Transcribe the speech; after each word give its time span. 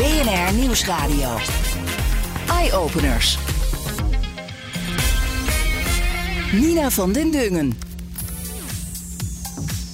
BNR 0.00 0.54
Nieuwsradio. 0.54 1.36
Eye-openers. 2.48 3.38
Nina 6.52 6.90
van 6.90 7.12
den 7.12 7.30
Dungen. 7.30 7.78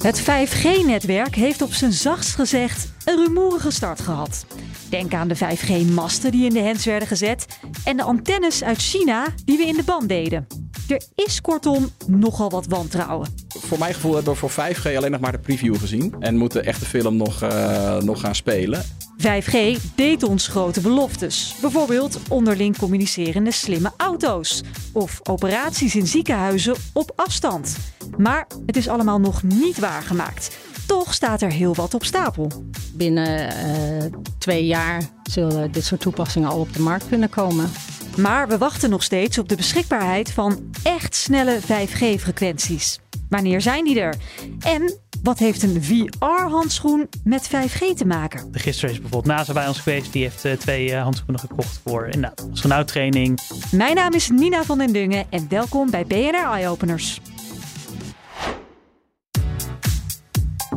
Het 0.02 0.22
5G-netwerk 0.22 1.34
heeft 1.34 1.62
op 1.62 1.72
zijn 1.72 1.92
zachtst 1.92 2.34
gezegd 2.34 2.92
een 3.04 3.24
rumoerige 3.24 3.70
start 3.70 4.00
gehad. 4.00 4.46
Denk 4.88 5.14
aan 5.14 5.28
de 5.28 5.36
5G-masten 5.36 6.30
die 6.30 6.44
in 6.44 6.52
de 6.52 6.60
hens 6.60 6.84
werden 6.84 7.08
gezet 7.08 7.58
en 7.84 7.96
de 7.96 8.02
antennes 8.02 8.64
uit 8.64 8.78
China 8.78 9.26
die 9.44 9.56
we 9.56 9.66
in 9.66 9.76
de 9.76 9.84
band 9.84 10.08
deden. 10.08 10.46
Er 10.88 11.02
is 11.14 11.40
kortom 11.40 11.90
nogal 12.06 12.50
wat 12.50 12.66
wantrouwen. 12.66 13.28
Voor 13.48 13.78
mijn 13.78 13.94
gevoel 13.94 14.14
hebben 14.14 14.32
we 14.32 14.38
voor 14.38 14.50
5G 14.50 14.96
alleen 14.96 15.10
nog 15.10 15.20
maar 15.20 15.32
de 15.32 15.38
preview 15.38 15.78
gezien. 15.78 16.14
En 16.20 16.36
moeten 16.36 16.64
echt 16.64 16.80
de 16.80 16.86
film 16.86 17.16
nog, 17.16 17.42
uh, 17.42 17.96
nog 17.96 18.20
gaan 18.20 18.34
spelen. 18.34 18.84
5G 19.18 19.56
deed 19.94 20.22
ons 20.22 20.48
grote 20.48 20.80
beloftes. 20.80 21.54
Bijvoorbeeld 21.60 22.18
onderling 22.28 22.78
communicerende 22.78 23.50
slimme 23.50 23.92
auto's. 23.96 24.62
Of 24.92 25.20
operaties 25.22 25.94
in 25.94 26.06
ziekenhuizen 26.06 26.74
op 26.92 27.12
afstand. 27.16 27.76
Maar 28.16 28.46
het 28.66 28.76
is 28.76 28.88
allemaal 28.88 29.20
nog 29.20 29.42
niet 29.42 29.78
waargemaakt. 29.78 30.56
Toch 30.86 31.14
staat 31.14 31.42
er 31.42 31.52
heel 31.52 31.74
wat 31.74 31.94
op 31.94 32.04
stapel. 32.04 32.50
Binnen 32.94 33.52
uh, 33.52 34.18
twee 34.38 34.66
jaar 34.66 35.02
zullen 35.30 35.72
dit 35.72 35.84
soort 35.84 36.00
toepassingen 36.00 36.48
al 36.48 36.60
op 36.60 36.72
de 36.72 36.80
markt 36.80 37.08
kunnen 37.08 37.30
komen. 37.30 37.70
Maar 38.16 38.48
we 38.48 38.58
wachten 38.58 38.90
nog 38.90 39.02
steeds 39.02 39.38
op 39.38 39.48
de 39.48 39.56
beschikbaarheid 39.56 40.32
van 40.32 40.70
echt 40.82 41.14
snelle 41.14 41.58
5G-frequenties. 41.60 43.00
Wanneer 43.28 43.60
zijn 43.60 43.84
die 43.84 44.00
er? 44.00 44.14
En 44.60 44.98
wat 45.22 45.38
heeft 45.38 45.62
een 45.62 45.82
VR-handschoen 45.82 47.08
met 47.24 47.48
5G 47.48 47.96
te 47.96 48.06
maken? 48.06 48.48
Gisteren 48.52 48.90
is 48.90 49.00
bijvoorbeeld 49.00 49.36
NASA 49.36 49.52
bij 49.52 49.68
ons 49.68 49.78
geweest. 49.78 50.12
Die 50.12 50.22
heeft 50.22 50.44
uh, 50.44 50.52
twee 50.52 50.90
uh, 50.90 51.02
handschoenen 51.02 51.40
gekocht 51.40 51.80
voor 51.84 52.10
astronauttraining. 52.52 53.40
Mijn 53.70 53.94
naam 53.94 54.12
is 54.12 54.30
Nina 54.30 54.64
van 54.64 54.78
den 54.78 54.92
Dungen 54.92 55.26
en 55.30 55.46
welkom 55.48 55.90
bij 55.90 56.04
BNR 56.06 56.44
Eye 56.44 56.68
Openers. 56.68 57.20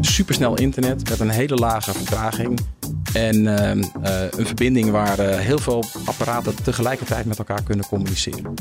Supersnel 0.02 0.56
internet 0.56 1.10
met 1.10 1.20
een 1.20 1.30
hele 1.30 1.56
lage 1.56 1.94
vertraging. 1.94 2.60
En 3.14 3.36
uh, 3.36 3.76
uh, 3.76 3.82
een 4.38 4.46
verbinding 4.46 4.90
waar 4.90 5.20
uh, 5.20 5.38
heel 5.38 5.58
veel 5.58 5.84
apparaten 6.06 6.64
tegelijkertijd 6.64 7.26
met 7.26 7.38
elkaar 7.38 7.64
kunnen 7.64 7.86
communiceren. 7.86 8.54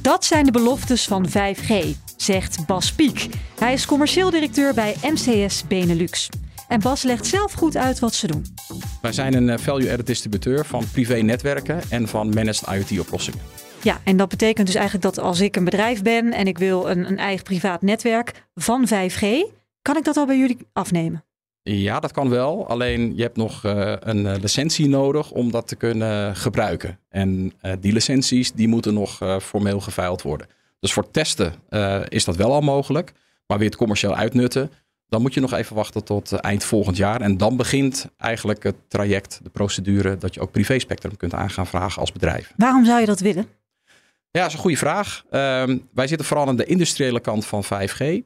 Dat 0.00 0.24
zijn 0.24 0.44
de 0.44 0.50
beloftes 0.50 1.04
van 1.04 1.28
5G, 1.28 1.72
zegt 2.16 2.66
Bas 2.66 2.92
Piek. 2.92 3.28
Hij 3.58 3.72
is 3.72 3.86
commercieel 3.86 4.30
directeur 4.30 4.74
bij 4.74 4.94
MCS 5.02 5.66
Benelux. 5.66 6.28
En 6.68 6.80
Bas 6.80 7.02
legt 7.02 7.26
zelf 7.26 7.52
goed 7.52 7.76
uit 7.76 7.98
wat 7.98 8.14
ze 8.14 8.26
doen. 8.26 8.44
Wij 9.02 9.12
zijn 9.12 9.34
een 9.34 9.58
value-added 9.58 10.06
distributeur 10.06 10.64
van 10.64 10.84
privé-netwerken 10.92 11.80
en 11.88 12.08
van 12.08 12.28
managed 12.28 12.68
IoT-oplossingen. 12.68 13.40
Ja, 13.82 14.00
en 14.04 14.16
dat 14.16 14.28
betekent 14.28 14.66
dus 14.66 14.74
eigenlijk 14.74 15.04
dat 15.04 15.24
als 15.24 15.40
ik 15.40 15.56
een 15.56 15.64
bedrijf 15.64 16.02
ben 16.02 16.32
en 16.32 16.46
ik 16.46 16.58
wil 16.58 16.90
een, 16.90 17.08
een 17.08 17.18
eigen 17.18 17.44
privaat 17.44 17.82
netwerk 17.82 18.46
van 18.54 18.88
5G, 18.88 19.26
kan 19.82 19.96
ik 19.96 20.04
dat 20.04 20.16
al 20.16 20.26
bij 20.26 20.38
jullie 20.38 20.58
afnemen? 20.72 21.24
Ja, 21.66 22.00
dat 22.00 22.12
kan 22.12 22.28
wel. 22.28 22.68
Alleen 22.68 23.16
je 23.16 23.22
hebt 23.22 23.36
nog 23.36 23.64
uh, 23.64 23.94
een 24.00 24.24
uh, 24.24 24.34
licentie 24.40 24.88
nodig 24.88 25.30
om 25.30 25.50
dat 25.50 25.68
te 25.68 25.76
kunnen 25.76 26.36
gebruiken. 26.36 26.98
En 27.08 27.52
uh, 27.62 27.72
die 27.80 27.92
licenties 27.92 28.52
die 28.52 28.68
moeten 28.68 28.94
nog 28.94 29.38
formeel 29.42 29.80
geveild 29.80 30.22
worden. 30.22 30.46
Dus 30.80 30.92
voor 30.92 31.10
testen 31.10 31.54
is 32.08 32.24
dat 32.24 32.36
wel 32.36 32.52
al 32.52 32.60
mogelijk. 32.60 33.12
Maar 33.46 33.58
weer 33.58 33.68
het 33.68 33.76
commercieel 33.76 34.14
uitnutten, 34.14 34.70
dan 35.08 35.22
moet 35.22 35.34
je 35.34 35.40
nog 35.40 35.52
even 35.52 35.76
wachten 35.76 36.04
tot 36.04 36.32
eind 36.32 36.64
volgend 36.64 36.96
jaar. 36.96 37.20
En 37.20 37.36
dan 37.36 37.56
begint 37.56 38.08
eigenlijk 38.16 38.62
het 38.62 38.76
traject, 38.88 39.40
de 39.42 39.50
procedure, 39.50 40.16
dat 40.16 40.34
je 40.34 40.40
ook 40.40 40.50
privé-spectrum 40.50 41.16
kunt 41.16 41.34
aan 41.34 41.50
gaan 41.50 41.66
vragen 41.66 42.00
als 42.00 42.12
bedrijf. 42.12 42.52
Waarom 42.56 42.84
zou 42.84 43.00
je 43.00 43.06
dat 43.06 43.20
willen? 43.20 43.46
Ja, 44.30 44.40
dat 44.40 44.48
is 44.48 44.54
een 44.54 44.60
goede 44.60 44.76
vraag. 44.76 45.24
Ehm, 45.30 45.78
wij 45.92 46.06
zitten 46.06 46.26
vooral 46.26 46.48
aan 46.48 46.56
de 46.56 46.64
industriële 46.64 47.20
kant 47.20 47.46
van 47.46 47.64
5G. 47.64 48.22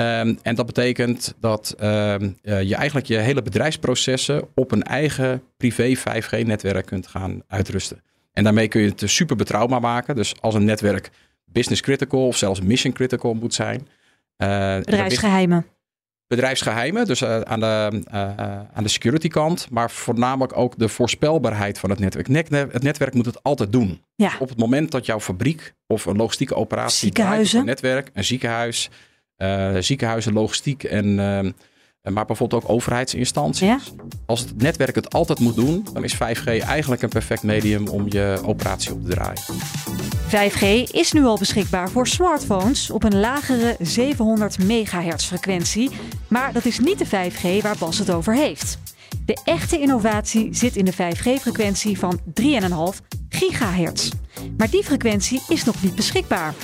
Um, 0.00 0.38
en 0.42 0.54
dat 0.54 0.66
betekent 0.66 1.34
dat 1.40 1.74
um, 1.80 2.36
uh, 2.42 2.62
je 2.62 2.74
eigenlijk 2.74 3.06
je 3.06 3.16
hele 3.16 3.42
bedrijfsprocessen 3.42 4.48
op 4.54 4.72
een 4.72 4.82
eigen 4.82 5.42
privé 5.56 5.96
5G-netwerk 5.96 6.86
kunt 6.86 7.06
gaan 7.06 7.42
uitrusten. 7.48 8.02
En 8.32 8.44
daarmee 8.44 8.68
kun 8.68 8.80
je 8.80 8.88
het 8.88 9.02
super 9.04 9.36
betrouwbaar 9.36 9.80
maken. 9.80 10.16
Dus 10.16 10.40
als 10.40 10.54
een 10.54 10.64
netwerk 10.64 11.10
business 11.44 11.80
critical 11.80 12.26
of 12.26 12.36
zelfs 12.36 12.60
mission 12.60 12.92
critical 12.92 13.34
moet 13.34 13.54
zijn. 13.54 13.88
Uh, 14.36 14.76
bedrijfsgeheimen. 14.76 15.66
Bedrijfsgeheimen, 16.26 17.06
dus 17.06 17.22
uh, 17.22 17.40
aan, 17.40 17.60
de, 17.60 18.02
aan 18.74 18.82
de 18.82 18.88
security 18.88 19.28
kant, 19.28 19.70
maar 19.70 19.90
voornamelijk 19.90 20.56
ook 20.56 20.78
de 20.78 20.88
voorspelbaarheid 20.88 21.78
van 21.78 21.90
het 21.90 21.98
netwerk. 21.98 22.28
Net, 22.28 22.50
het 22.50 22.82
netwerk 22.82 23.14
moet 23.14 23.26
het 23.26 23.42
altijd 23.42 23.72
doen. 23.72 24.02
Ja. 24.14 24.32
Op 24.38 24.48
het 24.48 24.58
moment 24.58 24.90
dat 24.90 25.06
jouw 25.06 25.20
fabriek 25.20 25.74
of 25.86 26.06
een 26.06 26.16
logistieke 26.16 26.54
operatie 26.54 26.98
Ziekenhuizen. 26.98 27.60
een 27.60 27.66
netwerk, 27.66 28.10
een 28.12 28.24
ziekenhuis, 28.24 28.90
ziekenhuizen, 29.78 30.32
logistiek 30.32 30.84
en 30.84 31.06
uh, 31.06 31.50
maar 32.12 32.24
bijvoorbeeld 32.24 32.64
ook 32.64 32.70
overheidsinstanties. 32.70 33.66
Ja? 33.66 33.78
Als 34.26 34.40
het 34.40 34.62
netwerk 34.62 34.94
het 34.94 35.14
altijd 35.14 35.38
moet 35.38 35.54
doen, 35.54 35.86
dan 35.92 36.04
is 36.04 36.14
5G 36.14 36.44
eigenlijk 36.44 37.02
een 37.02 37.08
perfect 37.08 37.42
medium 37.42 37.88
om 37.88 38.06
je 38.08 38.40
operatie 38.44 38.92
op 38.92 39.04
te 39.04 39.10
draaien. 39.10 39.42
5G 40.28 40.90
is 40.92 41.12
nu 41.12 41.24
al 41.24 41.38
beschikbaar 41.38 41.90
voor 41.90 42.06
smartphones 42.06 42.90
op 42.90 43.04
een 43.04 43.20
lagere 43.20 43.76
700 43.80 44.58
MHz 44.58 45.24
frequentie. 45.24 45.90
Maar 46.28 46.52
dat 46.52 46.64
is 46.64 46.78
niet 46.78 46.98
de 46.98 47.06
5G 47.06 47.62
waar 47.62 47.76
Bas 47.78 47.98
het 47.98 48.10
over 48.10 48.34
heeft. 48.34 48.78
De 49.24 49.38
echte 49.44 49.80
innovatie 49.80 50.48
zit 50.54 50.76
in 50.76 50.84
de 50.84 50.92
5G-frequentie 50.92 51.98
van 51.98 52.20
3,5 52.40 52.44
gigahertz. 53.28 54.10
Maar 54.56 54.70
die 54.70 54.84
frequentie 54.84 55.42
is 55.48 55.64
nog 55.64 55.82
niet 55.82 55.94
beschikbaar. 55.94 56.54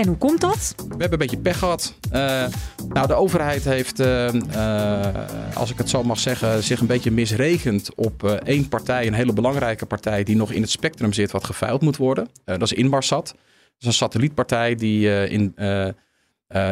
En 0.00 0.06
hoe 0.06 0.16
komt 0.16 0.40
dat? 0.40 0.74
We 0.76 0.84
hebben 0.88 1.12
een 1.12 1.18
beetje 1.18 1.38
pech 1.38 1.58
gehad. 1.58 1.94
Uh, 2.12 2.46
nou, 2.88 3.06
de 3.06 3.14
overheid 3.14 3.64
heeft, 3.64 4.00
uh, 4.00 4.32
uh, 4.32 5.06
als 5.54 5.70
ik 5.70 5.78
het 5.78 5.88
zo 5.88 6.02
mag 6.02 6.18
zeggen, 6.18 6.62
zich 6.62 6.80
een 6.80 6.86
beetje 6.86 7.10
misregend 7.10 7.94
op 7.94 8.24
één 8.24 8.68
partij, 8.68 9.06
een 9.06 9.14
hele 9.14 9.32
belangrijke 9.32 9.86
partij, 9.86 10.22
die 10.22 10.36
nog 10.36 10.52
in 10.52 10.60
het 10.60 10.70
spectrum 10.70 11.12
zit, 11.12 11.30
wat 11.30 11.44
geveild 11.44 11.80
moet 11.80 11.96
worden. 11.96 12.28
dat 12.44 12.62
is 12.62 12.72
Inmarsat. 12.72 13.26
Dat 13.26 13.74
is 13.78 13.86
een 13.86 13.92
satellietpartij 13.92 14.74
die 14.74 15.28
in, 15.28 15.54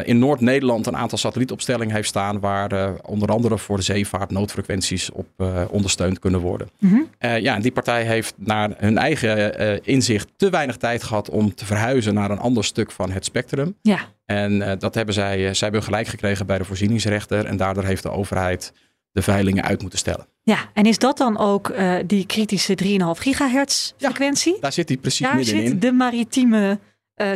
in 0.03 0.19
Noord-Nederland 0.19 0.87
een 0.87 0.97
aantal 0.97 1.17
satellietopstellingen 1.17 1.95
heeft 1.95 2.07
staan, 2.07 2.39
waar 2.39 2.95
onder 3.01 3.29
andere 3.29 3.57
voor 3.57 3.77
de 3.77 3.83
zeevaart 3.83 4.31
noodfrequenties 4.31 5.11
op 5.11 5.27
ondersteund 5.69 6.19
kunnen 6.19 6.39
worden. 6.39 6.69
Mm-hmm. 6.79 7.07
ja, 7.19 7.55
en 7.55 7.61
die 7.61 7.71
partij 7.71 8.03
heeft 8.03 8.33
naar 8.37 8.73
hun 8.77 8.97
eigen 8.97 9.83
inzicht 9.83 10.27
te 10.35 10.49
weinig 10.49 10.77
tijd 10.77 11.03
gehad 11.03 11.29
om 11.29 11.55
te 11.55 11.65
verhuizen 11.65 12.13
naar 12.13 12.31
een 12.31 12.39
ander 12.39 12.63
stuk 12.63 12.91
van 12.91 13.11
het 13.11 13.25
spectrum. 13.25 13.75
Ja. 13.81 13.99
En 14.25 14.79
dat 14.79 14.95
hebben 14.95 15.13
zij, 15.13 15.37
zij 15.37 15.67
hebben 15.67 15.83
gelijk 15.83 16.07
gekregen 16.07 16.45
bij 16.45 16.57
de 16.57 16.65
voorzieningsrechter. 16.65 17.45
En 17.45 17.57
daardoor 17.57 17.83
heeft 17.83 18.03
de 18.03 18.11
overheid 18.11 18.73
de 19.11 19.21
veilingen 19.21 19.63
uit 19.63 19.81
moeten 19.81 19.99
stellen. 19.99 20.27
Ja, 20.43 20.57
en 20.73 20.85
is 20.85 20.97
dat 20.97 21.17
dan 21.17 21.37
ook 21.37 21.73
die 22.05 22.25
kritische 22.25 22.77
3,5 22.83 22.87
gigahertz 23.11 23.93
frequentie? 23.97 24.53
Ja, 24.53 24.59
daar 24.59 24.71
zit 24.71 24.87
die 24.87 24.97
precies 24.97 25.25
daar 25.25 25.35
middenin. 25.35 25.61
Daar 25.61 25.71
zit 25.71 25.81
de 25.81 25.91
maritieme 25.91 26.79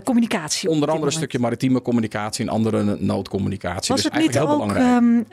communicatie 0.03 0.69
Onder 0.69 0.89
andere 0.89 1.05
een 1.05 1.11
stukje 1.11 1.39
maritieme 1.39 1.81
communicatie 1.81 2.45
en 2.45 2.51
andere 2.51 2.97
noodcommunicatie. 2.99 3.93
Was 3.93 4.03
dus 4.03 4.11
het 4.11 4.21
niet 4.21 4.33
heel 4.33 4.49
ook 4.49 4.75
um, 4.75 5.25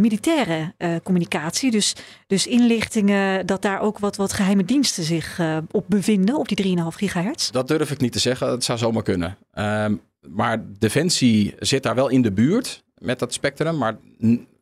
militaire 0.00 0.74
communicatie? 1.02 1.70
Dus, 1.70 1.94
dus 2.26 2.46
inlichtingen, 2.46 3.46
dat 3.46 3.62
daar 3.62 3.80
ook 3.80 3.98
wat, 3.98 4.16
wat 4.16 4.32
geheime 4.32 4.64
diensten 4.64 5.04
zich 5.04 5.40
op 5.70 5.84
bevinden, 5.88 6.36
op 6.36 6.48
die 6.48 6.76
3,5 6.78 6.84
gigahertz? 6.88 7.50
Dat 7.50 7.68
durf 7.68 7.90
ik 7.90 8.00
niet 8.00 8.12
te 8.12 8.18
zeggen. 8.18 8.46
Dat 8.46 8.64
zou 8.64 8.78
zomaar 8.78 9.02
kunnen. 9.02 9.36
Um, 9.54 10.00
maar 10.28 10.64
Defensie 10.78 11.54
zit 11.58 11.82
daar 11.82 11.94
wel 11.94 12.08
in 12.08 12.22
de 12.22 12.32
buurt 12.32 12.84
met 12.98 13.18
dat 13.18 13.32
spectrum. 13.32 13.78
Maar 13.78 13.96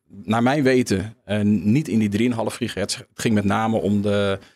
naar 0.07 0.43
mijn 0.43 0.63
weten 0.63 1.15
uh, 1.25 1.41
niet 1.41 1.87
in 1.87 2.09
die 2.09 2.31
3,5 2.31 2.37
gigahertz. 2.45 2.95
Het 2.97 3.07
ging 3.13 3.33
met 3.33 3.43
name 3.43 3.77
om 3.77 4.01
de, 4.01 4.39
uh, 4.41 4.47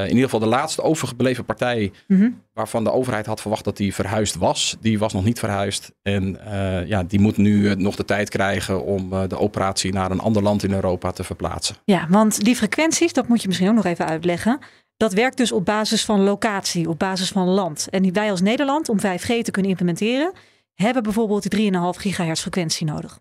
in 0.00 0.08
ieder 0.08 0.24
geval 0.24 0.40
de 0.40 0.46
laatste 0.46 0.82
overgebleven 0.82 1.44
partij... 1.44 1.92
Mm 2.06 2.18
-hmm. 2.18 2.42
waarvan 2.52 2.84
de 2.84 2.92
overheid 2.92 3.26
had 3.26 3.40
verwacht 3.40 3.64
dat 3.64 3.76
die 3.76 3.94
verhuisd 3.94 4.36
was. 4.36 4.76
Die 4.80 4.98
was 4.98 5.12
nog 5.12 5.24
niet 5.24 5.38
verhuisd. 5.38 5.92
En 6.02 6.38
uh, 6.44 6.86
ja, 6.86 7.02
die 7.02 7.20
moet 7.20 7.36
nu 7.36 7.74
nog 7.74 7.96
de 7.96 8.04
tijd 8.04 8.28
krijgen 8.28 8.84
om 8.84 9.10
de 9.28 9.38
operatie 9.38 9.92
naar 9.92 10.10
een 10.10 10.20
ander 10.20 10.42
land 10.42 10.62
in 10.62 10.72
Europa 10.72 11.10
te 11.10 11.24
verplaatsen. 11.24 11.76
Ja, 11.84 12.06
want 12.08 12.44
die 12.44 12.56
frequenties, 12.56 13.12
dat 13.12 13.28
moet 13.28 13.42
je 13.42 13.48
misschien 13.48 13.68
ook 13.68 13.74
nog 13.74 13.84
even 13.84 14.06
uitleggen... 14.06 14.58
dat 14.96 15.12
werkt 15.12 15.36
dus 15.36 15.52
op 15.52 15.64
basis 15.64 16.04
van 16.04 16.20
locatie, 16.20 16.88
op 16.88 16.98
basis 16.98 17.28
van 17.28 17.48
land. 17.48 17.88
En 17.90 18.12
wij 18.12 18.30
als 18.30 18.40
Nederland, 18.40 18.88
om 18.88 18.98
5G 18.98 19.26
te 19.42 19.50
kunnen 19.50 19.70
implementeren, 19.70 20.32
hebben 20.74 21.02
bijvoorbeeld 21.02 21.50
die 21.50 21.72
3,5 21.72 21.78
gigahertz 21.78 22.40
frequentie 22.40 22.86
nodig. 22.86 23.18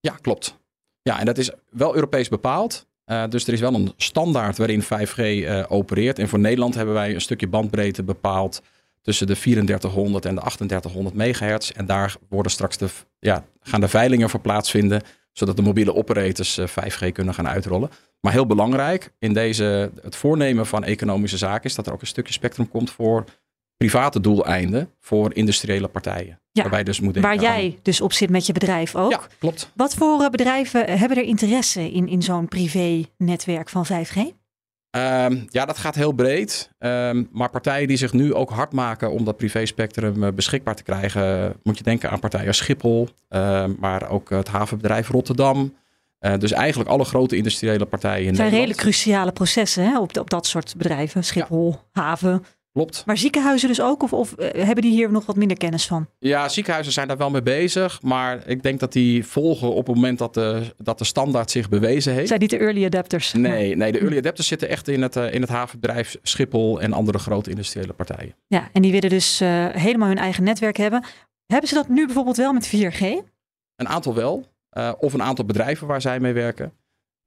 Ja, 0.00 0.14
klopt. 0.20 0.58
Ja, 1.02 1.18
en 1.18 1.24
dat 1.24 1.38
is 1.38 1.50
wel 1.70 1.94
Europees 1.94 2.28
bepaald. 2.28 2.86
Uh, 3.10 3.24
dus 3.28 3.46
er 3.46 3.52
is 3.52 3.60
wel 3.60 3.74
een 3.74 3.92
standaard 3.96 4.58
waarin 4.58 4.82
5G 4.82 5.18
uh, 5.18 5.64
opereert. 5.68 6.18
En 6.18 6.28
voor 6.28 6.38
Nederland 6.38 6.74
hebben 6.74 6.94
wij 6.94 7.14
een 7.14 7.20
stukje 7.20 7.48
bandbreedte 7.48 8.02
bepaald 8.02 8.62
tussen 9.02 9.26
de 9.26 9.36
3400 9.36 10.24
en 10.24 10.34
de 10.34 10.40
3800 10.40 11.14
megahertz. 11.14 11.70
En 11.70 11.86
daar 11.86 12.16
worden 12.28 12.52
straks 12.52 12.76
de, 12.76 12.88
ja, 13.18 13.44
gaan 13.60 13.80
de 13.80 13.88
veilingen 13.88 14.30
voor 14.30 14.40
plaatsvinden, 14.40 15.02
zodat 15.32 15.56
de 15.56 15.62
mobiele 15.62 15.94
operators 15.94 16.58
uh, 16.58 16.66
5G 16.68 17.12
kunnen 17.12 17.34
gaan 17.34 17.48
uitrollen. 17.48 17.90
Maar 18.20 18.32
heel 18.32 18.46
belangrijk 18.46 19.12
in 19.18 19.32
deze, 19.32 19.90
het 20.02 20.16
voornemen 20.16 20.66
van 20.66 20.84
economische 20.84 21.36
zaken 21.36 21.64
is 21.64 21.74
dat 21.74 21.86
er 21.86 21.92
ook 21.92 22.00
een 22.00 22.06
stukje 22.06 22.32
spectrum 22.32 22.68
komt 22.68 22.90
voor 22.90 23.24
private 23.86 24.20
doeleinden 24.20 24.90
voor 24.98 25.34
industriële 25.34 25.88
partijen. 25.88 26.40
Ja, 26.52 26.62
waarbij 26.62 26.84
dus 26.84 27.00
moet 27.00 27.20
waar 27.20 27.40
jij 27.40 27.78
dus 27.82 28.00
op 28.00 28.12
zit 28.12 28.30
met 28.30 28.46
je 28.46 28.52
bedrijf 28.52 28.96
ook. 28.96 29.10
Ja, 29.10 29.20
klopt. 29.38 29.70
Wat 29.74 29.94
voor 29.94 30.20
uh, 30.20 30.28
bedrijven 30.28 30.98
hebben 30.98 31.18
er 31.18 31.24
interesse 31.24 31.90
in, 31.92 32.08
in 32.08 32.22
zo'n 32.22 32.48
privé-netwerk 32.48 33.68
van 33.68 33.86
5G? 33.86 34.16
Um, 34.16 35.46
ja, 35.50 35.64
dat 35.64 35.78
gaat 35.78 35.94
heel 35.94 36.12
breed. 36.12 36.70
Um, 36.78 37.28
maar 37.32 37.50
partijen 37.50 37.88
die 37.88 37.96
zich 37.96 38.12
nu 38.12 38.34
ook 38.34 38.50
hard 38.50 38.72
maken 38.72 39.10
om 39.10 39.24
dat 39.24 39.36
privé-spectrum 39.36 40.22
uh, 40.22 40.32
beschikbaar 40.32 40.74
te 40.74 40.82
krijgen, 40.82 41.54
moet 41.62 41.78
je 41.78 41.84
denken 41.84 42.10
aan 42.10 42.20
partijen 42.20 42.46
als 42.46 42.56
Schiphol, 42.56 43.08
uh, 43.28 43.64
maar 43.78 44.10
ook 44.10 44.30
het 44.30 44.48
havenbedrijf 44.48 45.08
Rotterdam. 45.08 45.74
Uh, 46.20 46.38
dus 46.38 46.52
eigenlijk 46.52 46.90
alle 46.90 47.04
grote 47.04 47.36
industriële 47.36 47.84
partijen 47.84 48.20
in 48.20 48.26
Het 48.26 48.36
zijn 48.36 48.50
Nederland. 48.50 48.70
redelijk 48.70 48.96
cruciale 48.96 49.32
processen 49.32 49.84
hè, 49.84 49.98
op, 49.98 50.16
op 50.18 50.30
dat 50.30 50.46
soort 50.46 50.74
bedrijven. 50.76 51.24
Schiphol, 51.24 51.70
ja. 51.70 52.02
haven. 52.02 52.44
Klopt. 52.72 53.02
Maar 53.06 53.18
ziekenhuizen 53.18 53.68
dus 53.68 53.80
ook? 53.80 54.02
Of, 54.02 54.12
of 54.12 54.34
uh, 54.38 54.46
hebben 54.50 54.82
die 54.82 54.92
hier 54.92 55.12
nog 55.12 55.26
wat 55.26 55.36
minder 55.36 55.56
kennis 55.56 55.86
van? 55.86 56.08
Ja, 56.18 56.48
ziekenhuizen 56.48 56.92
zijn 56.92 57.08
daar 57.08 57.16
wel 57.16 57.30
mee 57.30 57.42
bezig. 57.42 58.02
Maar 58.02 58.48
ik 58.48 58.62
denk 58.62 58.80
dat 58.80 58.92
die 58.92 59.26
volgen 59.26 59.74
op 59.74 59.86
het 59.86 59.94
moment 59.94 60.18
dat 60.18 60.34
de, 60.34 60.74
dat 60.76 60.98
de 60.98 61.04
standaard 61.04 61.50
zich 61.50 61.68
bewezen 61.68 62.12
heeft. 62.12 62.28
Zijn 62.28 62.40
niet 62.40 62.50
de 62.50 62.58
early 62.58 62.84
adapters? 62.84 63.32
Nee, 63.32 63.76
nee 63.76 63.92
de 63.92 63.98
early 63.98 64.18
adapters 64.18 64.48
zitten 64.48 64.68
echt 64.68 64.88
in 64.88 65.02
het, 65.02 65.16
uh, 65.16 65.34
in 65.34 65.40
het 65.40 65.50
havenbedrijf 65.50 66.16
Schiphol 66.22 66.80
en 66.80 66.92
andere 66.92 67.18
grote 67.18 67.50
industriële 67.50 67.92
partijen. 67.92 68.34
Ja, 68.46 68.68
en 68.72 68.82
die 68.82 68.92
willen 68.92 69.10
dus 69.10 69.40
uh, 69.40 69.66
helemaal 69.68 70.08
hun 70.08 70.18
eigen 70.18 70.44
netwerk 70.44 70.76
hebben. 70.76 71.04
Hebben 71.46 71.68
ze 71.68 71.74
dat 71.74 71.88
nu 71.88 72.06
bijvoorbeeld 72.06 72.36
wel 72.36 72.52
met 72.52 72.68
4G? 72.76 73.00
Een 73.76 73.88
aantal 73.88 74.14
wel. 74.14 74.48
Of 74.98 75.12
een 75.12 75.22
aantal 75.22 75.44
bedrijven 75.44 75.86
waar 75.86 76.00
zij 76.00 76.20
mee 76.20 76.32
werken. 76.32 76.72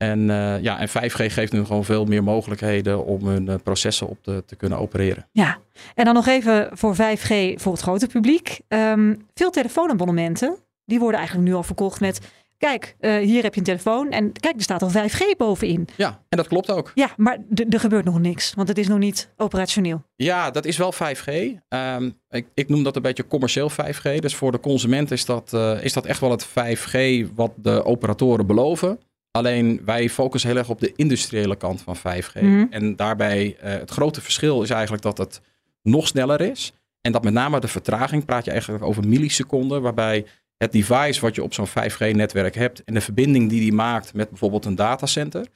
En, 0.09 0.19
uh, 0.29 0.61
ja, 0.61 0.79
en 0.79 0.89
5G 0.89 1.33
geeft 1.33 1.51
nu 1.51 1.65
gewoon 1.65 1.85
veel 1.85 2.05
meer 2.05 2.23
mogelijkheden 2.23 3.05
om 3.05 3.27
hun 3.27 3.45
uh, 3.45 3.55
processen 3.63 4.07
op 4.07 4.17
te, 4.21 4.43
te, 4.45 4.55
kunnen 4.55 4.77
opereren. 4.77 5.27
Ja, 5.31 5.57
en 5.95 6.05
dan 6.05 6.13
nog 6.13 6.27
even 6.27 6.69
voor 6.71 6.95
5G 6.95 7.53
voor 7.55 7.71
het 7.71 7.81
grote 7.81 8.07
publiek. 8.07 8.59
Um, 8.67 9.27
veel 9.33 9.49
telefoonabonnementen, 9.49 10.57
die 10.85 10.99
worden 10.99 11.17
eigenlijk 11.17 11.49
nu 11.49 11.55
al 11.55 11.63
verkocht 11.63 11.99
met... 11.99 12.19
Kijk, 12.57 12.95
uh, 12.99 13.17
hier 13.17 13.43
heb 13.43 13.53
je 13.53 13.59
een 13.59 13.65
telefoon 13.65 14.11
en 14.11 14.31
kijk, 14.31 14.55
er 14.55 14.61
staat 14.61 14.81
al 14.81 14.91
5G 14.91 15.37
bovenin. 15.37 15.87
Ja, 15.95 16.19
en 16.29 16.37
dat 16.37 16.47
klopt 16.47 16.71
ook. 16.71 16.91
Ja, 16.95 17.09
maar 17.17 17.37
er 17.69 17.79
gebeurt 17.79 18.05
nog 18.05 18.19
niks, 18.19 18.53
want 18.53 18.67
het 18.67 18.77
is 18.77 18.87
nog 18.87 18.97
niet 18.97 19.29
operationeel. 19.37 20.03
Ja, 20.15 20.51
dat 20.51 20.65
is 20.65 20.77
wel 20.77 20.93
5G. 20.93 21.31
Um, 21.69 22.19
ik, 22.29 22.47
ik, 22.53 22.69
noem 22.69 22.83
dat 22.83 22.95
een 22.95 23.01
beetje 23.01 23.27
commercieel 23.27 23.71
5G. 23.71 24.19
Dus 24.19 24.35
voor 24.35 24.51
de 24.51 24.59
consument 24.59 25.11
is 25.11 25.25
dat, 25.25 25.53
is 25.81 25.93
dat 25.93 26.05
echt 26.05 26.19
wel 26.19 26.31
het 26.31 26.47
5G 26.47 27.27
wat 27.35 27.51
de 27.55 27.85
operatoren 27.85 28.45
beloven. 28.45 28.99
Alleen 29.37 29.81
wij 29.85 30.09
focussen 30.09 30.49
heel 30.49 30.59
erg 30.59 30.69
op 30.69 30.79
de 30.79 30.93
industriële 30.95 31.55
kant 31.55 31.81
van 31.81 31.97
5G. 31.97 32.33
Mhm. 32.33 32.45
Mm. 32.45 32.67
En 32.69 32.95
daarbij 32.95 33.45
uh, 33.45 33.69
het 33.69 33.91
grote 33.91 34.21
verschil 34.21 34.61
is 34.61 34.69
eigenlijk 34.69 35.03
dat 35.03 35.17
het 35.17 35.41
nog 35.81 36.07
sneller 36.07 36.41
is. 36.41 36.73
En 37.01 37.11
dat 37.11 37.23
met 37.23 37.33
name 37.33 37.59
de 37.59 37.67
vertraging, 37.67 38.25
praat 38.25 38.45
je 38.45 38.51
eigenlijk 38.51 38.83
over 38.83 39.07
milliseconden, 39.07 39.81
waarbij 39.81 40.25
het 40.57 40.71
device 40.71 41.21
wat 41.21 41.35
je 41.35 41.43
op 41.43 41.53
zo'n 41.53 41.67
5G-netwerk 41.67 42.55
hebt 42.55 42.83
en 42.83 42.93
de 42.93 43.01
verbinding 43.01 43.49
die 43.49 43.59
die 43.59 43.73
maakt 43.73 44.13
met 44.13 44.29
bijvoorbeeld 44.29 44.65
een 44.65 44.75
datacenter, 44.75 45.47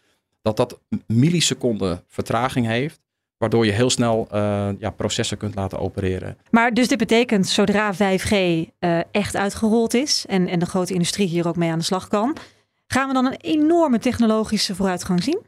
dat 0.41 0.57
dat 0.57 0.79
milliseconden 1.07 2.03
vertraging 2.07 2.65
heeft. 2.65 2.99
Waardoor 3.37 3.65
je 3.65 3.71
heel 3.71 3.89
snel 3.89 4.27
uh, 4.33 4.69
ja, 4.79 4.89
processen 4.89 5.37
kunt 5.37 5.55
laten 5.55 5.79
opereren. 5.79 6.37
Maar 6.49 6.73
dus 6.73 6.87
dit 6.87 6.97
betekent, 6.97 7.47
zodra 7.47 7.93
5G 7.93 8.31
uh, 8.31 8.99
echt 9.11 9.35
uitgerold 9.35 9.93
is 9.93 10.25
en, 10.27 10.47
en 10.47 10.59
de 10.59 10.65
grote 10.65 10.93
industrie 10.93 11.27
hier 11.27 11.47
ook 11.47 11.55
mee 11.55 11.71
aan 11.71 11.77
de 11.77 11.83
slag 11.83 12.07
kan, 12.07 12.37
Gaan 12.87 13.07
we 13.07 13.13
dan 13.13 13.25
een 13.25 13.37
enorme 13.37 13.99
technologische 13.99 14.75
vooruitgang 14.75 15.23
zien? 15.23 15.45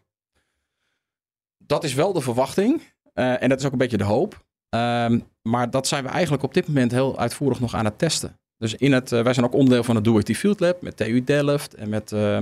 Dat 1.57 1.83
is 1.83 1.93
wel 1.93 2.13
de 2.13 2.21
verwachting. 2.21 2.81
Uh, 3.13 3.43
en 3.43 3.49
dat 3.49 3.59
is 3.59 3.65
ook 3.65 3.71
een 3.71 3.77
beetje 3.77 3.97
de 3.97 4.03
hoop. 4.03 4.47
Um, 4.75 5.27
maar 5.41 5.69
dat 5.69 5.87
zijn 5.87 6.03
we 6.03 6.09
eigenlijk 6.09 6.43
op 6.43 6.53
dit 6.53 6.67
moment 6.67 6.91
heel 6.91 7.19
uitvoerig 7.19 7.59
nog 7.59 7.73
aan 7.73 7.85
het 7.85 7.97
testen. 7.97 8.39
Dus 8.59 8.75
in 8.75 8.93
het, 8.93 9.11
uh, 9.11 9.21
wij 9.21 9.33
zijn 9.33 9.45
ook 9.45 9.53
onderdeel 9.53 9.83
van 9.83 9.95
het 9.95 10.03
Do 10.03 10.17
IT 10.17 10.37
Field 10.37 10.59
Lab 10.59 10.81
met 10.81 10.97
TU 10.97 11.23
Delft 11.23 11.73
en 11.73 11.89
met 11.89 12.11
uh, 12.11 12.37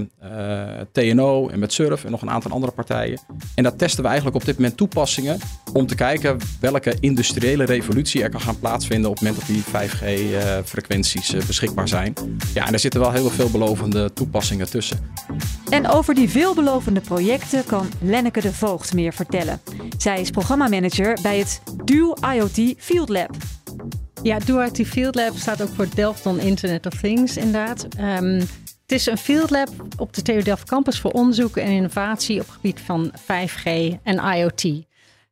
TNO 0.91 1.49
en 1.49 1.59
met 1.59 1.73
Surf 1.73 2.03
en 2.03 2.11
nog 2.11 2.21
een 2.21 2.29
aantal 2.29 2.51
andere 2.51 2.71
partijen. 2.71 3.19
En 3.55 3.63
daar 3.63 3.75
testen 3.75 4.01
we 4.01 4.07
eigenlijk 4.07 4.37
op 4.37 4.45
dit 4.45 4.55
moment 4.57 4.77
toepassingen 4.77 5.39
om 5.73 5.87
te 5.87 5.95
kijken 5.95 6.37
welke 6.59 6.97
industriële 6.99 7.63
revolutie 7.63 8.23
er 8.23 8.29
kan 8.29 8.41
gaan 8.41 8.59
plaatsvinden 8.59 9.09
op 9.09 9.19
het 9.19 9.27
moment 9.27 9.47
dat 9.47 9.55
die 9.55 9.63
5G-frequenties 9.63 11.45
beschikbaar 11.47 11.87
zijn. 11.87 12.13
Ja, 12.53 12.67
en 12.67 12.73
er 12.73 12.79
zitten 12.79 12.99
wel 12.99 13.11
heel 13.11 13.29
veelbelovende 13.29 14.13
toepassingen 14.13 14.69
tussen. 14.69 14.99
En 15.69 15.87
over 15.87 16.15
die 16.15 16.29
veelbelovende 16.29 17.01
projecten 17.01 17.65
kan 17.65 17.89
Lenneke 18.01 18.41
de 18.41 18.53
Voogd 18.53 18.93
meer 18.93 19.13
vertellen. 19.13 19.61
Zij 19.97 20.21
is 20.21 20.29
programmamanager 20.29 21.17
bij 21.21 21.37
het 21.37 21.61
Duo 21.85 22.13
IoT 22.13 22.73
Field 22.77 23.09
Lab. 23.09 23.35
Ja, 24.23 24.39
DoIT 24.39 24.87
Field 24.87 25.15
Lab 25.15 25.35
staat 25.35 25.61
ook 25.61 25.69
voor 25.75 25.87
Delft 25.95 26.25
on 26.25 26.39
Internet 26.39 26.85
of 26.85 26.93
Things 27.01 27.37
inderdaad. 27.37 27.87
Um, 27.99 28.39
het 28.87 28.99
is 28.99 29.05
een 29.05 29.17
field 29.17 29.49
lab 29.49 29.69
op 29.97 30.13
de 30.13 30.21
TU 30.21 30.41
Delft 30.41 30.69
Campus 30.69 30.99
voor 30.99 31.11
onderzoek 31.11 31.57
en 31.57 31.67
innovatie 31.67 32.39
op 32.39 32.45
het 32.45 32.55
gebied 32.55 32.79
van 32.79 33.11
5G 33.21 33.63
en 34.03 34.37
IoT. 34.37 34.63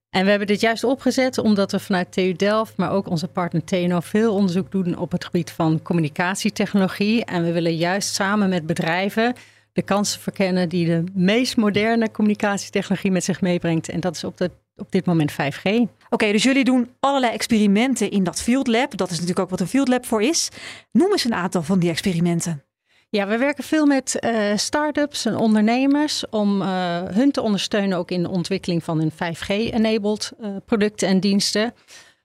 En 0.10 0.24
we 0.24 0.30
hebben 0.30 0.48
dit 0.48 0.62
juist 0.62 0.84
opgezet 0.84 1.38
omdat 1.38 1.72
we 1.72 1.80
vanuit 1.80 2.12
TU 2.12 2.34
Delft, 2.34 2.78
maar 2.78 2.92
ook 2.92 3.10
onze 3.10 3.28
partner 3.28 3.64
TNO, 3.64 4.00
veel 4.00 4.34
onderzoek 4.34 4.72
doen 4.72 4.98
op 4.98 5.12
het 5.12 5.26
gebied 5.26 5.52
van 5.52 5.82
communicatietechnologie. 5.82 7.26
En 7.26 7.44
we 7.44 7.52
willen 7.52 7.76
juist 7.76 8.14
samen 8.14 8.50
met 8.50 8.66
bedrijven 8.66 9.34
de 9.74 9.82
kansen 9.82 10.22
verkennen 10.22 10.70
die 10.70 10.86
de 10.86 11.04
meest 11.14 11.58
moderne 11.58 12.12
communicatietechnologie 12.12 13.12
met 13.12 13.24
zich 13.24 13.42
meebrengt. 13.42 13.90
En 13.90 14.00
dat 14.00 14.16
is 14.16 14.24
op, 14.24 14.50
op 14.76 14.92
dit 14.92 15.06
moment 15.06 15.32
5G. 15.32 15.70
Oké, 16.15 16.31
dus 16.31 16.43
jullie 16.43 16.63
doen 16.63 16.89
allerlei 17.00 17.34
experimenten 17.34 18.12
in 18.12 18.24
dat 18.24 18.41
Field 18.41 18.67
Lab. 18.67 18.98
Dat 18.98 19.07
is 19.07 19.13
natuurlijk 19.13 19.39
ook 19.39 19.50
wat 19.50 19.60
een 19.60 19.67
Field 19.67 19.88
Lab 19.88 20.05
voor 20.05 20.22
is. 20.22 20.50
Noem 20.91 21.12
eens 21.12 21.24
een 21.24 21.34
aantal 21.34 21.63
van 21.63 21.79
die 21.79 21.89
experimenten. 21.89 22.63
Ja, 23.10 23.27
we 23.27 23.38
werken 23.38 23.63
veel 23.63 23.86
met 23.86 24.17
uh, 24.19 24.51
start-ups 24.55 25.25
en 25.25 25.36
ondernemers 25.36 26.29
om 26.29 26.62
uh, 26.62 26.67
hun 27.03 27.31
te 27.31 27.41
ondersteunen 27.41 27.98
ook 27.98 28.12
in 28.12 28.24
de 28.24 28.29
ontwikkeling 28.29 28.84
van 28.84 29.00
hun 29.00 29.12
5G-enabled 29.12 30.31
uh, 30.41 30.55
producten 30.65 31.07
en 31.07 31.19
diensten. 31.19 31.74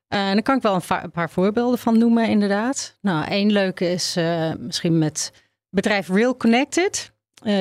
En 0.09 0.33
daar 0.33 0.43
kan 0.43 0.57
ik 0.57 0.63
wel 0.63 0.75
een, 0.75 0.83
een, 1.03 1.11
paar 1.11 1.31
voorbeelden 1.31 1.79
van 1.79 1.99
noemen, 1.99 2.29
inderdaad. 2.29 2.97
Nou, 3.01 3.25
één 3.27 3.53
leuke 3.53 3.91
is 3.91 4.17
misschien 4.59 4.99
met 4.99 5.33
bedrijf 5.71 6.09
Rail 6.09 6.37
Connected. 6.37 7.13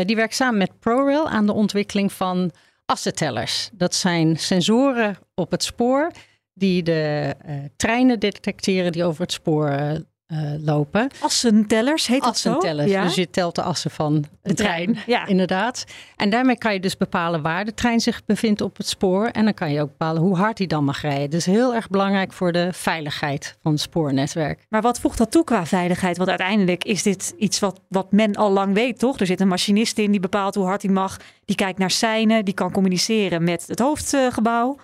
Die 0.06 0.16
werkt 0.16 0.36
samen 0.36 0.58
met 0.58 0.80
ProRail 0.80 1.30
aan 1.30 1.46
de 1.46 1.54
ontwikkeling 1.54 2.14
van 2.14 2.52
assentellers. 2.90 3.70
Dat 3.74 3.96
zijn 3.96 4.38
sensoren 4.38 5.18
op 5.36 5.52
het 5.52 5.64
spoor 5.64 6.12
die 6.54 6.84
de 6.84 7.36
uh, 7.48 7.56
treinen 7.76 8.20
detecteren 8.20 8.92
die 8.92 9.04
over 9.04 9.22
het 9.22 9.32
spoor 9.32 9.70
uh, 10.34 10.40
lopen. 10.60 11.10
Assentellers 11.20 12.08
heet 12.08 12.22
dat 12.22 12.30
assentellers. 12.30 12.92
zo? 12.92 12.98
Ja? 12.98 13.04
Dus 13.04 13.16
je 13.16 13.30
telt 13.30 13.56
de 13.56 13.62
assen 13.62 13.92
van 13.92 14.26
De 14.42 14.54
trein, 14.54 14.94
trein, 14.94 15.04
ja. 15.06 15.26
inderdaad. 15.26 15.86
En 16.16 16.30
daarmee 16.30 16.58
kan 16.58 16.74
je 16.74 16.80
dus 16.80 16.98
bepalen 16.98 17.42
waar 17.42 17.66
de 17.66 17.74
trein 17.74 18.00
zich 18.00 18.26
bevindt 18.26 18.62
op 18.62 18.78
het 18.78 18.88
spoor. 18.88 19.26
En 19.26 19.44
dan 19.44 19.54
kan 19.54 19.72
je 19.72 19.82
ook 19.82 19.88
bepalen 19.90 20.22
hoe 20.22 20.36
hard 20.38 20.58
die 20.58 20.68
dan 20.68 20.84
mag 20.84 21.02
rijden. 21.02 21.30
Dus 21.30 21.46
heel 21.46 21.76
erg 21.76 21.90
belangrijk 21.90 22.34
voor 22.34 22.52
de 22.52 22.70
veiligheid 22.74 23.58
van 23.62 23.72
het 23.72 23.82
spoornetwerk. 23.82 24.66
Maar 24.70 24.82
wat 24.82 25.00
voegt 25.00 25.18
dat 25.18 25.32
toe 25.32 25.44
qua 25.44 25.66
veiligheid? 25.66 26.18
Want 26.18 26.30
uiteindelijk 26.30 26.84
is 26.84 27.04
dit 27.04 27.34
iets 27.38 27.60
wat, 27.60 27.80
wat 27.88 28.12
men 28.12 28.36
al 28.36 28.52
lang 28.52 28.74
weet, 28.74 29.00
toch? 29.00 29.20
Er 29.20 29.26
zit 29.26 29.40
een 29.40 29.48
machinist 29.48 29.98
in 29.98 30.12
die 30.12 30.20
bepaalt 30.20 30.56
hoe 30.56 30.66
hard 30.66 30.82
hij 30.82 30.92
mag. 30.92 31.18
Die 31.46 31.56
kijkt 31.56 31.80
naar 31.80 31.92
seinen, 31.92 32.46
die 32.46 32.54
kan 32.54 32.72
communiceren 32.72 33.44
met 33.44 33.64
het 33.68 33.80
hoofdgebouw. 33.80 34.78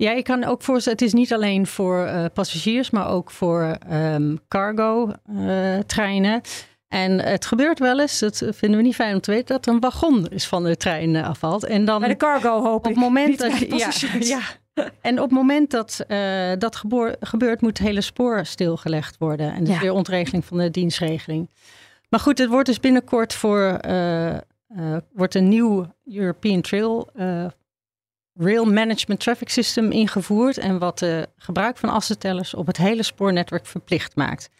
Ja, 0.00 0.10
je 0.10 0.22
kan 0.22 0.44
ook 0.44 0.62
voorstellen, 0.62 0.98
het 0.98 1.06
is 1.06 1.12
niet 1.12 1.32
alleen 1.32 1.66
voor 1.66 2.04
uh, 2.06 2.24
passagiers, 2.34 2.90
maar 2.90 3.08
ook 3.08 3.30
voor 3.30 3.76
um, 3.92 4.38
cargo 4.48 5.12
uh, 5.30 5.78
treinen. 5.78 6.40
En 6.88 7.20
het 7.20 7.46
gebeurt 7.46 7.78
wel 7.78 8.00
eens, 8.00 8.18
dat 8.18 8.42
vinden 8.50 8.78
we 8.78 8.84
niet 8.84 8.94
fijn 8.94 9.14
om 9.14 9.20
te 9.20 9.30
weten, 9.30 9.46
dat 9.46 9.66
er 9.66 9.72
een 9.72 9.80
wagon 9.80 10.26
is 10.26 10.46
van 10.46 10.64
de 10.64 10.76
trein 10.76 11.14
uh, 11.14 11.28
afvalt. 11.28 11.64
En 11.64 11.84
dan 11.84 12.00
bij 12.00 12.08
de 12.08 12.16
cargo 12.16 12.62
hoop 12.62 12.86
op 12.86 12.90
ik. 12.90 12.96
moment 12.96 13.38
dat 13.38 13.58
ja, 13.58 13.90
ja, 14.20 14.40
en 15.00 15.16
op 15.18 15.24
het 15.24 15.38
moment 15.38 15.70
dat 15.70 16.04
dat 16.58 16.76
geboor, 16.76 17.16
gebeurt, 17.20 17.60
moet 17.60 17.78
het 17.78 17.86
hele 17.86 18.00
spoor 18.00 18.46
stilgelegd 18.46 19.18
worden. 19.18 19.52
En 19.54 19.66
Ja. 19.66 19.74
is 19.74 19.80
weer 19.80 19.92
ontregeling 19.92 20.44
van 20.44 20.58
de 20.58 20.70
dienstregeling. 20.70 21.50
Maar 22.08 22.20
goed, 22.20 22.38
het 22.38 22.48
wordt 22.48 22.66
dus 22.66 22.80
binnenkort 22.80 23.34
voor 23.34 23.80
wordt 25.12 25.34
een 25.34 25.48
nieuw 25.48 25.86
European 26.04 26.60
Trail 26.60 27.10
Rail 28.38 28.64
Management 28.64 29.20
Traffic 29.20 29.48
System 29.48 29.90
ingevoerd. 29.90 30.58
En 30.58 30.78
wat 30.78 30.98
de 30.98 31.28
gebruik 31.36 31.76
van 31.76 31.88
assetellers 31.88 32.54
op 32.54 32.66
het 32.66 32.76
hele 32.76 33.02
spoornetwerk 33.02 33.66
verplicht 33.66 34.16
maakt. 34.16 34.50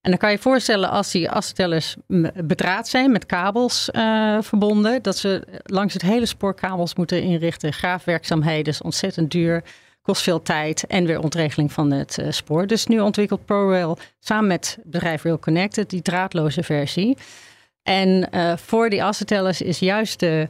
En 0.00 0.10
dan 0.10 0.18
kan 0.18 0.30
je 0.30 0.38
voorstellen 0.38 0.90
als 0.90 1.10
die 1.10 1.30
assetellers 1.30 1.96
bedraad 2.44 2.88
zijn 2.88 3.12
met 3.12 3.26
kabels 3.26 3.88
uh, 3.92 4.38
verbonden. 4.40 5.02
Dat 5.02 5.16
ze 5.16 5.60
langs 5.62 5.92
het 5.92 6.02
hele 6.02 6.26
spoor 6.26 6.54
kabels 6.54 6.94
moeten 6.94 7.22
inrichten. 7.22 7.72
Graafwerkzaamheden 7.72 8.72
is 8.72 8.82
ontzettend 8.82 9.30
duur 9.30 9.62
kost 10.02 10.22
veel 10.22 10.42
tijd 10.42 10.86
en 10.86 11.06
weer 11.06 11.20
ontregeling 11.20 11.72
van 11.72 11.90
het 11.90 12.18
uh, 12.18 12.30
spoor. 12.30 12.66
Dus 12.66 12.86
nu 12.86 13.00
ontwikkelt 13.00 13.44
ProRail 13.44 13.98
samen 14.18 14.46
met 14.46 14.78
bedrijf 14.84 15.22
Rail 15.22 15.38
Connected 15.38 15.90
die 15.90 16.02
draadloze 16.02 16.62
versie. 16.62 17.16
En 17.82 18.28
uh, 18.34 18.56
voor 18.56 18.90
die 18.90 19.04
assetellers 19.04 19.62
is 19.62 19.78
juist 19.78 20.20
de 20.20 20.46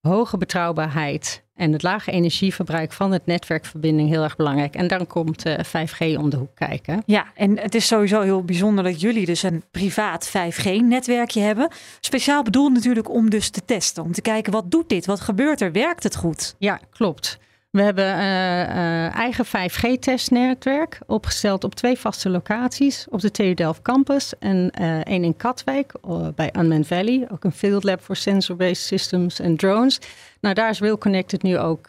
hoge 0.00 0.38
betrouwbaarheid 0.38 1.44
en 1.56 1.72
het 1.72 1.82
lage 1.82 2.10
energieverbruik 2.10 2.92
van 2.92 3.12
het 3.12 3.26
netwerkverbinding 3.26 4.08
heel 4.08 4.22
erg 4.22 4.36
belangrijk. 4.36 4.74
En 4.74 4.88
dan 4.88 5.06
komt 5.06 5.46
uh, 5.46 5.58
eh, 5.58 5.88
5G 5.88 6.18
om 6.18 6.30
de 6.30 6.36
hoek 6.36 6.54
kijken. 6.54 7.02
Ja, 7.06 7.26
en 7.34 7.58
het 7.58 7.74
is 7.74 7.86
sowieso 7.86 8.20
heel 8.20 8.42
bijzonder 8.42 8.84
dat 8.84 9.00
jullie 9.00 9.26
dus 9.26 9.42
een 9.42 9.62
privaat 9.70 10.28
5G-netwerkje 10.28 11.40
hebben. 11.40 11.68
Speciaal 12.00 12.42
bedoeld 12.42 12.72
natuurlijk 12.72 13.10
om 13.10 13.30
dus 13.30 13.50
te 13.50 13.64
testen, 13.64 14.02
om 14.02 14.12
te 14.12 14.22
kijken 14.22 14.52
wat 14.52 14.70
doet 14.70 14.88
dit, 14.88 15.06
wat 15.06 15.20
gebeurt 15.20 15.60
er, 15.60 15.72
werkt 15.72 16.02
het 16.02 16.16
goed? 16.16 16.54
Ja, 16.58 16.80
klopt. 16.90 17.38
We 17.76 17.82
hebben 17.82 18.04
uh, 18.04 18.20
uh, 18.20 19.14
eigen 19.14 19.46
5G-testnetwerk 19.46 20.98
opgesteld 21.06 21.64
op 21.64 21.74
twee 21.74 21.98
vaste 21.98 22.28
locaties. 22.30 23.06
Op 23.10 23.20
de 23.20 23.30
TU 23.30 23.54
Delft 23.54 23.82
campus 23.82 24.38
en 24.38 24.72
uh, 24.80 25.00
één 25.00 25.24
in 25.24 25.36
Katwijk 25.36 25.92
bij 26.34 26.52
Unmanned 26.58 26.86
Valley. 26.86 27.26
Ook 27.32 27.44
een 27.44 27.52
field 27.52 27.84
lab 27.84 28.02
voor 28.02 28.16
sensor-based 28.16 28.86
systems 28.86 29.40
en 29.40 29.56
drones. 29.56 30.00
Nou, 30.40 30.54
daar 30.54 30.70
is 30.70 30.78
Will 30.78 30.98
Connected 30.98 31.42
nu 31.42 31.58
ook 31.58 31.88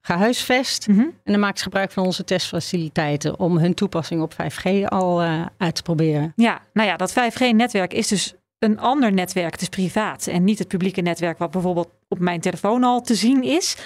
gehuisvest. 0.00 0.88
Mm 0.88 0.94
-hmm. 0.94 1.12
En 1.24 1.32
dan 1.32 1.40
maakt 1.40 1.58
ze 1.58 1.64
gebruik 1.64 1.90
van 1.90 2.04
onze 2.04 2.24
testfaciliteiten 2.24 3.38
om 3.38 3.58
hun 3.58 3.74
toepassing 3.74 4.22
op 4.22 4.32
5G 4.32 4.84
al 4.84 5.22
uit 5.56 5.74
te 5.74 5.82
proberen. 5.82 6.32
Ja, 6.36 6.60
nou 6.72 6.88
ja, 6.88 6.96
dat 6.96 7.12
5G-netwerk 7.12 7.92
is 7.92 8.08
dus 8.08 8.34
een 8.58 8.78
ander 8.78 9.12
netwerk. 9.12 9.52
Het 9.52 9.62
is 9.62 9.68
privaat 9.68 10.26
en 10.26 10.44
niet 10.44 10.58
het 10.58 10.68
publieke 10.68 11.00
netwerk 11.00 11.38
wat 11.38 11.50
bijvoorbeeld 11.50 11.90
op 12.08 12.18
mijn 12.18 12.40
telefoon 12.40 12.84
al 12.84 13.00
te 13.00 13.14
zien 13.14 13.42
is. 13.42 13.76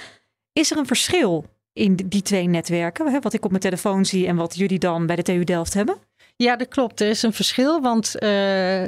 Is 0.53 0.71
er 0.71 0.77
een 0.77 0.85
verschil 0.85 1.45
in 1.73 1.95
die 1.95 2.21
twee 2.21 2.47
netwerken, 2.47 3.21
wat 3.21 3.33
ik 3.33 3.43
op 3.43 3.49
mijn 3.49 3.63
telefoon 3.63 4.05
zie 4.05 4.27
en 4.27 4.35
wat 4.35 4.55
jullie 4.55 4.79
dan 4.79 5.05
bij 5.05 5.15
de 5.15 5.21
TU 5.21 5.43
Delft 5.43 5.73
hebben? 5.73 5.97
Ja, 6.35 6.55
dat 6.55 6.67
klopt. 6.67 7.01
Er 7.01 7.09
is 7.09 7.23
een 7.23 7.33
verschil, 7.33 7.81
want 7.81 8.15
uh, 8.15 8.29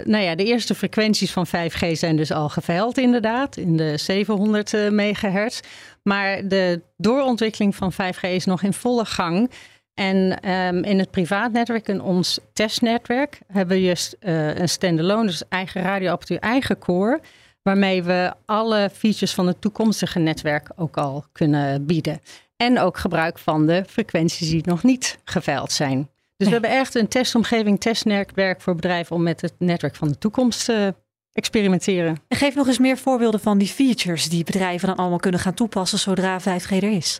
nou 0.04 0.18
ja, 0.18 0.36
de 0.36 0.44
eerste 0.44 0.76
frequenties 0.76 1.32
van 1.32 1.48
5G 1.48 1.92
zijn 1.92 2.16
dus 2.16 2.32
al 2.32 2.50
geveild 2.50 2.98
inderdaad, 2.98 3.58
in 3.58 3.78
de 3.78 3.98
700 3.98 4.74
uh, 4.74 4.90
megahertz. 4.90 5.60
Maar 6.04 6.48
de 6.48 6.82
doorontwikkeling 6.98 7.76
van 7.76 7.94
5G 7.94 8.22
is 8.22 8.46
nog 8.46 8.62
in 8.62 8.74
volle 8.74 9.06
gang. 9.06 9.52
En 9.94 10.50
um, 10.50 10.84
in 10.84 11.00
het 11.00 11.12
privaatnetwerk, 11.12 11.88
in 11.88 12.02
ons 12.02 12.40
testnetwerk, 12.54 13.40
hebben 13.48 13.78
we 13.78 13.84
juist 13.84 14.16
uh, 14.20 14.56
een 14.56 14.70
standalone, 14.70 15.26
dus 15.26 15.44
eigen 15.50 15.82
radioapparatuur, 15.82 16.40
eigen 16.40 16.78
core 16.78 17.20
waarmee 17.64 18.04
we 18.04 18.34
alle 18.46 18.90
features 18.94 19.34
van 19.34 19.48
het 19.48 19.62
toekomstige 19.62 20.20
netwerk 20.20 20.70
ook 20.76 20.98
al 20.98 21.26
kunnen 21.32 21.86
bieden. 21.86 22.22
En 22.58 22.80
ook 22.80 22.98
gebruik 22.98 23.40
van 23.40 23.68
de 23.68 23.84
frequenties 23.88 24.50
die 24.50 24.62
nog 24.66 24.84
niet 24.84 25.18
geveild 25.24 25.72
zijn. 25.72 26.10
Dus 26.38 26.48
we 26.48 26.54
hebben 26.54 26.80
echt 26.80 26.96
een 26.96 27.08
testomgeving, 27.08 27.80
testnetwerk 27.80 28.62
voor 28.62 28.76
bedrijven 28.76 29.16
om 29.16 29.24
met 29.24 29.42
het 29.42 29.54
netwerk 29.58 29.96
van 29.96 30.08
de 30.08 30.18
toekomst 30.18 30.66
te 30.66 30.94
experimenteren. 31.34 32.18
En 32.28 32.38
geef 32.38 32.56
nog 32.56 32.68
eens 32.68 32.80
meer 32.80 32.98
voorbeelden 32.98 33.40
van 33.40 33.58
die 33.58 33.68
features 33.68 34.30
die 34.30 34.44
bedrijven 34.44 34.88
dan 34.88 34.98
allemaal 34.98 35.20
kunnen 35.20 35.40
gaan 35.40 35.54
toepassen 35.54 36.00
zodra 36.00 36.42
5G 36.42 36.70
er 36.70 36.84
is. 36.84 37.20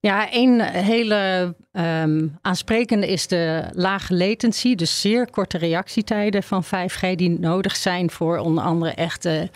Ja, 0.00 0.28
een 0.30 0.60
hele 0.60 1.54
um, 1.72 2.38
aansprekende 2.40 3.08
is 3.08 3.26
de 3.26 3.64
lage 3.72 4.14
latency, 4.14 4.74
dus 4.74 5.00
zeer 5.00 5.30
korte 5.30 5.58
reactietijden 5.58 6.42
van 6.42 6.64
5G 6.64 7.14
die 7.14 7.38
nodig 7.38 7.76
zijn 7.76 8.10
voor 8.10 8.38
onder 8.38 8.64
andere 8.64 8.90
echte 8.90 9.50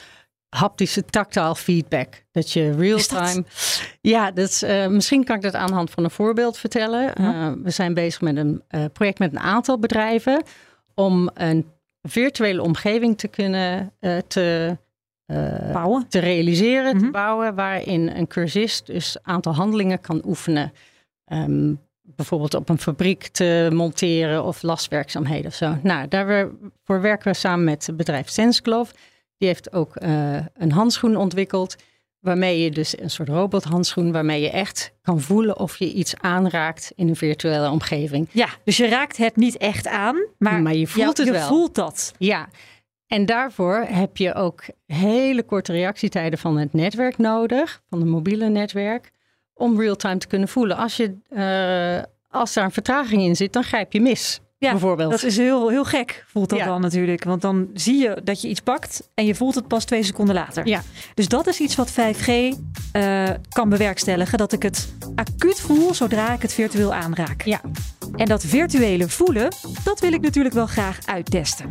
haptische 0.48 1.04
tactile 1.04 1.56
feedback. 1.56 2.24
Dat 2.30 2.52
je 2.52 2.72
real-time. 2.72 3.44
Ja, 4.00 4.30
dat 4.30 4.62
uh, 4.64 4.86
misschien 4.86 5.24
kan 5.24 5.36
ik 5.36 5.42
dat 5.42 5.54
aan 5.54 5.66
de 5.66 5.72
hand 5.72 5.90
van 5.90 6.04
een 6.04 6.10
voorbeeld 6.10 6.58
vertellen. 6.58 7.20
Uh, 7.20 7.52
we 7.62 7.70
zijn 7.70 7.94
bezig 7.94 8.20
met 8.20 8.36
een 8.36 8.62
uh, 8.70 8.84
project 8.92 9.18
met 9.18 9.32
een 9.32 9.40
aantal 9.40 9.78
bedrijven 9.78 10.42
om 10.94 11.30
een 11.34 11.66
virtuele 12.02 12.62
omgeving 12.62 13.18
te 13.18 13.28
kunnen 13.28 13.92
te 14.26 14.76
bouwen. 15.72 16.08
te 16.08 16.18
realiseren, 16.18 16.84
mm 16.84 16.90
-hmm. 16.90 16.98
te 16.98 17.04
mhm. 17.04 17.12
bouwen, 17.12 17.54
waarin 17.54 18.08
een 18.08 18.26
cursist 18.26 18.86
dus 18.86 19.16
een 19.16 19.32
aantal 19.32 19.54
handelingen 19.54 20.00
kan 20.00 20.22
oefenen. 20.24 20.72
Um, 21.32 21.80
bijvoorbeeld 22.16 22.54
op 22.54 22.68
een 22.68 22.78
fabriek 22.78 23.26
te 23.26 23.68
monteren 23.72 24.44
of 24.44 24.62
laswerkzaamheden 24.62 25.46
of 25.46 25.54
zo. 25.54 25.78
Nou, 25.82 26.08
daarvoor 26.08 27.00
werken 27.00 27.32
we 27.32 27.38
samen 27.38 27.64
met 27.64 27.86
het 27.86 27.96
bedrijf 27.96 28.28
SenseGlove. 28.28 28.94
Die 29.38 29.48
heeft 29.48 29.72
ook 29.72 30.02
uh, 30.02 30.34
een 30.54 30.72
handschoen 30.72 31.16
ontwikkeld, 31.16 31.76
waarmee 32.20 32.62
je 32.62 32.70
dus 32.70 32.98
een 33.00 33.10
soort 33.10 33.28
robothandschoen, 33.28 34.12
waarmee 34.12 34.40
je 34.40 34.50
echt 34.50 34.92
kan 35.02 35.20
voelen 35.20 35.58
of 35.58 35.76
je 35.76 35.92
iets 35.92 36.16
aanraakt 36.16 36.92
in 36.96 37.08
een 37.08 37.16
virtuele 37.16 37.70
omgeving. 37.70 38.28
Ja, 38.32 38.48
dus 38.64 38.76
je 38.76 38.88
raakt 38.88 39.16
het 39.16 39.36
niet 39.36 39.56
echt 39.56 39.88
aan, 39.88 40.26
maar, 40.38 40.62
maar 40.62 40.74
je 40.74 40.86
voelt 40.86 41.16
ja, 41.16 41.24
het 41.24 41.32
je 41.32 41.38
wel. 41.38 41.48
voelt 41.48 41.74
dat. 41.74 42.14
Ja, 42.18 42.48
en 43.12 43.26
daarvoor 43.26 43.84
heb 43.88 44.16
je 44.16 44.34
ook 44.34 44.64
hele 44.86 45.42
korte 45.42 45.72
reactietijden 45.72 46.38
van 46.38 46.58
het 46.58 46.72
netwerk 46.72 47.18
nodig, 47.18 47.82
van 47.90 48.00
het 48.00 48.08
mobiele 48.08 48.48
netwerk, 48.48 49.10
om 49.54 49.80
real-time 49.80 50.16
te 50.16 50.26
kunnen 50.26 50.48
voelen. 50.48 50.76
Als, 50.76 50.96
je, 50.96 51.16
uh, 51.30 52.02
als 52.40 52.52
daar 52.52 52.64
een 52.64 52.72
vertraging 52.72 53.22
in 53.22 53.36
zit, 53.36 53.52
dan 53.52 53.62
grijp 53.62 53.92
je 53.92 54.00
mis. 54.00 54.40
Ja, 54.58 54.70
bijvoorbeeld. 54.70 55.10
dat 55.10 55.22
is 55.22 55.36
heel, 55.36 55.68
heel 55.68 55.84
gek, 55.84 56.24
voelt 56.26 56.48
dat 56.48 56.58
ja. 56.58 56.64
dan 56.64 56.80
natuurlijk. 56.80 57.24
Want 57.24 57.42
dan 57.42 57.70
zie 57.74 57.96
je 57.96 58.20
dat 58.24 58.40
je 58.40 58.48
iets 58.48 58.60
pakt 58.60 59.10
en 59.14 59.26
je 59.26 59.34
voelt 59.34 59.54
het 59.54 59.68
pas 59.68 59.84
twee 59.84 60.02
seconden 60.02 60.34
later. 60.34 60.66
Ja. 60.66 60.82
Dus 61.14 61.28
dat 61.28 61.46
is 61.46 61.60
iets 61.60 61.74
wat 61.74 61.90
5G 61.90 62.28
uh, 62.96 63.28
kan 63.48 63.68
bewerkstelligen. 63.68 64.38
Dat 64.38 64.52
ik 64.52 64.62
het 64.62 64.92
acuut 65.14 65.60
voel 65.60 65.94
zodra 65.94 66.32
ik 66.32 66.42
het 66.42 66.52
virtueel 66.52 66.94
aanraak. 66.94 67.42
Ja. 67.42 67.60
En 68.16 68.26
dat 68.26 68.44
virtuele 68.44 69.08
voelen, 69.08 69.54
dat 69.84 70.00
wil 70.00 70.12
ik 70.12 70.20
natuurlijk 70.20 70.54
wel 70.54 70.66
graag 70.66 70.98
uittesten. 71.06 71.70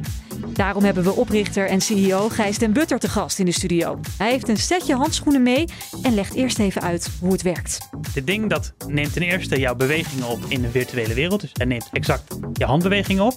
Daarom 0.54 0.84
hebben 0.84 1.04
we 1.04 1.12
oprichter 1.12 1.68
en 1.68 1.82
CEO 1.82 2.30
Gijs 2.30 2.58
den 2.58 2.74
Butter 2.74 3.00
te 3.00 3.10
gast 3.10 3.40
in 3.40 3.46
de 3.46 3.52
studio. 3.52 4.00
Hij 4.18 4.32
heeft 4.32 4.48
een 4.48 4.58
setje 4.58 4.96
handschoenen 4.96 5.44
mee 5.44 5.66
en 6.04 6.14
legt 6.14 6.34
eerst 6.34 6.60
even 6.60 6.82
uit 6.82 7.10
hoe 7.20 7.32
het 7.32 7.42
werkt. 7.42 7.90
Dit 8.14 8.28
ding 8.28 8.50
dat 8.50 8.74
neemt 8.88 9.14
ten 9.14 9.22
eerste 9.22 9.60
jouw 9.60 9.76
bewegingen 9.76 10.28
op 10.28 10.40
in 10.48 10.62
de 10.62 10.70
virtuele 10.70 11.14
wereld. 11.14 11.42
Dus 11.42 11.50
hij 11.54 11.66
neemt 11.66 11.90
exact 11.92 12.38
je 12.54 12.66
handbewegingen 12.66 13.24
op. 13.24 13.34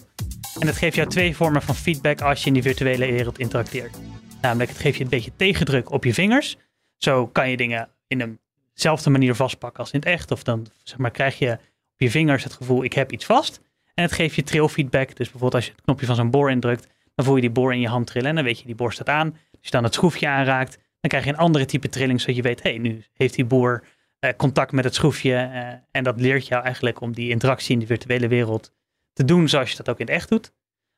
En 0.59 0.67
het 0.67 0.77
geeft 0.77 0.97
jou 0.97 1.09
twee 1.09 1.37
vormen 1.37 1.63
van 1.63 1.75
feedback 1.75 2.21
als 2.21 2.41
je 2.41 2.47
in 2.47 2.53
die 2.53 2.63
virtuele 2.63 3.07
wereld 3.07 3.39
interacteert. 3.39 3.97
Namelijk, 4.41 4.71
het 4.71 4.79
geeft 4.79 4.97
je 4.97 5.05
een 5.05 5.11
beetje 5.11 5.33
tegendruk 5.37 5.91
op 5.91 6.05
je 6.05 6.15
vingers. 6.15 6.57
Zo 6.99 7.27
kan 7.27 7.51
je 7.51 7.57
dingen 7.57 7.89
in 8.07 8.39
eenzelfde 8.75 9.11
manier 9.11 9.35
vastpakken 9.35 9.81
als 9.81 9.91
in 9.91 9.99
het 9.99 10.09
echt. 10.09 10.31
Of 10.31 10.43
dan 10.43 10.67
zeg 10.83 10.99
maar, 10.99 11.11
krijg 11.11 11.39
je 11.39 11.59
je 12.05 12.11
vingers 12.11 12.45
het 12.45 12.53
gevoel, 12.53 12.85
ik 12.85 12.93
heb 12.93 13.13
iets 13.13 13.25
vast. 13.25 13.61
En 13.95 14.03
het 14.03 14.13
geeft 14.13 14.35
je 14.35 14.43
trilfeedback. 14.43 15.09
Dus 15.09 15.31
bijvoorbeeld 15.31 15.55
als 15.55 15.65
je 15.65 15.71
het 15.71 15.81
knopje 15.81 16.07
van 16.07 16.15
zo'n 16.15 16.31
boor 16.31 16.51
indrukt, 16.51 16.89
dan 17.15 17.25
voel 17.25 17.35
je 17.35 17.41
die 17.41 17.51
boor 17.51 17.73
in 17.73 17.81
je 17.81 17.89
hand 17.89 18.07
trillen 18.07 18.29
en 18.29 18.35
dan 18.35 18.45
weet 18.45 18.59
je, 18.59 18.67
die 18.67 18.75
boor 18.75 18.93
staat 18.93 19.09
aan. 19.09 19.31
Als 19.31 19.61
je 19.61 19.71
dan 19.71 19.85
het 19.85 19.95
schroefje 19.95 20.29
aanraakt, 20.29 20.79
dan 21.01 21.11
krijg 21.11 21.25
je 21.25 21.31
een 21.31 21.37
andere 21.37 21.65
type 21.65 21.89
trilling, 21.89 22.21
zodat 22.21 22.37
je 22.37 22.43
weet, 22.43 22.63
hé, 22.63 22.71
hey, 22.71 22.79
nu 22.79 23.05
heeft 23.13 23.35
die 23.35 23.45
boor 23.45 23.85
uh, 24.21 24.31
contact 24.37 24.73
met 24.73 24.85
het 24.85 24.95
schroefje. 24.95 25.31
Uh, 25.31 25.69
en 25.91 26.05
dat 26.05 26.21
leert 26.21 26.47
jou 26.47 26.63
eigenlijk 26.63 27.01
om 27.01 27.13
die 27.13 27.31
interactie 27.31 27.73
in 27.73 27.79
de 27.79 27.87
virtuele 27.87 28.29
wereld 28.29 28.73
te 29.13 29.25
doen 29.25 29.49
zoals 29.49 29.71
je 29.71 29.77
dat 29.77 29.89
ook 29.89 29.99
in 29.99 30.07
het 30.07 30.15
echt 30.15 30.29
doet. 30.29 30.53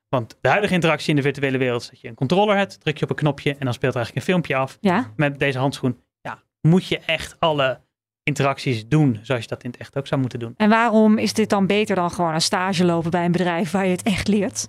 Want 0.09 0.39
de 0.41 0.49
huidige 0.49 0.75
interactie 0.75 1.11
in 1.11 1.17
de 1.17 1.23
virtuele 1.23 1.59
wereld 1.59 1.83
is 1.83 1.89
dat 1.89 2.01
je 2.01 2.09
een 2.09 2.15
controller 2.15 2.57
hebt, 2.57 2.81
druk 2.81 2.99
je 2.99 3.05
op 3.05 3.11
een 3.11 3.17
knopje 3.17 3.51
en 3.51 3.65
dan 3.65 3.75
speelt 3.75 3.95
er 3.95 3.99
eigenlijk 3.99 4.27
een 4.27 4.33
filmpje 4.33 4.57
af. 4.57 4.79
Ja. 4.81 5.13
Met 5.17 5.39
deze 5.39 5.59
handschoen 5.59 6.01
ja, 6.21 6.43
moet 6.61 6.87
je 6.87 6.99
echt 6.99 7.37
alle 7.39 7.81
interacties 8.27 8.89
doen 8.89 9.19
zoals 9.23 9.43
je 9.43 9.49
dat 9.49 9.63
in 9.63 9.71
het 9.71 9.81
echt 9.81 9.97
ook 9.97 10.07
zou 10.07 10.21
moeten 10.21 10.39
doen. 10.39 10.55
En 10.57 10.69
waarom 10.69 11.19
is 11.19 11.33
dit 11.33 11.51
dan 11.51 11.67
beter 11.67 11.97
dan 11.97 12.11
gewoon 12.11 12.35
een 12.35 12.41
stage 12.41 12.85
lopen 12.85 13.11
bij 13.11 13.25
een 13.25 13.33
bedrijf 13.33 13.71
waar 13.71 13.85
je 13.85 13.91
het 13.91 14.03
echt 14.03 14.29
leert? 14.29 14.69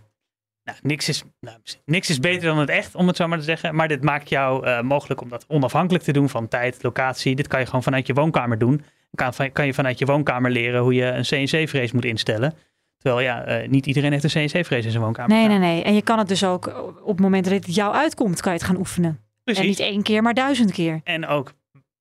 Nou, 0.64 0.80
niks, 0.82 1.10
is, 1.10 1.24
nou, 1.40 1.58
niks 1.86 2.10
is 2.10 2.20
beter 2.20 2.48
dan 2.48 2.58
het 2.58 2.70
echt, 2.70 2.96
om 2.96 3.08
het 3.08 3.16
zo 3.16 3.28
maar 3.28 3.38
te 3.38 3.44
zeggen. 3.44 3.76
Maar 3.76 3.88
dit 3.88 4.04
maakt 4.04 4.30
jou 4.30 4.68
uh, 4.68 4.82
mogelijk 4.82 5.22
om 5.22 5.30
dat 5.30 5.46
onafhankelijk 5.48 6.04
te 6.04 6.12
doen 6.12 6.30
van 6.30 6.48
tijd, 6.48 6.84
locatie. 6.84 7.36
Dit 7.36 7.48
kan 7.48 7.60
je 7.60 7.66
gewoon 7.66 7.84
vanuit 7.84 8.08
je 8.08 8.14
woonkamer 8.14 8.58
doen. 8.58 8.82
Dan 9.12 9.32
kan, 9.32 9.52
kan 9.52 9.66
je 9.66 9.74
vanuit 9.74 10.00
je 10.00 10.06
woonkamer 10.06 10.52
leren 10.52 10.82
hoe 10.82 10.94
je 10.94 11.06
een 11.06 11.24
CNC-vrees 11.24 11.92
moet 11.92 12.06
instellen. 12.06 12.54
Terwijl 12.98 13.26
ja, 13.26 13.62
uh, 13.62 13.70
niet 13.70 13.86
iedereen 13.86 14.12
heeft 14.12 14.24
een 14.24 14.48
CNC-vrees 14.48 14.86
in 14.86 14.92
zijn 14.92 15.04
woonkamer. 15.04 15.36
Nee, 15.36 15.48
nee, 15.48 15.58
nee. 15.58 15.84
En 15.84 15.94
je 15.94 16.02
kan 16.02 16.18
het 16.18 16.28
dus 16.28 16.44
ook 16.44 16.68
op 17.04 17.08
het 17.08 17.20
moment 17.20 17.44
dat 17.44 17.54
het 17.54 17.76
jou 17.76 17.94
uitkomt, 17.94 18.42
kan 18.42 18.52
je 18.52 18.58
het 18.58 18.68
gaan 18.68 18.78
oefenen. 18.78 19.20
Precies. 19.44 19.62
En 19.62 19.68
niet 19.70 19.80
één 19.80 20.04
keer, 20.04 20.22
maar 20.22 20.34
duizend 20.34 20.72
keer. 20.72 21.02
En 21.04 21.28
ook 21.28 21.54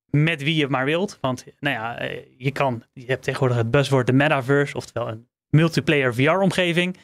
met 0.09 0.43
wie 0.43 0.55
je 0.55 0.67
maar 0.67 0.85
wilt. 0.85 1.17
Want 1.21 1.45
nou 1.59 1.75
ja, 1.75 2.09
je 2.37 2.51
kan, 2.51 2.83
je 2.93 3.05
hebt 3.05 3.23
tegenwoordig 3.23 3.57
het 3.57 3.71
buzzword 3.71 4.07
de 4.07 4.13
metaverse, 4.13 4.75
oftewel 4.75 5.07
een 5.07 5.27
multiplayer 5.49 6.13
VR-omgeving. 6.13 6.97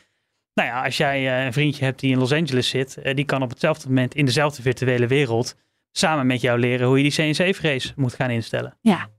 Nou 0.53 0.69
ja, 0.69 0.83
als 0.83 0.98
jij 0.98 1.45
een 1.45 1.53
vriendje 1.53 1.86
hebt 1.86 2.00
die 2.00 2.12
in 2.12 2.17
Los 2.17 2.33
Angeles 2.33 2.69
zit, 2.69 3.00
die 3.15 3.25
kan 3.25 3.41
op 3.41 3.50
hetzelfde 3.50 3.88
moment 3.88 4.15
in 4.15 4.25
dezelfde 4.25 4.62
virtuele 4.62 5.07
wereld 5.07 5.55
samen 5.91 6.27
met 6.27 6.41
jou 6.41 6.60
leren 6.60 6.88
hoe 6.88 6.98
je 6.98 7.10
die 7.10 7.33
CNC-vrees 7.33 7.93
moet 7.95 8.13
gaan 8.13 8.29
instellen. 8.29 8.77
Ja, 8.81 9.10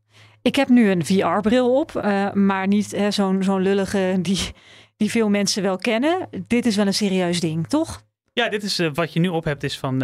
ik 0.43 0.57
heb 0.57 0.69
nu 0.69 0.91
een 0.91 1.05
VR-bril 1.05 1.79
op, 1.79 1.93
uh, 1.97 2.33
maar 2.33 2.67
niet 2.67 3.07
zo'n 3.09 3.43
zo'n 3.43 3.62
lullige 3.62 4.19
die, 4.21 4.53
die 4.97 5.11
veel 5.11 5.29
mensen 5.29 5.62
wel 5.62 5.76
kennen. 5.76 6.29
Dit 6.47 6.67
is 6.67 6.76
wel 6.76 6.87
een 6.87 6.95
serieus 6.95 7.41
ding, 7.41 7.67
toch? 7.67 8.03
Ja, 8.33 8.49
dit 8.49 8.62
is 8.62 8.81
uh, 8.81 8.91
wat 8.95 9.12
je 9.12 9.21
nu 9.21 9.29
op 9.29 9.45
hebt, 9.45 9.62
is 9.62 9.79
van 9.79 10.03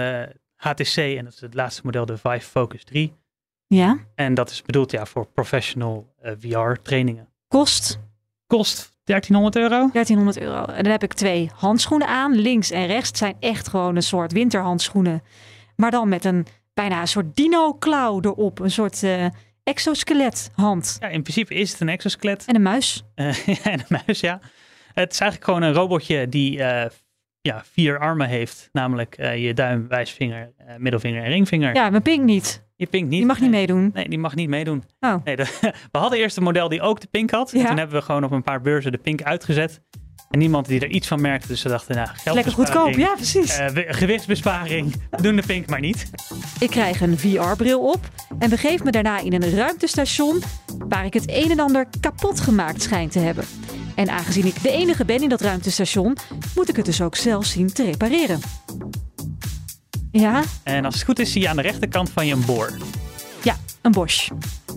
HTC 0.57 0.97
en 0.97 1.25
dat 1.25 1.33
is 1.33 1.41
het 1.41 1.55
laatste 1.55 1.83
model, 1.85 2.07
de 2.07 2.17
Vive 2.17 2.41
Focus 2.41 2.85
3. 2.85 3.13
Ja. 3.75 3.99
En 4.15 4.35
dat 4.35 4.51
is 4.51 4.63
bedoeld 4.63 4.91
ja, 4.91 5.07
voor 5.07 5.27
professional 5.27 6.15
VR-trainingen. 6.23 7.29
Kost? 7.49 8.01
Kost 8.47 8.93
1300 9.05 9.57
euro. 9.57 9.89
1300 9.93 10.41
euro. 10.41 10.65
En 10.65 10.83
dan 10.83 10.93
heb 10.93 11.03
ik 11.03 11.13
twee 11.13 11.51
handschoenen 11.55 12.09
aan, 12.09 12.35
links 12.35 12.71
en 12.71 12.87
rechts. 12.87 13.19
Zijn 13.19 13.37
echt 13.41 13.69
gewoon 13.69 13.97
een 13.97 14.03
soort 14.03 14.33
winterhandschoenen. 14.33 15.23
Maar 15.77 15.91
dan 15.91 16.09
met 16.09 16.25
een 16.25 16.47
bijna 16.75 17.01
een 17.01 17.09
soort 17.09 17.37
dino-klauw 17.37 18.21
erop. 18.21 18.59
Een 18.59 18.71
soort 18.71 19.03
uh, 19.03 19.27
exoskelethand. 19.63 20.97
Ja, 21.01 21.09
in 21.09 21.23
principe 21.23 21.55
is 21.55 21.73
het 21.73 21.81
een 21.81 21.89
exoskelet. 21.89 22.45
En 22.47 22.55
een 22.55 22.63
muis. 22.63 23.03
Uh, 23.15 23.67
en 23.67 23.81
een 23.81 24.01
muis, 24.07 24.21
ja. 24.21 24.41
Het 24.93 25.13
is 25.13 25.21
eigenlijk 25.21 25.51
gewoon 25.51 25.63
een 25.63 25.75
robotje 25.75 26.29
die 26.29 26.59
uh, 26.59 26.85
ja, 27.41 27.63
vier 27.73 27.99
armen 27.99 28.29
heeft. 28.29 28.69
Namelijk 28.73 29.17
je 29.17 29.55
duim, 29.55 29.89
wijsvinger, 29.89 30.53
middelvinger 30.79 31.23
en 31.23 31.31
ringvinger. 31.31 31.75
Ja, 31.75 31.91
mijn 31.91 32.03
pink 32.03 32.25
niet. 32.25 32.69
Je 32.81 32.87
pink 32.87 33.09
niet. 33.09 33.19
Die 33.19 33.27
mag 33.27 33.41
niet 33.41 33.51
meedoen. 33.51 33.91
Nee, 33.95 34.09
die 34.09 34.19
mag 34.19 34.35
niet 34.35 34.49
meedoen. 34.49 34.85
Oh. 35.01 35.15
Nee, 35.25 35.37
de, 35.37 35.47
we 35.93 35.99
hadden 35.99 36.19
eerst 36.19 36.37
een 36.37 36.43
model 36.43 36.69
die 36.69 36.81
ook 36.81 37.01
de 37.01 37.07
pink 37.07 37.31
had. 37.31 37.51
Ja. 37.51 37.61
En 37.61 37.67
toen 37.67 37.77
hebben 37.77 37.97
we 37.97 38.03
gewoon 38.03 38.25
op 38.25 38.31
een 38.31 38.43
paar 38.43 38.61
beurzen 38.61 38.93
de 38.93 38.99
pink 38.99 39.23
uitgezet. 39.23 39.81
En 40.31 40.39
niemand 40.39 40.67
die 40.67 40.81
er 40.81 40.89
iets 40.89 41.07
van 41.07 41.21
merkte. 41.21 41.49
Dus 41.49 41.61
ze 41.61 41.69
dachten, 41.69 41.97
nou, 41.97 42.09
geld 42.13 42.35
Lekker 42.35 42.53
goedkoop, 42.53 42.93
ja 42.93 43.15
precies. 43.15 43.59
Uh, 43.59 43.67
gewichtsbesparing, 43.75 44.95
we 45.11 45.23
doen 45.23 45.37
de 45.37 45.43
pink 45.47 45.67
maar 45.67 45.81
niet. 45.81 46.11
Ik 46.61 46.71
krijg 46.71 47.01
een 47.01 47.19
VR-bril 47.19 47.81
op 47.81 48.09
en 48.39 48.51
begeef 48.51 48.85
me 48.85 48.91
daarna 48.91 49.19
in 49.19 49.33
een 49.33 49.55
ruimtestation 49.55 50.43
waar 50.89 51.05
ik 51.05 51.15
het 51.15 51.25
een 51.27 51.51
en 51.51 51.61
ander 51.61 51.87
kapot 52.01 52.41
gemaakt 52.41 52.83
schijn 52.83 53.09
te 53.09 53.19
hebben. 53.19 53.45
En 53.95 54.11
aangezien 54.11 54.47
ik 54.47 54.63
de 54.63 54.71
enige 54.71 55.05
ben 55.05 55.23
in 55.23 55.29
dat 55.29 55.41
ruimtestation, 55.41 56.17
moet 56.55 56.69
ik 56.69 56.77
het 56.77 56.85
dus 56.85 57.03
ook 57.03 57.17
zelf 57.17 57.45
zien 57.45 57.73
te 57.73 57.85
repareren. 57.85 58.41
Ja? 60.13 60.43
En 60.63 60.85
als 60.85 60.95
het 60.95 61.05
goed 61.05 61.19
is, 61.19 61.33
zie 61.33 61.41
je 61.41 61.49
aan 61.49 61.57
de 61.57 61.63
rechterkant 61.63 62.11
van 62.11 62.27
je 62.27 62.33
een 62.33 62.45
boor. 62.45 62.71
Ja, 63.43 63.57
een 63.83 63.93
Bosch. 63.93 64.31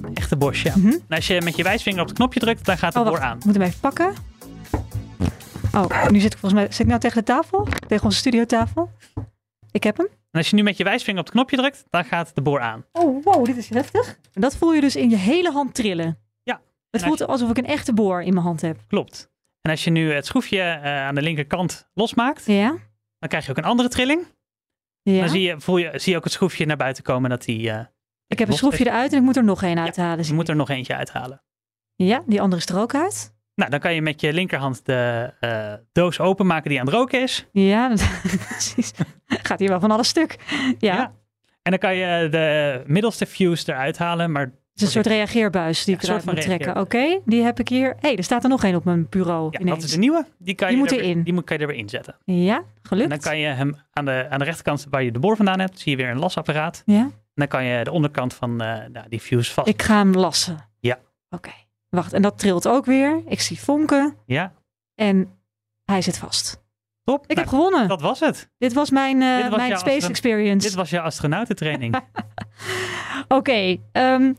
Een 0.03 0.15
echte 0.15 0.35
Bosch, 0.37 0.63
ja. 0.63 0.73
Mhm. 0.77 0.87
En 0.87 1.15
als 1.15 1.27
je 1.27 1.41
met 1.41 1.55
je 1.55 1.63
wijsvinger 1.63 2.01
op 2.01 2.07
het 2.07 2.15
knopje 2.17 2.39
drukt, 2.39 2.65
dan 2.65 2.77
gaat 2.77 2.93
de 2.93 2.99
Oh, 2.99 3.05
boor 3.05 3.21
aan. 3.21 3.37
Ik 3.37 3.45
moet 3.45 3.53
hem 3.53 3.63
even 3.63 3.79
pakken. 3.79 4.13
Oh, 5.73 6.07
nu 6.09 6.19
zit 6.19 6.33
ik 6.33 6.39
volgens 6.39 6.61
mij 6.61 6.71
zit 6.71 6.79
ik 6.79 6.85
nou 6.87 6.99
tegen 6.99 7.17
de 7.17 7.23
tafel? 7.23 7.67
Tegen 7.87 8.05
onze 8.05 8.17
studiotafel? 8.17 8.91
Ik 9.71 9.83
heb 9.83 9.97
hem. 9.97 10.07
En 10.31 10.39
als 10.39 10.49
je 10.49 10.55
nu 10.55 10.63
met 10.63 10.77
je 10.77 10.83
wijsvinger 10.83 11.19
op 11.19 11.25
het 11.25 11.35
knopje 11.35 11.55
drukt, 11.57 11.83
dan 11.89 12.05
gaat 12.05 12.31
de 12.35 12.41
boor 12.41 12.59
aan. 12.59 12.85
Oh, 12.91 13.23
wow, 13.23 13.45
dit 13.45 13.57
is 13.57 13.69
heftig. 13.69 14.19
En 14.33 14.41
dat 14.41 14.55
voel 14.55 14.73
je 14.73 14.81
dus 14.81 14.95
in 14.95 15.09
je 15.09 15.15
hele 15.15 15.51
hand 15.51 15.73
trillen. 15.73 16.17
Ja. 16.43 16.61
Het 16.89 17.03
voelt 17.03 17.27
alsof 17.27 17.49
ik 17.49 17.57
een 17.57 17.65
echte 17.65 17.93
boor 17.93 18.21
in 18.21 18.33
mijn 18.33 18.45
hand 18.45 18.61
heb. 18.61 18.79
Klopt. 18.87 19.31
En 19.61 19.71
als 19.71 19.83
je 19.83 19.89
nu 19.89 20.13
het 20.13 20.25
schroefje 20.25 20.59
eh, 20.61 21.05
aan 21.05 21.15
de 21.15 21.21
linkerkant 21.21 21.89
losmaakt, 21.93 22.45
Ja? 22.45 22.69
dan 23.19 23.29
krijg 23.29 23.45
je 23.45 23.51
ook 23.51 23.57
een 23.57 23.63
andere 23.63 23.89
trilling. 23.89 24.25
Ja. 25.03 25.19
Dan 25.19 25.29
zie 25.29 25.41
je, 25.41 25.59
voel 25.59 25.77
je, 25.77 25.91
zie 25.95 26.11
je 26.11 26.17
ook 26.17 26.23
het 26.23 26.33
schroefje 26.33 26.65
naar 26.65 26.77
buiten 26.77 27.03
komen 27.03 27.29
dat 27.29 27.43
die... 27.43 27.69
eh, 27.69 27.79
ik 28.27 28.39
heb 28.39 28.47
een 28.47 28.53
schroefje 28.53 28.85
eruit 28.87 29.11
en 29.11 29.17
ik 29.17 29.23
moet 29.23 29.35
er 29.37 29.43
nog 29.43 29.63
één 29.63 29.79
uithalen. 29.79 30.17
Je 30.17 30.23
zie 30.23 30.33
moet 30.33 30.49
er 30.49 30.55
nog 30.55 30.69
eentje 30.69 30.95
uithalen. 30.95 31.41
Ja, 31.95 32.23
die 32.25 32.41
andere 32.41 32.61
is 32.61 32.67
er 32.69 32.79
ook 32.79 32.95
uit. 32.95 33.33
Nou, 33.55 33.69
dan 33.71 33.79
kan 33.79 33.93
je 33.93 34.01
met 34.01 34.21
je 34.21 34.33
linkerhand 34.33 34.85
de 34.85 35.33
eh, 35.39 35.73
doos 35.91 36.19
openmaken 36.19 36.69
die 36.69 36.79
aan 36.79 36.85
het 36.85 36.95
roken 36.95 37.21
is. 37.21 37.45
Ja, 37.51 37.87
precies. 38.49 38.91
Gaat 39.27 39.59
hier 39.59 39.69
wel 39.69 39.79
van 39.79 39.91
alles 39.91 40.07
stuk. 40.07 40.35
Ja, 40.79 40.93
Ja. 40.95 41.13
En 41.61 41.71
dan 41.71 41.79
kan 41.79 41.95
je 41.95 42.27
de 42.29 42.81
middelste 42.85 43.25
fuse 43.25 43.71
eruit 43.71 43.97
halen, 43.97 44.31
maar 44.31 44.51
het 44.73 44.81
is 44.81 44.87
een 44.87 45.03
soort 45.03 45.05
reageerbuis 45.15 45.83
die 45.83 45.95
ik 45.95 46.03
eruit 46.03 46.25
moet 46.25 46.41
trekken. 46.41 46.77
Oké, 46.79 47.19
die 47.25 47.43
heb 47.43 47.59
ik 47.59 47.67
hier. 47.67 47.89
Hé, 47.89 47.95
hey, 48.07 48.17
er 48.17 48.23
staat 48.23 48.43
er 48.43 48.49
nog 48.49 48.63
één 48.63 48.75
op 48.75 48.83
mijn 48.83 49.07
bureau 49.09 49.47
ja, 49.51 49.59
ineens. 49.59 49.75
dat 49.75 49.85
is 49.85 49.91
de 49.91 49.97
nieuwe. 49.97 50.25
Die, 50.37 50.55
kan 50.55 50.67
Die 50.67 50.77
je 50.77 50.83
moet 50.83 50.91
er 50.91 50.99
erin. 50.99 51.23
Die 51.23 51.33
moet, 51.33 51.43
kan 51.43 51.55
je 51.57 51.61
er 51.63 51.69
weer 51.69 51.77
inzetten. 51.79 52.15
Ja, 52.25 52.63
gelukt. 52.81 53.03
En 53.03 53.09
dan 53.09 53.19
kan 53.19 53.37
je 53.37 53.47
hem 53.47 53.75
aan 53.91 54.05
de, 54.05 54.27
aan 54.29 54.39
de 54.39 54.45
rechterkant 54.45 54.85
waar 54.89 55.03
je 55.03 55.11
de 55.11 55.19
boor 55.19 55.35
vandaan 55.35 55.59
hebt, 55.59 55.79
zie 55.79 55.91
je 55.91 55.97
weer 56.03 56.09
een 56.09 56.19
lasapparaat. 56.19 56.83
Ja, 56.85 56.99
En 57.01 57.11
dan 57.33 57.47
kan 57.47 57.63
je 57.65 57.83
de 57.83 57.91
onderkant 57.91 58.33
van 58.33 58.61
eh, 58.61 58.87
nou, 58.91 59.09
die 59.09 59.19
fuse 59.19 59.51
vast. 59.53 59.67
ik 59.67 59.81
ga 59.81 59.97
hem 59.97 60.11
lassen. 60.13 60.69
Ja. 60.79 60.99
Oké, 61.29 61.51
wacht. 61.89 62.13
En 62.13 62.21
dat 62.21 62.39
trilt 62.39 62.67
ook 62.67 62.85
weer. 62.85 63.21
Ik 63.27 63.41
zie 63.41 63.59
vonken 63.59 64.15
Ja, 64.25 64.53
en 64.95 65.29
hij 65.85 66.01
zit 66.01 66.17
vast. 66.17 66.61
top. 67.03 67.21
Ik 67.23 67.27
Nou, 67.27 67.39
heb 67.39 67.47
gewonnen. 67.49 67.87
dat 67.87 68.01
was 68.01 68.19
het. 68.19 68.49
Dit 68.57 68.73
was 68.73 68.89
mijn, 68.89 69.21
eh, 69.21 69.37
Dit 69.37 69.47
was 69.49 69.57
mijn 69.57 69.77
space 69.77 70.07
experience. 70.09 70.67
Dit 70.67 70.75
was 70.75 70.89
je 70.89 71.01
astronautentraining. 71.01 71.95
Oké, 73.27 73.77
ehm, 73.91 74.33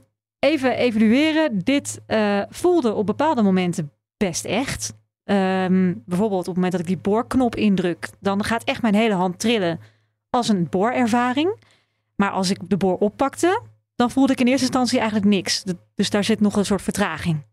even 0.44 0.76
evalueren. 0.76 1.58
Dit 1.58 2.00
eh, 2.06 2.42
voelde 2.48 2.94
op 2.94 3.06
bepaalde 3.06 3.42
momenten 3.42 3.92
best 4.16 4.44
echt. 4.44 4.92
Ehm, 5.24 5.94
bijvoorbeeld 6.06 6.40
op 6.40 6.46
het 6.46 6.54
moment 6.54 6.72
dat 6.72 6.80
ik 6.80 6.86
die 6.86 6.96
boorknop 6.96 7.56
indruk, 7.56 8.08
dan 8.20 8.44
gaat 8.44 8.64
echt 8.64 8.82
mijn 8.82 8.94
hele 8.94 9.14
hand 9.14 9.38
trillen 9.38 9.80
als 10.30 10.48
een 10.48 10.68
boorervaring. 10.68 11.62
Maar 12.16 12.30
als 12.30 12.50
ik 12.50 12.58
de 12.68 12.76
boor 12.76 12.98
oppakte, 12.98 13.62
dan 13.96 14.10
voelde 14.10 14.32
ik 14.32 14.40
in 14.40 14.46
eerste 14.46 14.66
instantie 14.66 14.98
eigenlijk 14.98 15.28
niks. 15.28 15.64
Dus 15.94 16.10
daar 16.10 16.24
zit 16.24 16.40
nog 16.40 16.56
een 16.56 16.64
soort 16.64 16.82
vertraging. 16.82 17.46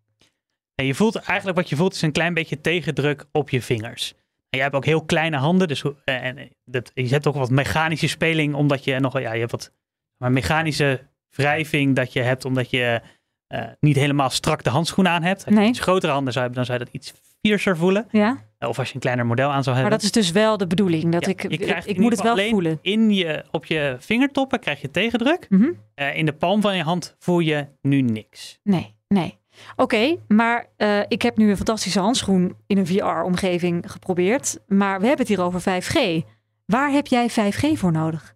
Je 0.76 0.96
voelt 0.96 1.16
eigenlijk 1.16 1.58
wat 1.58 1.70
je 1.70 1.76
voelt 1.76 1.94
is 1.94 2.02
een 2.02 2.12
klein 2.12 2.34
beetje 2.34 2.62
tegendruk 2.62 3.26
op 3.32 3.50
je 3.50 3.62
vingers. 3.62 4.14
En 4.50 4.58
jij 4.58 4.62
hebt 4.62 4.76
ook 4.76 4.86
heel 4.86 5.06
kleine 5.06 5.38
handen, 5.38 5.68
dus 5.68 5.84
en 6.06 6.50
dat, 6.66 6.92
je 6.94 7.08
hebt 7.08 7.28
ook 7.28 7.36
wat 7.36 7.50
mechanische 7.50 8.08
speling, 8.08 8.56
omdat 8.56 8.84
je 8.84 9.00
nog, 9.00 9.20
ja, 9.20 9.34
je 9.34 9.40
hebt 9.40 9.52
wat 9.52 9.72
maar 10.18 10.32
mechanische 10.32 11.10
wrijving 11.36 11.96
dat 11.96 12.14
je 12.14 12.22
hebt, 12.22 12.46
omdat 12.46 12.70
je 12.70 13.02
eh, 13.48 13.64
niet 13.80 13.96
helemaal 13.96 14.30
strak 14.30 14.64
de 14.64 14.70
handschoenen 14.70 15.12
aan 15.14 15.24
hebt. 15.24 15.46
Als 15.46 15.54
je 15.54 15.60
Nee. 15.60 15.70
iets 15.70 15.80
grotere 15.80 16.12
handen 16.12 16.34
zou 16.34 16.46
hebben, 16.46 16.66
dan 16.66 16.76
zou 16.76 16.80
je 16.80 16.92
dat 16.92 17.02
iets 17.02 17.14
fiercer 17.42 17.78
voelen. 17.78 18.08
Ja, 18.12 18.38
Of 18.60 18.80
als 18.80 18.88
je 18.88 18.94
een 18.96 19.00
kleiner 19.02 19.26
model 19.26 19.50
aan 19.52 19.64
zou 19.64 19.76
maar 19.76 19.84
hebben. 19.84 19.92
dat 19.92 20.02
is 20.04 20.12
dus 20.12 20.32
wel 20.32 20.58
de 20.58 20.68
bedoeling. 20.68 21.12
Dat 21.12 21.26
Ja, 21.26 21.32
ik, 21.32 21.42
je 21.42 21.48
ik, 21.48 21.60
krijgt 21.60 21.88
ik 21.90 21.98
moet 22.00 22.12
het 22.12 22.22
wel 22.22 22.38
voelen. 22.50 22.80
In 22.82 23.12
je, 23.14 23.44
op 23.52 23.66
je 23.66 23.96
vingertoppen 24.00 24.60
krijg 24.60 24.82
je 24.82 24.92
tegendruk. 24.92 25.48
Eh, 25.94 26.18
in 26.18 26.26
de 26.26 26.34
palm 26.34 26.62
van 26.62 26.78
je 26.78 26.84
hand 26.84 27.16
voel 27.20 27.40
je 27.40 27.68
nu 27.82 28.02
niks. 28.02 28.60
Nee, 28.64 28.96
nee. 29.08 29.40
Oké, 29.76 30.16
maar 30.28 30.66
eh, 30.78 31.00
ik 31.08 31.22
heb 31.22 31.38
nu 31.38 31.50
een 31.50 31.56
fantastische 31.58 32.00
handschoen 32.00 32.56
in 32.68 32.78
een 32.78 32.88
VR-omgeving 32.88 33.92
geprobeerd. 33.92 34.58
Maar 34.68 35.00
we 35.00 35.08
hebben 35.08 35.26
het 35.28 35.36
hier 35.36 35.46
over 35.46 35.62
5G. 35.62 36.26
Waar 36.66 36.92
heb 36.92 37.08
jij 37.08 37.30
5G 37.30 37.78
voor 37.78 37.92
nodig? 37.92 38.36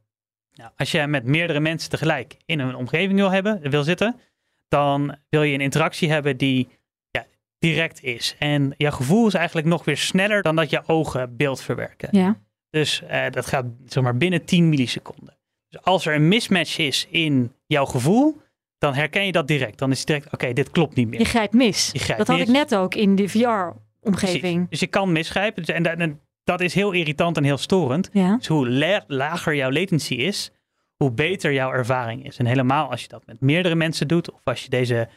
Nou, 0.56 0.72
als 0.78 0.92
je 0.92 1.08
met 1.08 1.24
meerdere 1.24 1.60
mensen 1.60 1.90
tegelijk 1.90 2.38
in 2.46 2.60
een 2.60 2.76
omgeving 2.76 3.20
wil, 3.20 3.32
hebben, 3.32 3.70
wil 3.70 3.84
zitten, 3.84 4.20
dan 4.68 5.18
wil 5.30 5.44
je 5.44 5.54
een 5.54 5.62
interactie 5.62 6.12
hebben 6.12 6.38
die 6.38 6.68
ja, 7.10 7.26
direct 7.60 8.04
is. 8.04 8.36
En 8.40 8.74
jouw 8.78 8.92
gevoel 8.92 9.28
is 9.28 9.34
eigenlijk 9.34 9.68
nog 9.68 9.86
weer 9.86 9.98
sneller 9.98 10.42
dan 10.42 10.56
dat 10.56 10.70
je 10.70 10.84
ogen 10.88 11.36
beeld 11.36 11.62
verwerken. 11.62 12.10
Ja. 12.12 12.40
Dus 12.70 13.02
eh, 13.02 13.30
dat 13.30 13.46
gaat 13.46 13.66
zeg 13.86 14.04
maar 14.04 14.18
binnen 14.18 14.46
10 14.46 14.70
milliseconden. 14.70 15.38
Dus 15.70 15.82
als 15.84 16.06
er 16.06 16.16
een 16.16 16.28
mismatch 16.28 16.78
is 16.78 17.08
in 17.10 17.54
jouw 17.66 17.86
gevoel, 17.86 18.42
dan 18.78 18.94
herken 18.94 19.26
je 19.26 19.32
dat 19.32 19.48
direct. 19.48 19.78
Dan 19.78 19.92
is 19.92 19.98
het 19.98 20.08
direct, 20.08 20.34
oké, 20.34 20.54
dit 20.54 20.70
klopt 20.70 20.96
niet 20.96 21.08
meer. 21.08 21.20
Je 21.20 21.26
grijpt 21.26 21.54
mis. 21.54 21.90
Je 21.94 22.00
grijpt 22.00 22.26
dat 22.26 22.38
had 22.38 22.48
ik 22.48 22.54
net 22.54 22.76
ook 22.76 22.96
in 22.96 23.16
de. 23.16 23.30
VR-omgeving. 23.30 24.70
Dus 24.70 24.80
je 24.80 24.88
kan 24.88 25.12
misgrijpen. 25.12 25.64
Dus- 25.64 25.76
En, 25.76 26.00
en 26.00 26.20
dat 26.46 26.62
is 26.62 26.74
heel 26.74 26.92
irritant 26.92 27.38
en 27.38 27.44
heel 27.44 27.58
storend. 27.58 28.10
Ja. 28.12 28.36
Dus 28.38 28.48
hoe 28.48 28.70
la- 28.70 29.04
lager 29.08 29.56
jouw 29.56 29.72
latency 29.72 30.14
is, 30.14 30.52
hoe 30.98 31.12
beter 31.12 31.54
jouw 31.54 31.72
ervaring 31.72 32.26
is. 32.26 32.38
En 32.38 32.46
helemaal 32.46 32.92
als 32.92 33.02
je 33.02 33.08
dat 33.08 33.26
met 33.26 33.42
meerdere 33.42 33.76
mensen 33.76 34.08
doet, 34.08 34.32
of 34.32 34.40
als 34.44 34.64
je 34.64 34.70
deze 34.70 35.08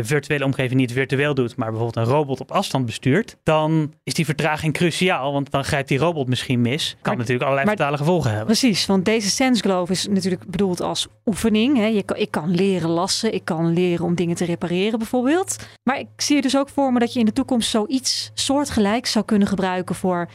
virtuele 0.00 0.44
omgeving 0.44 0.80
niet 0.80 0.92
virtueel 0.92 1.34
doet, 1.34 1.56
maar 1.56 1.70
bijvoorbeeld 1.70 2.06
een 2.06 2.12
robot 2.12 2.40
op 2.40 2.50
afstand 2.52 2.86
bestuurt, 2.86 3.36
dan 3.42 3.92
is 4.02 4.14
die 4.14 4.24
vertraging 4.24 4.72
cruciaal, 4.72 5.32
want 5.32 5.50
dan 5.50 5.64
grijpt 5.64 5.88
die 5.88 5.98
robot 5.98 6.28
misschien 6.28 6.60
mis. 6.60 6.90
Kan 6.90 6.98
Maar- 7.02 7.16
natuurlijk 7.16 7.42
allerlei 7.42 7.66
maar- 7.66 7.76
fatale 7.76 7.96
gevolgen 7.96 8.28
hebben. 8.28 8.46
Precies, 8.46 8.86
want 8.86 9.04
deze 9.04 9.30
Sense 9.30 9.62
Glove 9.62 9.92
is 9.92 10.06
natuurlijk 10.08 10.46
bedoeld 10.46 10.80
als 10.80 11.06
oefening. 11.26 11.76
Hè. 11.76 11.86
Je 11.86 12.02
kan, 12.02 12.16
ik 12.16 12.30
kan 12.30 12.50
leren 12.54 12.88
lassen, 12.90 13.34
ik 13.34 13.44
kan 13.44 13.72
leren 13.72 14.04
om 14.04 14.14
dingen 14.14 14.36
te 14.36 14.44
repareren 14.44 14.98
bijvoorbeeld. 14.98 15.56
Maar 15.82 15.98
ik 15.98 16.08
zie 16.16 16.36
er 16.36 16.42
dus 16.42 16.56
ook 16.56 16.68
voor 16.68 16.92
me 16.92 16.98
dat 16.98 17.12
je 17.12 17.18
in 17.18 17.26
de 17.26 17.32
toekomst 17.32 17.70
zoiets 17.70 18.30
soortgelijks 18.34 19.12
zou 19.12 19.24
kunnen 19.24 19.48
gebruiken 19.48 19.94
voor 19.94 20.28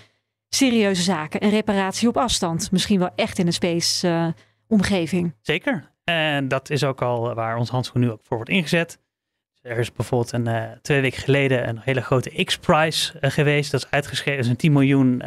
serieuze 0.50 1.02
zaken. 1.02 1.44
Een 1.44 1.50
reparatie 1.50 2.08
op 2.08 2.18
afstand. 2.18 2.72
Misschien 2.72 3.00
wel 3.00 3.10
echt 3.16 3.40
in 3.40 3.48
een 3.48 3.54
space 3.54 4.08
eh. 4.08 4.28
Zeker. 5.42 5.92
En 6.04 6.48
dat 6.48 6.70
is 6.70 6.84
ook 6.84 7.02
al 7.02 7.34
waar 7.34 7.58
ons 7.58 7.70
handschoen 7.70 8.02
nu 8.02 8.12
ook 8.12 8.22
voor 8.24 8.38
wordt 8.38 8.52
ingezet. 8.52 9.00
Er 9.62 9.78
is 9.78 9.92
bijvoorbeeld 9.92 10.32
een, 10.32 10.48
eh, 10.48 10.64
twee 10.82 11.02
weken 11.02 11.22
geleden 11.22 11.68
een 11.68 11.80
hele 11.84 12.02
grote 12.02 12.44
X-Prize 12.44 13.20
eh, 13.20 13.32
geweest. 13.32 13.72
Dat 13.72 13.84
is 13.84 13.92
uitgeschreven, 13.92 14.40
is 14.40 14.48
een 14.48 14.56
10 14.56 14.72
miljoen 14.72 15.22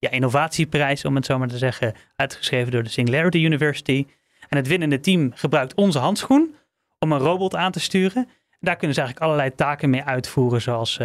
ja, 0.00 0.10
innovatieprijs, 0.10 1.04
om 1.04 1.14
het 1.14 1.26
zo 1.26 1.38
maar 1.38 1.48
te 1.48 1.58
zeggen. 1.58 1.94
Uitgeschreven 2.16 2.72
door 2.72 2.82
de 2.82 2.88
Singularity 2.88 3.38
University. 3.38 4.06
En 4.48 4.56
het 4.56 4.66
winnende 4.66 5.00
team 5.00 5.30
gebruikt 5.34 5.74
onze 5.74 5.98
handschoen 5.98 6.54
om 6.98 7.12
een 7.12 7.18
robot 7.18 7.54
aan 7.54 7.72
te 7.72 7.80
sturen. 7.80 8.24
En 8.50 8.58
daar 8.60 8.76
kunnen 8.76 8.94
ze 8.94 9.00
eigenlijk 9.00 9.30
allerlei 9.30 9.54
taken 9.54 9.90
mee 9.90 10.02
uitvoeren, 10.02 10.60
zoals 10.60 10.96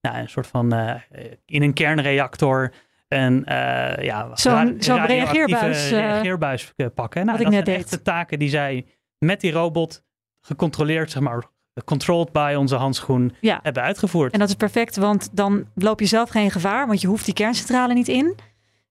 nou, 0.00 0.16
een 0.16 0.28
soort 0.28 0.46
van 0.46 0.72
in 1.46 1.62
een 1.62 1.72
kernreactor 1.72 2.72
een 3.12 3.44
uh, 3.48 4.04
ja, 4.04 4.28
zo'n 4.34 4.54
radioactieve 4.80 5.06
reageerbuis, 5.06 5.84
eh, 5.84 5.98
reageerbuis 5.98 6.72
eh, 6.76 6.86
pakken. 6.94 7.26
Nou, 7.26 7.38
ik 7.38 7.44
dat 7.44 7.52
net 7.52 7.64
zijn 7.64 7.76
deed. 7.78 7.84
echt 7.84 7.94
de 7.94 8.02
taken 8.02 8.38
die 8.38 8.48
zij 8.48 8.86
met 9.18 9.40
die 9.40 9.52
robot 9.52 10.02
gecontroleerd, 10.40 11.10
zeg 11.10 11.22
maar, 11.22 11.44
controlled 11.84 12.32
by 12.32 12.54
onze 12.58 12.76
handschoen 12.76 13.34
Ja. 13.40 13.60
hebben 13.62 13.82
uitgevoerd. 13.82 14.32
En 14.32 14.38
dat 14.38 14.48
is 14.48 14.54
perfect, 14.54 14.96
want 14.96 15.28
dan 15.32 15.66
loop 15.74 16.00
je 16.00 16.06
zelf 16.06 16.28
geen 16.30 16.50
gevaar, 16.50 16.86
want 16.86 17.00
je 17.00 17.06
hoeft 17.06 17.24
die 17.24 17.34
kerncentrale 17.34 17.94
niet 17.94 18.08
in. 18.08 18.36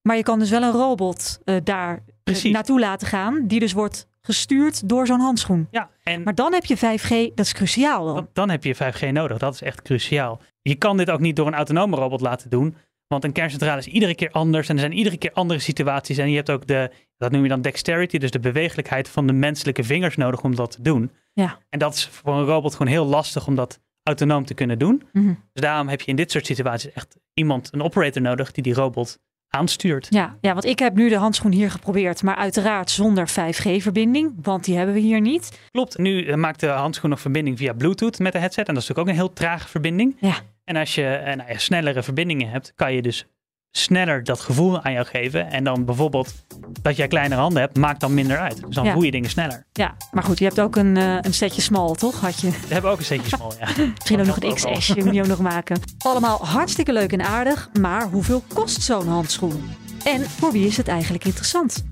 Maar 0.01 0.15
je 0.15 0.23
kan 0.23 0.39
dus 0.39 0.49
wel 0.49 0.61
een 0.63 0.71
robot 0.71 1.39
eh, 1.45 1.55
daar 1.63 2.03
eh, 2.23 2.43
naartoe 2.43 2.79
laten 2.79 3.07
gaan, 3.07 3.47
die 3.47 3.59
dus 3.59 3.73
wordt 3.73 4.07
gestuurd 4.21 4.89
door 4.89 5.07
zo'n 5.07 5.19
handschoen. 5.19 5.67
Ja, 5.71 5.89
en 6.03 6.23
Maar 6.23 6.35
dan 6.35 6.53
heb 6.53 6.65
je 6.65 6.77
5G, 6.77 7.33
dat 7.35 7.45
is 7.45 7.53
cruciaal 7.53 8.05
dan. 8.05 8.15
dan, 8.15 8.27
dan 8.33 8.49
heb 8.49 8.63
je 8.63 8.75
5G 8.75 9.11
nodig. 9.11 9.37
Dat 9.37 9.53
is 9.53 9.61
echt 9.61 9.81
cruciaal. 9.81 10.41
Je 10.61 10.75
kan 10.75 10.97
dit 10.97 11.09
ook 11.09 11.19
niet 11.19 11.35
door 11.35 11.47
een 11.47 11.53
autonome 11.53 11.95
robot 11.95 12.21
laten 12.21 12.49
doen. 12.49 12.75
Want 13.11 13.23
een 13.23 13.31
kerncentrale 13.31 13.79
is 13.79 13.87
iedere 13.87 14.15
keer 14.15 14.31
anders. 14.31 14.69
En 14.69 14.75
er 14.75 14.81
zijn 14.81 14.93
iedere 14.93 15.17
keer 15.17 15.31
andere 15.33 15.59
situaties. 15.59 16.17
En 16.17 16.29
je 16.29 16.35
hebt 16.35 16.49
ook 16.49 16.67
de, 16.67 16.91
dat 17.17 17.31
noem 17.31 17.43
je 17.43 17.49
dan 17.49 17.61
dexterity. 17.61 18.17
Dus 18.17 18.31
de 18.31 18.39
bewegelijkheid 18.39 19.09
van 19.09 19.27
de 19.27 19.33
menselijke 19.33 19.83
vingers 19.83 20.15
nodig 20.15 20.41
om 20.41 20.55
dat 20.55 20.71
te 20.71 20.81
doen. 20.81 21.11
Ja. 21.33 21.57
En 21.69 21.79
dat 21.79 21.93
is 21.93 22.07
voor 22.07 22.33
een 22.33 22.45
robot 22.45 22.75
gewoon 22.75 22.91
heel 22.91 23.05
lastig 23.05 23.47
om 23.47 23.55
dat 23.55 23.79
autonoom 24.03 24.45
te 24.45 24.53
kunnen 24.53 24.79
doen. 24.79 25.03
Mhm. 25.13 25.27
Dus 25.27 25.63
daarom 25.63 25.87
heb 25.87 26.01
je 26.01 26.07
in 26.07 26.15
dit 26.15 26.31
soort 26.31 26.45
situaties 26.45 26.91
echt 26.91 27.17
iemand, 27.33 27.73
een 27.73 27.81
operator 27.81 28.21
nodig 28.21 28.51
die 28.51 28.63
die 28.63 28.73
robot 28.73 29.19
aanstuurt. 29.47 30.07
Ja, 30.09 30.37
ja, 30.41 30.53
want 30.53 30.65
ik 30.65 30.79
heb 30.79 30.95
nu 30.95 31.09
de 31.09 31.15
handschoen 31.15 31.51
hier 31.51 31.71
geprobeerd, 31.71 32.23
maar 32.23 32.35
uiteraard 32.35 32.89
zonder 32.89 33.29
5G-verbinding, 33.29 34.33
want 34.41 34.63
die 34.63 34.75
hebben 34.75 34.95
we 34.95 35.01
hier 35.01 35.21
niet. 35.21 35.59
Klopt, 35.71 35.97
nu 35.97 36.25
eh, 36.25 36.35
maakt 36.35 36.59
de 36.59 36.67
handschoen 36.67 37.09
nog 37.09 37.19
verbinding 37.19 37.57
via 37.57 37.73
Bluetooth 37.73 38.19
met 38.19 38.33
de 38.33 38.39
headset. 38.39 38.67
En 38.67 38.73
dat 38.73 38.83
is 38.83 38.89
natuurlijk 38.89 39.07
ook 39.07 39.15
een 39.15 39.27
heel 39.27 39.33
trage 39.33 39.67
verbinding. 39.67 40.15
Ja. 40.19 40.35
En 40.71 40.77
als 40.77 40.95
je 40.95 41.21
nou 41.35 41.49
ja, 41.51 41.57
snellere 41.57 42.03
verbindingen 42.03 42.49
hebt, 42.49 42.73
kan 42.75 42.93
je 42.93 43.01
dus 43.01 43.25
sneller 43.71 44.23
dat 44.23 44.39
gevoel 44.39 44.81
aan 44.81 44.91
jou 44.91 45.05
geven. 45.05 45.51
En 45.51 45.63
dan 45.63 45.85
bijvoorbeeld 45.85 46.33
dat 46.81 46.95
jij 46.95 47.07
kleinere 47.07 47.41
handen 47.41 47.61
hebt, 47.61 47.77
maakt 47.77 47.99
dan 47.99 48.13
minder 48.13 48.37
uit. 48.37 48.61
Dus 48.65 48.75
dan 48.75 48.85
Ja. 48.85 48.93
voel 48.93 49.01
je 49.03 49.11
dingen 49.11 49.29
sneller. 49.29 49.65
Ja, 49.71 49.95
maar 50.11 50.23
goed, 50.23 50.39
je 50.39 50.45
hebt 50.45 50.59
ook 50.59 50.75
een, 50.75 50.97
eh, 50.97 51.17
een 51.21 51.33
setje 51.33 51.61
small, 51.61 51.93
toch? 51.95 52.21
Had 52.21 52.39
je 52.41 52.49
We 52.49 52.73
hebben 52.73 52.91
ook 52.91 52.97
een 52.97 53.05
setje 53.05 53.27
small, 53.35 53.51
ja. 53.59 53.67
misschien 53.97 54.19
ook 54.19 54.25
nog 54.25 54.35
een 54.35 54.41
helpt 54.41 54.65
ook 54.65 54.73
XS, 54.77 54.87
je 54.87 55.03
moet 55.03 55.11
die 55.11 55.21
ook 55.21 55.27
nog 55.27 55.39
maken. 55.39 55.79
Allemaal 55.97 56.45
hartstikke 56.45 56.93
leuk 56.93 57.11
en 57.13 57.21
aardig, 57.21 57.69
maar 57.79 58.03
hoeveel 58.07 58.43
kost 58.53 58.81
zo'n 58.81 59.07
handschoen? 59.07 59.63
En 60.03 60.21
voor 60.21 60.51
wie 60.51 60.65
is 60.65 60.77
het 60.77 60.87
eigenlijk 60.87 61.25
interessant? 61.25 61.83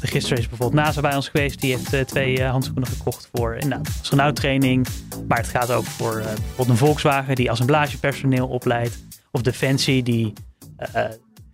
Gisteren 0.00 0.38
is 0.38 0.48
bijvoorbeeld 0.48 0.84
NASA 0.84 1.00
bij 1.00 1.14
ons 1.14 1.28
geweest. 1.28 1.60
Die 1.60 1.76
heeft 1.76 1.92
eh, 1.92 2.00
twee 2.00 2.40
eh, 2.40 2.50
handschoenen 2.50 2.86
gekocht 2.86 3.28
voor 3.32 3.54
inderdaad 3.54 3.88
astronauttraining. 4.00 4.86
Maar 5.28 5.38
het 5.38 5.46
gaat 5.46 5.70
ook 5.70 5.84
voor 5.84 6.16
eh, 6.18 6.24
bijvoorbeeld 6.24 6.68
een 6.68 6.76
Volkswagen 6.76 7.34
die 7.34 7.50
assemblagepersoneel 7.50 8.48
opleidt. 8.48 8.98
Of 9.30 9.42
Defensie 9.42 10.02
die 10.02 10.32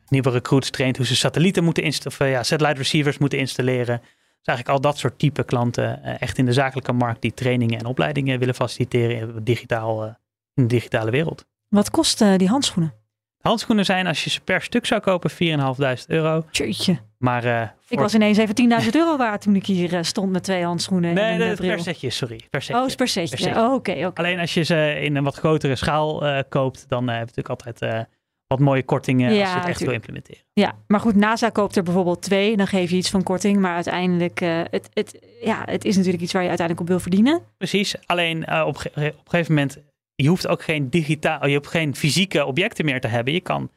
nieuwe 0.08 0.30
recruits 0.30 0.70
traint 0.70 0.96
hoe 0.96 1.06
ze 1.06 1.16
satellieten 1.16 1.64
moeten 1.64 1.82
installeren. 1.82 2.26
Of 2.28 2.36
ja, 2.36 2.42
satellite 2.42 2.78
receivers 2.78 3.18
moeten 3.18 3.38
installeren. 3.38 4.00
Dus 4.00 4.46
eigenlijk 4.56 4.68
al 4.68 4.80
dat 4.80 4.98
soort 4.98 5.18
type 5.18 5.44
klanten 5.44 6.02
echt 6.18 6.38
in 6.38 6.44
de 6.44 6.52
zakelijke 6.52 6.92
markt 6.92 7.22
die 7.22 7.34
trainingen 7.34 7.78
en 7.78 7.86
opleidingen 7.86 8.38
willen 8.38 8.54
faciliteren 8.54 9.16
in, 9.18 9.44
digitaal, 9.44 10.04
in 10.54 10.62
de 10.62 10.66
digitale 10.66 11.10
wereld. 11.10 11.44
Wat 11.68 11.90
kosten 11.90 12.38
die 12.38 12.48
handschoenen? 12.48 12.94
Handschoenen 13.40 13.84
zijn 13.84 14.06
als 14.06 14.24
je 14.24 14.30
ze 14.30 14.40
per 14.40 14.62
stuk 14.62 14.86
zou 14.86 15.00
kopen 15.00 15.30
4.500 15.30 15.36
euro. 16.06 16.44
Tjeetje. 16.50 16.98
Maar 17.18 17.44
eh, 17.44 17.68
Ik 17.88 17.98
was 17.98 18.14
ineens 18.14 18.38
even 18.38 18.54
10.000 18.84 18.88
euro 18.92 19.16
waard 19.16 19.40
toen 19.42 19.56
ik 19.56 19.66
hier 19.66 19.94
eh, 19.94 20.02
stond 20.02 20.32
met 20.32 20.42
twee 20.42 20.64
handschoenen 20.64 21.08
en 21.10 21.14
Nee, 21.16 21.32
een 21.32 21.38
dat 21.48 21.60
eh, 21.60 21.68
per 21.68 21.80
setje, 21.80 22.10
sorry. 22.10 22.40
Per 22.50 22.62
setje. 22.62 22.82
Oh, 22.82 22.94
per 22.96 23.08
setje. 23.08 23.50
Oh, 23.56 23.72
Oké, 23.74 24.06
oké. 24.06 24.20
Alleen 24.20 24.38
als 24.38 24.54
je 24.54 24.62
ze 24.62 24.98
in 25.00 25.16
een 25.16 25.24
wat 25.24 25.36
grotere 25.36 25.76
schaal 25.76 26.22
koopt, 26.48 26.84
dan 26.88 27.08
heb 27.08 27.28
je 27.28 27.34
natuurlijk 27.36 27.48
altijd 27.62 28.06
wat 28.46 28.58
mooie 28.58 28.82
kortingen 28.82 29.32
Ja, 29.34 29.40
als 29.42 29.52
je 29.52 29.58
het 29.58 29.68
echt 29.68 29.80
wil 29.80 29.90
implementeren. 29.92 30.42
Ja, 30.52 30.74
maar 30.86 31.00
goed, 31.00 31.16
NASA 31.16 31.48
koopt 31.48 31.76
er 31.76 31.82
bijvoorbeeld 31.82 32.22
twee. 32.22 32.56
Dan 32.56 32.66
geef 32.66 32.90
je 32.90 32.96
iets 32.96 33.10
van 33.10 33.22
korting. 33.22 33.58
Maar 33.60 33.74
uiteindelijk, 33.74 34.38
het, 34.70 34.88
het, 34.92 35.18
ja, 35.40 35.62
het 35.64 35.84
is 35.84 35.96
natuurlijk 35.96 36.22
iets 36.22 36.32
waar 36.32 36.42
je 36.42 36.48
uiteindelijk 36.48 36.86
op 36.88 36.92
wil 36.92 37.02
verdienen. 37.02 37.42
Precies, 37.58 37.94
alleen 38.06 38.52
op, 38.64 38.76
ge- 38.76 38.88
op 38.94 38.96
een 38.96 39.12
gegeven 39.24 39.54
moment, 39.54 39.78
je 40.22 40.28
hoeft 40.28 40.46
ook 40.46 40.62
geen 40.62 40.90
digitaal, 40.90 41.46
je 41.46 41.56
hoeft 41.56 41.68
geen 41.68 41.94
fysieke 41.94 42.44
objecten 42.44 42.84
meer 42.84 43.00
te 43.00 43.08
hebben. 43.08 43.32
Je 43.32 43.40
kan 43.40 43.70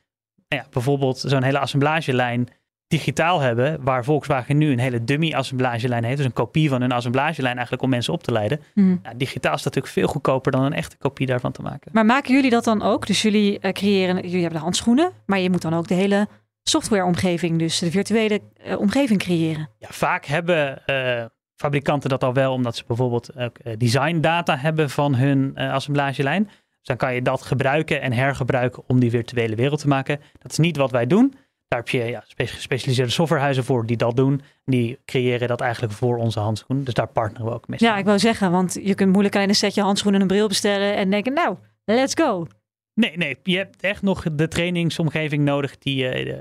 nou 0.48 0.62
ja, 0.62 0.68
bijvoorbeeld 0.70 1.18
zo'n 1.18 1.44
hele 1.44 1.60
assemblagelijn 1.60 2.48
digitaal 2.88 3.40
hebben, 3.40 3.84
waar 3.84 4.04
Volkswagen 4.04 4.58
nu 4.58 4.72
een 4.72 4.80
hele 4.80 5.04
dummy 5.04 5.34
assemblagelijn 5.34 6.04
heeft. 6.04 6.18
Dus 6.18 6.26
een 6.26 6.34
kopie 6.34 6.70
van 6.70 6.82
hun 6.82 6.92
assemblagelijn 6.92 7.54
eigenlijk 7.54 7.84
om 7.84 7.90
mensen 7.90 8.14
op 8.14 8.24
te 8.24 8.32
leiden. 8.32 8.62
Mhm. 8.74 8.96
Digitaal 9.16 9.54
is 9.54 9.64
dat 9.64 9.74
natuurlijk 9.74 9.94
veel 9.94 10.08
goedkoper 10.08 10.52
dan 10.52 10.64
een 10.64 10.74
echte 10.74 10.98
kopie 10.98 11.28
daarvan 11.28 11.52
te 11.52 11.62
maken. 11.62 11.92
Maar 11.94 12.06
maken 12.06 12.34
jullie 12.34 12.50
dat 12.50 12.64
dan 12.64 12.82
ook? 12.82 13.08
Dus 13.08 13.22
jullie 13.22 13.60
eh, 13.60 13.72
creëren, 13.72 14.16
jullie 14.16 14.42
hebben 14.42 14.58
de 14.58 14.64
handschoenen. 14.64 15.12
Maar 15.26 15.40
je 15.40 15.50
moet 15.50 15.62
dan 15.62 15.74
ook 15.74 15.88
de 15.88 15.94
hele 15.94 16.28
softwareomgeving, 16.64 17.60
dus 17.60 17.80
de 17.80 17.92
virtuele 17.92 18.42
eh, 18.64 18.80
omgeving 18.80 19.20
creëren. 19.20 19.70
Ja, 19.78 19.88
vaak 19.90 20.26
hebben 20.26 20.86
eh, 20.86 21.26
fabrikanten 21.62 22.10
dat 22.10 22.24
al 22.24 22.34
wel, 22.34 22.54
omdat 22.54 22.76
ze 22.76 22.84
bijvoorbeeld 22.88 23.38
ook 23.38 23.58
eh, 23.58 23.74
design 23.78 24.20
data 24.20 24.58
hebben 24.58 24.90
van 24.90 25.16
hun 25.16 25.52
eh, 25.56 25.74
assemblagelijn. 25.74 26.44
Dus 26.44 26.88
dan 26.88 26.98
kan 26.98 27.14
je 27.14 27.22
dat 27.22 27.42
gebruiken 27.42 28.02
en 28.02 28.14
hergebruiken 28.14 28.84
om 28.88 29.00
die 29.00 29.10
virtuele 29.10 29.56
wereld 29.56 29.80
te 29.80 29.88
maken. 29.88 30.20
Dat 30.40 30.52
is 30.52 30.58
niet 30.58 30.78
wat 30.78 30.92
wij 30.92 31.08
doen. 31.08 31.34
Daar 31.68 31.80
heb 31.80 31.90
je 31.90 32.04
ja, 32.04 32.24
spe- 32.28 32.48
gespecialiseerde 32.48 33.12
softwarehuizen 33.12 33.64
voor 33.64 33.86
die 33.86 33.98
dat 33.98 34.16
doen. 34.16 34.42
Die 34.66 35.00
creëren 35.06 35.48
dat 35.48 35.62
eigenlijk 35.62 35.94
voor 35.94 36.18
onze 36.18 36.40
handschoenen. 36.40 36.86
Dus 36.86 36.94
daar 36.94 37.08
partneren 37.08 37.46
we 37.46 37.54
ook 37.54 37.68
mee. 37.68 37.80
Ja, 37.82 37.98
ik 37.98 38.06
wou 38.06 38.20
zeggen, 38.20 38.52
want 38.52 38.80
je 38.84 38.96
kunt 38.96 39.12
moeilijk 39.12 39.36
alleen 39.36 39.50
een 39.50 39.56
setje 39.56 39.82
handschoenen 39.82 40.22
en 40.22 40.28
een 40.28 40.36
bril 40.36 40.48
bestellen 40.48 40.96
en 40.96 41.10
denken, 41.10 41.34
nou, 41.34 41.58
let's 41.86 42.14
go. 42.14 42.48
Nee, 42.94 43.18
nee, 43.18 43.38
je 43.44 43.58
hebt 43.58 43.82
echt 43.82 44.02
nog 44.02 44.24
de 44.32 44.48
trainingsomgeving 44.48 45.44
nodig 45.44 45.78
die, 45.78 46.08
eh, 46.08 46.38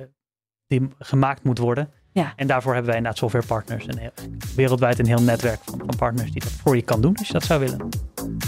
die 0.66 0.88
gemaakt 0.98 1.44
moet 1.44 1.58
worden. 1.58 1.90
Ja. 2.12 2.32
En 2.36 2.46
daarvoor 2.46 2.72
hebben 2.72 2.88
wij 2.90 2.96
inderdaad 2.98 3.20
softwarepartners. 3.20 3.86
En 3.86 3.98
heel- 3.98 4.10
wereldwijd 4.56 4.98
een 4.98 5.06
heel 5.06 5.22
netwerk 5.22 5.60
van, 5.64 5.78
van 5.78 5.96
partners 5.96 6.30
die 6.32 6.42
dat 6.42 6.52
voor 6.52 6.76
je 6.76 6.82
kan 6.82 7.00
doen 7.00 7.16
als 7.16 7.26
je 7.26 7.32
dat 7.32 7.44
zou 7.44 7.60
willen. 7.60 7.88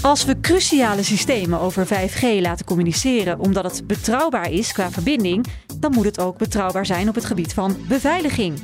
Als 0.02 0.24
we 0.24 0.40
cruciale 0.40 1.02
systemen 1.02 1.60
over 1.60 1.86
5G 1.86 2.22
laten 2.40 2.66
communiceren 2.66 3.38
omdat 3.38 3.64
het 3.64 3.86
betrouwbaar 3.86 4.50
is 4.50 4.72
qua 4.72 4.90
verbinding, 4.90 5.46
dan 5.78 5.92
moet 5.92 6.04
het 6.04 6.20
ook 6.20 6.38
betrouwbaar 6.38 6.86
zijn 6.86 7.08
op 7.08 7.14
het 7.14 7.24
gebied 7.24 7.54
van 7.54 7.76
beveiliging. 7.88 8.60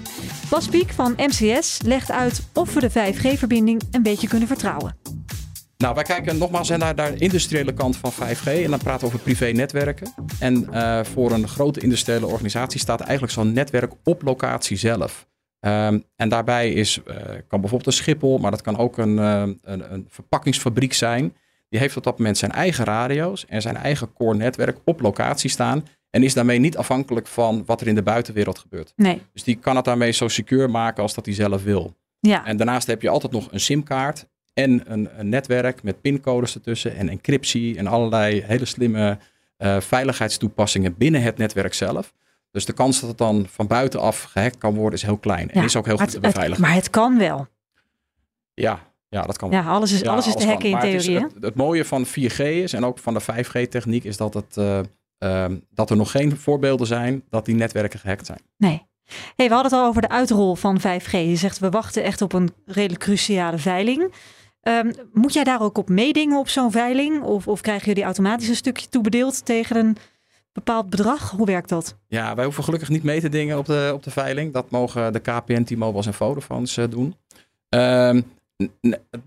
Bas 0.50 0.68
Piek 0.68 0.90
van 0.90 1.14
MCS 1.16 1.80
legt 1.84 2.10
uit 2.10 2.48
of 2.54 2.74
we 2.74 2.80
de 2.80 2.90
5G-verbinding 2.90 3.82
een 3.90 4.02
beetje 4.02 4.28
kunnen 4.28 4.48
vertrouwen. 4.48 4.96
Nou, 5.78 5.94
wij 5.94 6.04
kijken 6.04 6.38
nogmaals 6.38 6.68
naar 6.68 6.96
de 6.96 7.14
industriële 7.18 7.72
kant 7.72 7.96
van 7.96 8.12
5G. 8.12 8.44
En 8.44 8.70
dan 8.70 8.78
praten 8.78 9.00
we 9.00 9.06
over 9.06 9.18
privé-netwerken. 9.18 10.12
En 10.38 10.72
eh, 10.72 11.04
voor 11.04 11.32
een 11.32 11.48
grote 11.48 11.80
industriële 11.80 12.26
organisatie 12.26 12.80
staat 12.80 13.00
eigenlijk 13.00 13.32
zo'n 13.32 13.52
netwerk 13.52 13.92
op 14.04 14.22
locatie 14.22 14.76
zelf. 14.76 15.28
Ehm, 15.60 15.98
en 16.16 16.28
daarbij 16.28 16.72
is, 16.72 17.00
eh, 17.06 17.16
kan 17.48 17.60
bijvoorbeeld 17.60 17.86
een 17.86 18.02
Schiphol, 18.02 18.38
maar 18.38 18.50
dat 18.50 18.62
kan 18.62 18.76
ook 18.76 18.98
een, 18.98 19.18
eh, 19.18 19.42
een, 19.62 19.92
een 19.92 20.06
verpakkingsfabriek 20.08 20.92
zijn. 20.92 21.36
Die 21.68 21.80
heeft 21.80 21.96
op 21.96 22.02
dat 22.04 22.18
moment 22.18 22.38
zijn 22.38 22.52
eigen 22.52 22.84
radio's 22.84 23.46
en 23.48 23.62
zijn 23.62 23.76
eigen 23.76 24.12
core 24.12 24.36
netwerk 24.36 24.78
op 24.84 25.00
locatie 25.00 25.50
staan. 25.50 25.84
En 26.10 26.22
is 26.22 26.34
daarmee 26.34 26.58
niet 26.58 26.76
afhankelijk 26.76 27.26
van 27.26 27.62
wat 27.66 27.80
er 27.80 27.86
in 27.86 27.94
de 27.94 28.02
buitenwereld 28.02 28.58
gebeurt. 28.58 28.92
Nee, 28.96 29.22
Dus 29.32 29.42
die 29.42 29.56
kan 29.56 29.76
het 29.76 29.84
daarmee 29.84 30.12
zo 30.12 30.28
secure 30.28 30.68
maken 30.68 31.02
als 31.02 31.14
dat 31.14 31.26
hij 31.26 31.34
zelf 31.34 31.62
wil. 31.62 31.96
ja. 32.20 32.46
En 32.46 32.56
daarnaast 32.56 32.86
heb 32.86 33.02
je 33.02 33.08
altijd 33.08 33.32
nog 33.32 33.52
een 33.52 33.60
simkaart 33.60 34.26
en 34.58 34.92
een, 34.92 35.08
een 35.16 35.28
netwerk 35.28 35.82
met 35.82 36.00
pincodes 36.00 36.54
ertussen 36.54 36.96
en 36.96 37.08
encryptie 37.08 37.76
en 37.78 37.86
allerlei 37.86 38.42
hele 38.46 38.64
slimme 38.64 39.18
eh, 39.56 39.80
veiligheidstoepassingen 39.80 40.96
binnen 40.96 41.22
het 41.22 41.36
netwerk 41.38 41.74
zelf. 41.74 42.12
Dus 42.50 42.64
de 42.64 42.72
kans 42.72 43.00
dat 43.00 43.08
het 43.08 43.18
dan 43.18 43.46
van 43.50 43.66
buitenaf 43.66 44.22
gehackt 44.22 44.58
kan 44.58 44.74
worden 44.74 44.98
is 44.98 45.04
heel 45.04 45.16
klein. 45.18 45.50
En 45.50 45.58
Ja, 45.60 45.64
is 45.66 45.76
ook 45.76 45.86
heel 45.86 45.96
goed 45.96 46.06
te 46.10 46.12
het- 46.12 46.22
beveiligen. 46.26 46.62
maar 46.62 46.74
het 46.74 46.90
kan 46.90 47.18
wel. 47.18 47.46
Ja, 48.54 48.78
ja, 49.08 49.22
dat 49.22 49.36
kan. 49.36 49.50
Ja, 49.50 49.62
alles 49.62 49.92
is, 49.92 50.00
Ja, 50.00 50.10
alles 50.10 50.26
is 50.26 50.32
te 50.32 50.38
kan. 50.38 50.48
hacken 50.48 50.66
in 50.66 50.72
Maar 50.72 50.82
het 50.84 50.94
is- 50.94 51.04
theorie. 51.04 51.24
Het, 51.34 51.42
het 51.42 51.54
mooie 51.54 51.84
van 51.84 52.06
4G 52.06 52.38
is 52.38 52.72
en 52.72 52.84
ook 52.84 52.98
van 52.98 53.14
de 53.14 53.20
5G-techniek 53.20 54.04
is 54.04 54.16
dat, 54.16 54.34
het, 54.34 54.56
eh, 54.56 54.80
ehm, 55.18 55.56
dat 55.70 55.90
er 55.90 55.96
nog 55.96 56.10
geen 56.10 56.36
voorbeelden 56.36 56.86
zijn 56.86 57.22
dat 57.30 57.44
die 57.44 57.54
netwerken 57.54 57.98
gehackt 57.98 58.26
zijn. 58.26 58.40
Nee. 58.56 58.86
Hey, 59.36 59.48
we 59.48 59.54
hadden 59.54 59.72
het 59.72 59.80
al 59.80 59.86
over 59.88 60.02
de 60.02 60.08
uitrol 60.08 60.54
van 60.54 60.80
5G. 60.80 61.10
Je 61.10 61.36
zegt 61.36 61.58
we 61.58 61.70
wachten 61.70 62.02
echt 62.02 62.22
op 62.22 62.32
een 62.32 62.50
redelijk 62.66 63.00
cruciale 63.00 63.58
veiling. 63.58 64.12
Ehm, 64.60 64.92
moet 65.12 65.32
jij 65.32 65.44
daar 65.44 65.60
ook 65.60 65.78
op 65.78 65.88
meedingen 65.88 66.38
op 66.38 66.48
zo'n 66.48 66.70
veiling? 66.70 67.22
Of, 67.22 67.48
of 67.48 67.60
krijgen 67.60 67.86
jullie 67.86 68.02
automatisch 68.02 68.48
een 68.48 68.56
stukje 68.56 68.88
toebedeeld 68.88 69.44
tegen 69.44 69.76
een 69.76 69.96
bepaald 70.52 70.90
bedrag? 70.90 71.30
Hoe 71.30 71.46
werkt 71.46 71.68
dat? 71.68 71.96
Ja, 72.08 72.34
wij 72.34 72.44
hoeven 72.44 72.64
gelukkig 72.64 72.88
niet 72.88 73.02
mee 73.02 73.20
te 73.20 73.28
dingen 73.28 73.58
op 73.58 73.66
de, 73.66 73.90
op 73.94 74.02
de 74.02 74.10
veiling. 74.10 74.52
Dat 74.52 74.70
mogen 74.70 75.12
de 75.12 75.20
KPN, 75.20 75.62
T-Mobiles 75.62 76.06
en 76.06 76.14
Vodafones 76.14 76.76
eh, 76.76 76.84
doen. 76.90 77.14
Ehm, 77.68 78.20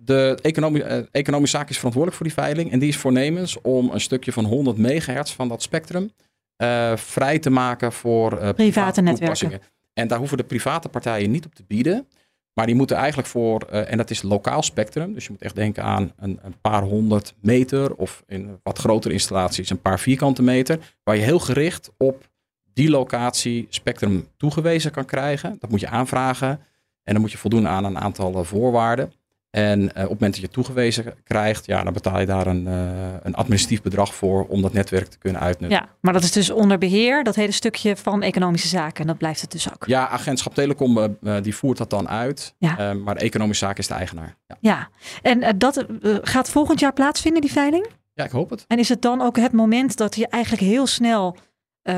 de 0.03 0.39
economie, 0.41 0.83
eh, 0.83 1.03
economische 1.11 1.57
zaak 1.57 1.69
is 1.69 1.77
verantwoordelijk 1.77 2.21
voor 2.21 2.27
die 2.27 2.43
veiling. 2.43 2.71
En 2.71 2.79
die 2.79 2.89
is 2.89 2.97
voornemens 2.97 3.61
om 3.61 3.89
een 3.89 4.01
stukje 4.01 4.31
van 4.31 4.45
100 4.45 4.77
megahertz 4.77 5.33
van 5.33 5.47
dat 5.47 5.61
spectrum 5.61 6.11
eh, 6.55 6.95
vrij 6.95 7.39
te 7.39 7.49
maken 7.49 7.91
voor 7.91 8.37
eh, 8.37 8.49
private 8.53 9.01
netwerken. 9.01 9.61
En 9.93 10.07
daar 10.07 10.17
hoeven 10.17 10.37
de 10.37 10.43
private 10.43 10.89
partijen 10.89 11.31
niet 11.31 11.45
op 11.45 11.55
te 11.55 11.63
bieden. 11.67 12.07
Maar 12.53 12.65
die 12.65 12.75
moeten 12.75 12.95
eigenlijk 12.95 13.27
voor, 13.27 13.61
eh, 13.61 13.91
en 13.91 13.97
dat 13.97 14.09
is 14.09 14.21
lokaal 14.21 14.63
spectrum. 14.63 15.13
Dus 15.13 15.23
je 15.25 15.31
moet 15.31 15.41
echt 15.41 15.55
denken 15.55 15.83
aan 15.83 16.11
een, 16.17 16.39
een 16.41 16.59
paar 16.61 16.83
honderd 16.83 17.35
meter. 17.41 17.95
Of 17.95 18.23
in 18.27 18.59
wat 18.63 18.79
grotere 18.79 19.13
installaties 19.13 19.69
een 19.69 19.81
paar 19.81 19.99
vierkante 19.99 20.41
meter. 20.41 20.79
Waar 21.03 21.15
je 21.15 21.21
heel 21.21 21.39
gericht 21.39 21.91
op 21.97 22.29
die 22.73 22.89
locatie 22.89 23.67
spectrum 23.69 24.27
toegewezen 24.37 24.91
kan 24.91 25.05
krijgen. 25.05 25.55
Dat 25.59 25.69
moet 25.69 25.79
je 25.79 25.87
aanvragen 25.87 26.59
en 27.03 27.13
dan 27.13 27.21
moet 27.21 27.31
je 27.31 27.37
voldoen 27.37 27.67
aan 27.67 27.83
een 27.83 27.99
aantal 27.99 28.33
eh, 28.33 28.43
voorwaarden. 28.43 29.13
En 29.51 29.79
eh, 29.79 30.03
op 30.03 30.09
het 30.09 30.19
moment 30.19 30.33
dat 30.33 30.41
je 30.41 30.49
toegewezen 30.49 31.13
krijgt, 31.23 31.65
ja, 31.65 31.83
dan 31.83 31.93
betaal 31.93 32.19
je 32.19 32.25
daar 32.25 32.47
een, 32.47 32.67
uh, 32.67 33.13
een 33.23 33.35
administratief 33.35 33.81
bedrag 33.81 34.15
voor 34.15 34.45
om 34.45 34.61
dat 34.61 34.73
netwerk 34.73 35.07
te 35.07 35.17
kunnen 35.17 35.41
uitnutten. 35.41 35.79
Ja, 35.79 35.89
maar 36.01 36.13
dat 36.13 36.23
is 36.23 36.31
dus 36.31 36.49
onder 36.49 36.77
beheer, 36.77 37.23
dat 37.23 37.35
hele 37.35 37.51
stukje 37.51 37.95
van 37.95 38.21
economische 38.21 38.67
zaken. 38.67 39.01
En 39.01 39.07
dat 39.07 39.17
blijft 39.17 39.41
het 39.41 39.51
dus 39.51 39.73
ook. 39.73 39.85
Ja, 39.85 40.07
agentschap 40.07 40.53
Telecom 40.53 40.97
uh, 40.97 41.35
die 41.41 41.55
voert 41.55 41.77
dat 41.77 41.89
dan 41.89 42.09
uit. 42.09 42.55
Ja. 42.57 42.93
maar 42.93 43.15
economische 43.15 43.65
zaken 43.65 43.79
is 43.79 43.87
de 43.87 43.93
eigenaar. 43.93 44.37
Ja, 44.47 44.57
ja. 44.59 44.89
en 45.21 45.57
dat 45.57 45.85
gaat 46.21 46.49
volgend 46.49 46.79
jaar 46.79 46.93
plaatsvinden, 46.93 47.41
die 47.41 47.51
veiling? 47.51 47.87
Ja, 48.13 48.23
ik 48.23 48.31
hoop 48.31 48.49
het. 48.49 48.65
En 48.67 48.79
is 48.79 48.89
het 48.89 49.01
dan 49.01 49.21
ook 49.21 49.37
het 49.37 49.51
moment 49.51 49.97
dat 49.97 50.15
je 50.15 50.27
eigenlijk 50.27 50.63
heel 50.63 50.87
snel 50.87 51.37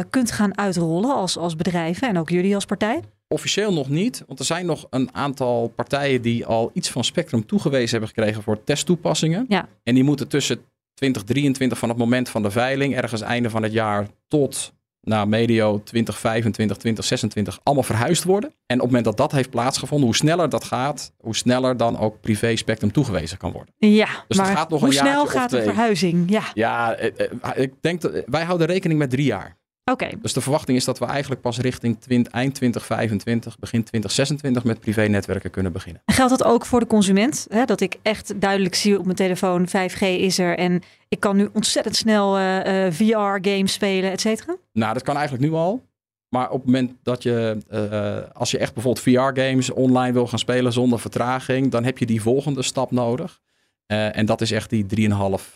kunt 0.10 0.32
gaan 0.32 0.58
uitrollen 0.58 1.16
als, 1.16 1.38
als 1.38 1.56
bedrijven 1.56 2.08
en 2.08 2.18
ook 2.18 2.30
jullie 2.30 2.56
als 2.56 2.66
partij? 2.66 3.02
Officieel 3.34 3.74
nog 3.74 3.90
niet, 3.90 4.24
want 4.28 4.40
er 4.40 4.46
zijn 4.46 4.66
nog 4.66 4.88
een 4.90 5.10
aantal 5.14 5.68
partijen 5.68 6.22
die 6.22 6.46
al 6.46 6.72
iets 6.74 6.90
van 6.90 7.04
Spectrum 7.04 7.46
toegewezen 7.46 7.90
hebben 7.90 8.10
gekregen 8.10 8.44
voor 8.44 8.64
testtoepassingen. 8.64 9.46
Ja. 9.48 9.68
En 9.84 9.94
die 9.94 10.04
moeten 10.04 10.28
tussen 10.28 10.58
2023 10.94 11.78
van 11.78 11.90
het 11.90 11.98
moment 11.98 12.30
van 12.30 12.44
de 12.44 12.52
veiling, 12.52 12.96
ergens 12.96 13.22
einde 13.22 13.50
van 13.50 13.64
het 13.64 13.72
jaar, 13.72 14.08
tot 14.28 14.74
naar 15.02 15.28
medio 15.28 15.82
2025, 15.84 16.78
2026 16.78 17.60
allemaal 17.64 17.84
verhuisd 17.84 18.24
worden. 18.24 18.50
En 18.50 18.76
op 18.76 18.82
het 18.82 18.86
moment 18.86 19.06
dat 19.06 19.18
dat 19.18 19.32
heeft 19.32 19.50
plaatsgevonden, 19.50 20.08
hoe 20.08 20.16
sneller 20.16 20.50
dat 20.50 20.64
gaat, 20.64 21.14
hoe 21.18 21.36
sneller 21.36 21.78
dan 21.78 21.98
ook 21.98 22.22
privé 22.22 22.56
spectrum 22.56 22.92
toegewezen 22.92 23.38
kan 23.38 23.52
worden. 23.52 23.74
Ja, 23.78 24.08
dus 24.28 24.38
maar 24.38 24.46
gaat 24.46 24.70
nog 24.70 24.80
hoe 24.80 24.90
een 24.90 24.96
snel 24.96 25.28
gaat 25.28 25.50
de 25.50 25.64
verhuizing? 25.64 26.30
Ja, 26.30 26.44
ja 26.54 26.94
eh, 26.94 27.30
eh, 27.42 27.64
ik 27.64 27.74
denk 27.82 28.02
dat 28.02 28.24
wij 28.26 28.44
houden 28.44 28.68
rekening 28.68 29.00
met 29.00 29.10
drie 29.10 29.26
jaar. 29.26 29.58
Oké. 29.92 30.10
Dus 30.22 30.34
de 30.34 30.42
verwachting 30.42 30.78
is 30.78 30.86
dat 30.86 31.00
we 31.00 31.06
eigenlijk 31.06 31.42
pas 31.42 31.60
richting 31.60 31.98
eind 32.32 32.56
2025, 32.56 33.60
begin 33.60 33.84
2026 33.84 34.64
met 34.64 34.80
privé-netwerken 34.80 35.50
kunnen 35.50 35.72
beginnen. 35.72 36.02
Geldt 36.06 36.38
dat 36.38 36.44
ook 36.44 36.66
voor 36.66 36.80
de 36.80 36.88
consument? 36.88 37.48
Hè? 37.50 37.66
Dat 37.66 37.82
ik 37.82 37.96
echt 38.02 38.42
duidelijk 38.42 38.76
zie 38.76 38.98
op 38.98 39.04
mijn 39.06 39.16
telefoon 39.16 39.68
5G 39.68 40.00
is 40.00 40.40
er 40.40 40.58
en 40.58 40.82
ik 41.08 41.20
kan 41.20 41.36
nu 41.36 41.50
ontzettend 41.54 41.96
snel 41.96 42.40
uh, 42.40 42.86
uh, 42.86 42.92
VR-games 42.92 43.74
spelen, 43.74 44.12
et 44.12 44.22
cetera? 44.22 44.56
Nou, 44.74 44.94
dat 44.94 45.04
kan 45.04 45.16
eigenlijk 45.16 45.50
nu 45.50 45.58
al. 45.58 45.84
Maar 46.30 46.50
op 46.50 46.58
het 46.58 46.66
moment 46.66 46.92
dat 47.04 47.24
je, 47.24 47.58
uh, 47.72 48.36
als 48.36 48.52
je 48.52 48.58
echt 48.58 48.74
bijvoorbeeld 48.74 49.04
VR-games 49.04 49.72
online 49.72 50.14
wil 50.14 50.28
gaan 50.28 50.40
spelen 50.40 50.74
zonder 50.74 51.00
vertraging, 51.00 51.72
dan 51.72 51.84
heb 51.84 51.98
je 51.98 52.06
die 52.06 52.22
volgende 52.22 52.62
stap 52.62 52.92
nodig. 52.92 53.40
en 53.86 54.26
dat 54.26 54.42
is 54.42 54.52
echt 54.52 54.70
die 54.70 54.86
3,5 55.10 55.56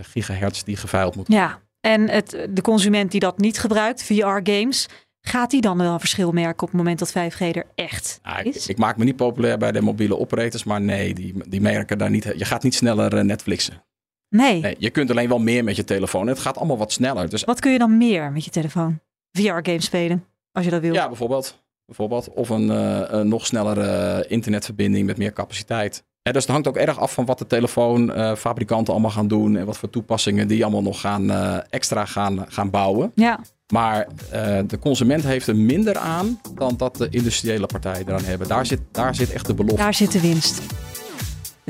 gigahertz 0.00 0.62
die 0.62 0.76
geveild 0.76 1.16
moet 1.16 1.28
worden. 1.28 1.46
Ja, 1.46 1.60
en 1.86 2.08
het, 2.08 2.46
de 2.50 2.62
consument 2.62 3.10
die 3.10 3.20
dat 3.20 3.38
niet 3.38 3.58
gebruikt, 3.58 4.02
VR-games, 4.02 4.88
gaat 5.20 5.50
die 5.50 5.60
dan 5.60 5.78
wel 5.78 5.92
een 5.92 5.98
verschil 5.98 6.32
merken 6.32 6.62
op 6.62 6.68
het 6.68 6.76
moment 6.76 6.98
dat 6.98 7.10
5G 7.10 7.38
er 7.38 7.66
echt 7.74 8.20
is? 8.42 8.66
Ik, 8.66 8.78
maak 8.78 8.96
me 8.96 9.04
niet 9.04 9.16
populair 9.16 9.58
bij 9.58 9.72
de 9.72 9.80
mobiele 9.80 10.18
operators, 10.18 10.64
maar 10.64 10.80
nee, 10.80 11.14
die, 11.14 11.34
die 11.48 11.60
merken 11.60 11.98
daar 11.98 12.10
niet. 12.10 12.32
Je 12.36 12.44
gaat 12.44 12.62
niet 12.62 12.74
sneller 12.74 13.14
uh, 13.14 13.20
Netflixen. 13.22 13.84
Nee. 14.28 14.60
nee. 14.60 14.76
Je 14.78 14.90
kunt 14.90 15.10
alleen 15.10 15.28
wel 15.28 15.38
meer 15.38 15.64
met 15.64 15.76
je 15.76 15.84
telefoon. 15.84 16.26
Het 16.26 16.38
gaat 16.38 16.56
allemaal 16.56 16.78
wat 16.78 16.92
sneller. 16.92 17.28
Dus... 17.28 17.44
Wat 17.44 17.60
kun 17.60 17.72
je 17.72 17.78
dan 17.78 17.96
meer 17.96 18.32
met 18.32 18.44
je 18.44 18.50
telefoon? 18.50 19.00
VR-games 19.32 19.84
spelen, 19.84 20.24
als 20.52 20.64
je 20.64 20.70
dat 20.70 20.80
wil. 20.80 20.94
Ja, 20.94 21.06
bijvoorbeeld. 21.06 21.64
bijvoorbeeld. 21.84 22.28
Of 22.28 22.48
een, 22.48 22.66
uh, 22.66 23.02
een 23.06 23.28
nog 23.28 23.46
snellere 23.46 24.24
internetverbinding 24.28 25.06
met 25.06 25.16
meer 25.16 25.32
capaciteit 25.32 26.04
dus 26.32 26.42
het 26.42 26.52
hangt 26.52 26.68
ook 26.68 26.76
erg 26.76 26.98
af 26.98 27.12
van 27.12 27.24
wat 27.24 27.38
de 27.38 27.46
telefoonfabrikanten 27.46 28.92
allemaal 28.92 29.10
gaan 29.10 29.28
doen. 29.28 29.56
En 29.56 29.66
wat 29.66 29.78
voor 29.78 29.90
toepassingen 29.90 30.48
die 30.48 30.62
allemaal 30.62 30.82
nog 30.82 31.00
gaan, 31.00 31.30
uh, 31.30 31.56
extra 31.70 32.04
gaan, 32.04 32.44
gaan 32.48 32.70
bouwen. 32.70 33.12
Ja. 33.14 33.40
Maar 33.72 34.06
uh, 34.34 34.58
de 34.66 34.78
consument 34.78 35.24
heeft 35.24 35.46
er 35.46 35.56
minder 35.56 35.96
aan 35.98 36.40
dan 36.54 36.74
dat 36.76 36.96
de 36.96 37.08
industriële 37.10 37.66
partijen 37.66 38.08
eraan 38.08 38.24
hebben. 38.24 38.48
Daar 38.48 38.66
zit, 38.66 38.80
daar 38.90 39.14
zit 39.14 39.32
echt 39.32 39.46
de 39.46 39.54
belofte. 39.54 39.82
Daar 39.82 39.94
zit 39.94 40.12
de 40.12 40.20
winst. 40.20 40.60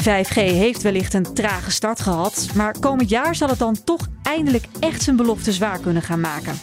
5G 0.03 0.35
heeft 0.35 0.83
wellicht 0.83 1.15
een 1.15 1.35
trage 1.35 1.71
start 1.71 2.01
gehad, 2.01 2.49
maar 2.55 2.79
komend 2.81 3.09
jaar 3.09 3.35
zal 3.35 3.49
het 3.49 3.59
dan 3.59 3.85
toch 3.85 4.07
eindelijk 4.23 4.65
echt 4.81 5.03
zijn 5.03 5.17
belofte 5.17 5.59
waar 5.59 5.79
kunnen 5.79 6.03
gaan 6.03 6.21
maken. 6.21 6.55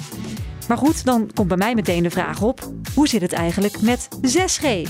Maar 0.68 0.78
goed, 0.78 1.06
dan 1.06 1.30
komt 1.34 1.48
bij 1.48 1.58
mij 1.58 1.76
meteen 1.76 2.04
de 2.04 2.10
vraag 2.10 2.42
op: 2.42 2.72
hoe 2.96 3.08
zit 3.08 3.22
het 3.22 3.34
eigenlijk 3.34 3.82
met 3.82 4.08
6G? 4.22 4.88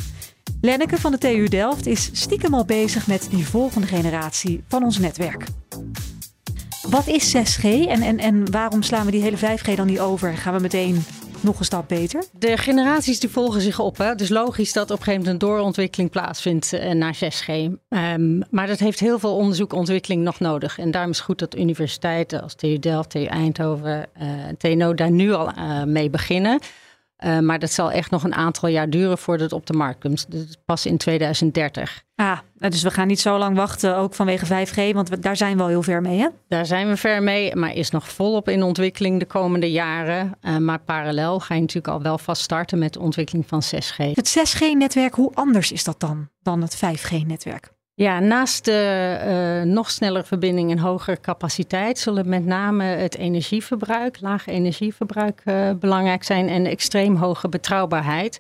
Lenneke 0.66 0.98
van 0.98 1.12
de 1.12 1.18
TU 1.18 1.48
Delft 1.48 1.86
is 1.86 2.10
stiekem 2.14 2.54
al 2.54 2.66
bezig 2.66 3.08
met 3.08 3.28
die 3.30 3.48
volgende 3.48 3.88
generatie 3.88 4.64
van 4.68 4.84
ons 4.84 4.98
netwerk. 4.98 5.46
Wat 6.90 7.08
is 7.08 7.36
6G 7.36 7.64
en, 7.64 8.02
en, 8.02 8.18
en 8.18 8.52
waarom 8.52 8.82
slaan 8.82 9.06
we 9.06 9.12
die 9.12 9.22
hele 9.22 9.38
5G 9.38 9.76
dan 9.76 9.88
niet 9.88 10.00
over? 10.00 10.38
Gaan 10.38 10.54
we 10.54 10.60
meteen 10.60 11.04
nog 11.40 11.60
een 11.60 11.66
stap 11.66 11.88
beter? 11.88 12.24
De 12.32 12.58
generaties 12.58 13.20
die 13.20 13.30
volgen 13.30 13.62
zich 13.62 13.80
op. 13.80 13.98
Hè? 13.98 14.16
Dus 14.16 14.30
logisch 14.30 14.74
dat 14.74 14.92
op 14.92 14.98
een 14.98 15.04
gegeven 15.04 15.24
moment 15.26 15.42
een 15.42 15.48
doorontwikkeling 15.48 16.10
plaatsvindt 16.10 16.74
uh, 16.74 16.92
naar 16.92 17.16
6G. 17.16 17.48
Um, 17.48 17.80
ehm, 17.90 18.40
maar 18.50 18.68
dat 18.68 18.80
heeft 18.80 19.00
heel 19.00 19.20
veel 19.20 19.36
onderzoek 19.36 19.72
en 19.72 19.78
ontwikkeling 19.78 20.24
nog 20.24 20.40
nodig. 20.40 20.80
En 20.80 20.92
daarom 20.92 21.12
is 21.12 21.18
het 21.18 21.26
goed 21.26 21.40
dat 21.40 21.58
universiteiten 21.58 22.42
als 22.42 22.56
TU 22.56 22.80
Delft, 22.80 23.10
TU 23.10 23.24
Eindhoven, 23.24 24.10
uh, 24.22 24.28
TNO 24.58 24.94
daar 24.94 25.12
nu 25.12 25.34
al 25.34 25.52
uh, 25.58 25.84
mee 25.84 26.10
beginnen. 26.10 26.60
Uh, 27.26 27.40
maar 27.40 27.60
dat 27.60 27.72
zal 27.72 27.92
echt 27.92 28.12
nog 28.12 28.24
een 28.24 28.36
aantal 28.36 28.70
jaar 28.70 28.90
duren 28.90 29.18
voordat 29.18 29.44
het 29.44 29.60
op 29.60 29.66
de 29.66 29.74
markt 29.74 30.00
komt. 30.00 30.32
Dus 30.32 30.58
pas 30.66 30.86
in 30.86 30.98
2030. 30.98 32.04
Ah, 32.16 32.40
dus 32.58 32.84
we 32.84 32.92
gaan 32.92 33.08
niet 33.08 33.20
zo 33.20 33.38
lang 33.38 33.56
wachten, 33.56 33.98
ook 33.98 34.14
vanwege 34.14 34.46
5G, 34.46 34.94
want 34.94 35.10
we, 35.10 35.20
daar 35.20 35.38
zijn 35.38 35.58
we 35.58 35.64
al 35.64 35.70
heel 35.70 35.84
ver 35.84 36.02
mee, 36.02 36.20
hè? 36.20 36.28
Daar 36.48 36.66
zijn 36.66 36.88
we 36.88 36.98
ver 36.98 37.24
mee, 37.24 37.56
maar 37.56 37.74
is 37.74 37.90
nog 37.90 38.10
volop 38.10 38.50
in 38.50 38.64
ontwikkeling 38.64 39.20
de 39.20 39.26
komende 39.26 39.72
jaren. 39.72 40.32
Uh, 40.42 40.58
maar 40.58 40.80
parallel 40.80 41.40
ga 41.40 41.54
je 41.54 41.62
natuurlijk 41.62 41.94
al 41.94 42.02
wel 42.02 42.18
vast 42.18 42.42
starten 42.42 42.80
met 42.80 42.94
de 42.94 43.00
ontwikkeling 43.00 43.48
van 43.48 43.62
6G. 43.64 43.98
Het 43.98 44.38
6G-netwerk, 44.38 45.14
hoe 45.14 45.32
anders 45.34 45.72
is 45.72 45.84
dat 45.84 46.00
dan 46.00 46.30
dan 46.42 46.62
het 46.62 46.76
5G-netwerk? 46.76 47.72
Ja, 47.96 48.20
naast 48.20 48.66
de 48.66 49.62
uh, 49.66 49.72
nog 49.72 49.92
snellere 49.92 50.24
verbinding 50.24 50.72
en 50.72 50.78
hogere 50.78 51.20
capaciteit 51.20 52.00
zullen 52.00 52.30
met 52.30 52.46
name 52.46 52.84
het 52.84 53.18
energieverbruik, 53.18 54.22
lage 54.22 54.52
energieverbruik 54.52 55.42
uh, 55.46 55.70
belangrijk 55.80 56.24
zijn 56.24 56.50
en 56.50 56.66
extreem 56.66 57.16
hoge 57.16 57.50
betrouwbaarheid. 57.50 58.40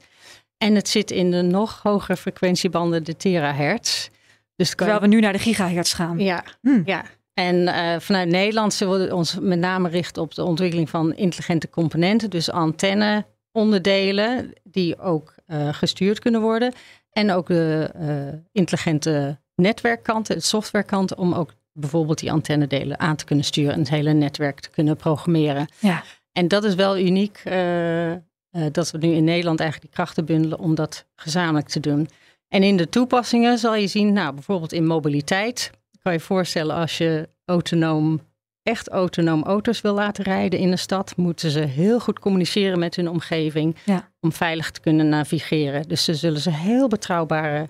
En 0.57 0.75
het 0.75 0.89
zit 0.89 1.11
in 1.11 1.31
de 1.31 1.41
nog 1.41 1.79
hogere 1.83 2.17
frequentiebanden, 2.17 3.03
de 3.03 3.15
terahertz. 3.15 4.09
Dus 4.55 4.75
Terwijl 4.75 4.99
we 4.99 5.07
nu 5.07 5.19
naar 5.19 5.33
de 5.33 5.39
gigahertz 5.39 5.95
gaan. 5.95 6.19
Ja, 6.19 6.43
hm. 6.61 6.81
ja. 6.85 7.03
En 7.33 7.55
uh, 7.55 7.99
vanuit 7.99 8.29
Nederland 8.29 8.73
zullen 8.73 9.07
we 9.07 9.15
ons 9.15 9.37
met 9.41 9.59
name 9.59 9.89
richten 9.89 10.21
op 10.21 10.35
de 10.35 10.43
ontwikkeling 10.43 10.89
van 10.89 11.15
intelligente 11.15 11.69
componenten, 11.69 12.29
dus 12.29 12.51
antenne 12.51 13.25
onderdelen 13.51 14.53
die 14.63 14.99
ook 14.99 15.35
gestuurd 15.71 16.19
kunnen 16.19 16.41
worden. 16.41 16.73
En 17.11 17.31
ook 17.31 17.47
de 17.47 18.41
intelligente 18.51 19.41
netwerkkant, 19.55 20.27
het 20.27 20.45
softwarekant, 20.45 21.15
om 21.15 21.33
ook 21.33 21.53
bijvoorbeeld 21.73 22.19
die 22.19 22.31
antennedelen 22.31 22.99
aan 22.99 23.15
te 23.15 23.25
kunnen 23.25 23.45
sturen 23.45 23.73
en 23.73 23.79
het 23.79 23.89
hele 23.89 24.13
netwerk 24.13 24.59
te 24.59 24.69
kunnen 24.69 24.95
programmeren. 24.95 25.67
Ja. 25.79 26.03
En 26.31 26.47
dat 26.47 26.63
is 26.63 26.75
wel 26.75 26.97
uniek 26.97 27.41
uh, 27.45 28.11
uh, 28.11 28.17
dat 28.71 28.91
we 28.91 28.97
nu 28.97 29.11
in 29.11 29.23
Nederland 29.23 29.59
eigenlijk 29.59 29.91
die 29.91 30.03
krachten 30.03 30.25
bundelen 30.25 30.59
om 30.59 30.75
dat 30.75 31.05
gezamenlijk 31.15 31.67
te 31.67 31.79
doen. 31.79 32.07
En 32.47 32.63
in 32.63 32.77
de 32.77 32.89
toepassingen 32.89 33.57
zal 33.57 33.75
je 33.75 33.87
zien, 33.87 34.13
nou 34.13 34.33
bijvoorbeeld 34.33 34.73
in 34.73 34.85
mobiliteit, 34.85 35.71
kan 36.01 36.13
je 36.13 36.19
voorstellen 36.19 36.75
als 36.75 36.97
je 36.97 37.29
autonoom, 37.45 38.21
echt 38.63 38.89
autonoom 38.89 39.43
auto's 39.43 39.81
wil 39.81 39.93
laten 39.93 40.23
rijden 40.23 40.59
in 40.59 40.69
de 40.69 40.77
stad, 40.77 41.17
moeten 41.17 41.51
ze 41.51 41.59
heel 41.59 41.99
goed 41.99 42.19
communiceren 42.19 42.79
met 42.79 42.95
hun 42.95 43.09
omgeving 43.09 43.75
ja. 43.85 44.11
om 44.19 44.31
veilig 44.31 44.71
te 44.71 44.79
kunnen 44.79 45.09
navigeren. 45.09 45.87
Dus 45.87 46.03
ze 46.03 46.15
zullen 46.15 46.39
ze 46.39 46.49
heel 46.49 46.87
betrouwbare 46.87 47.69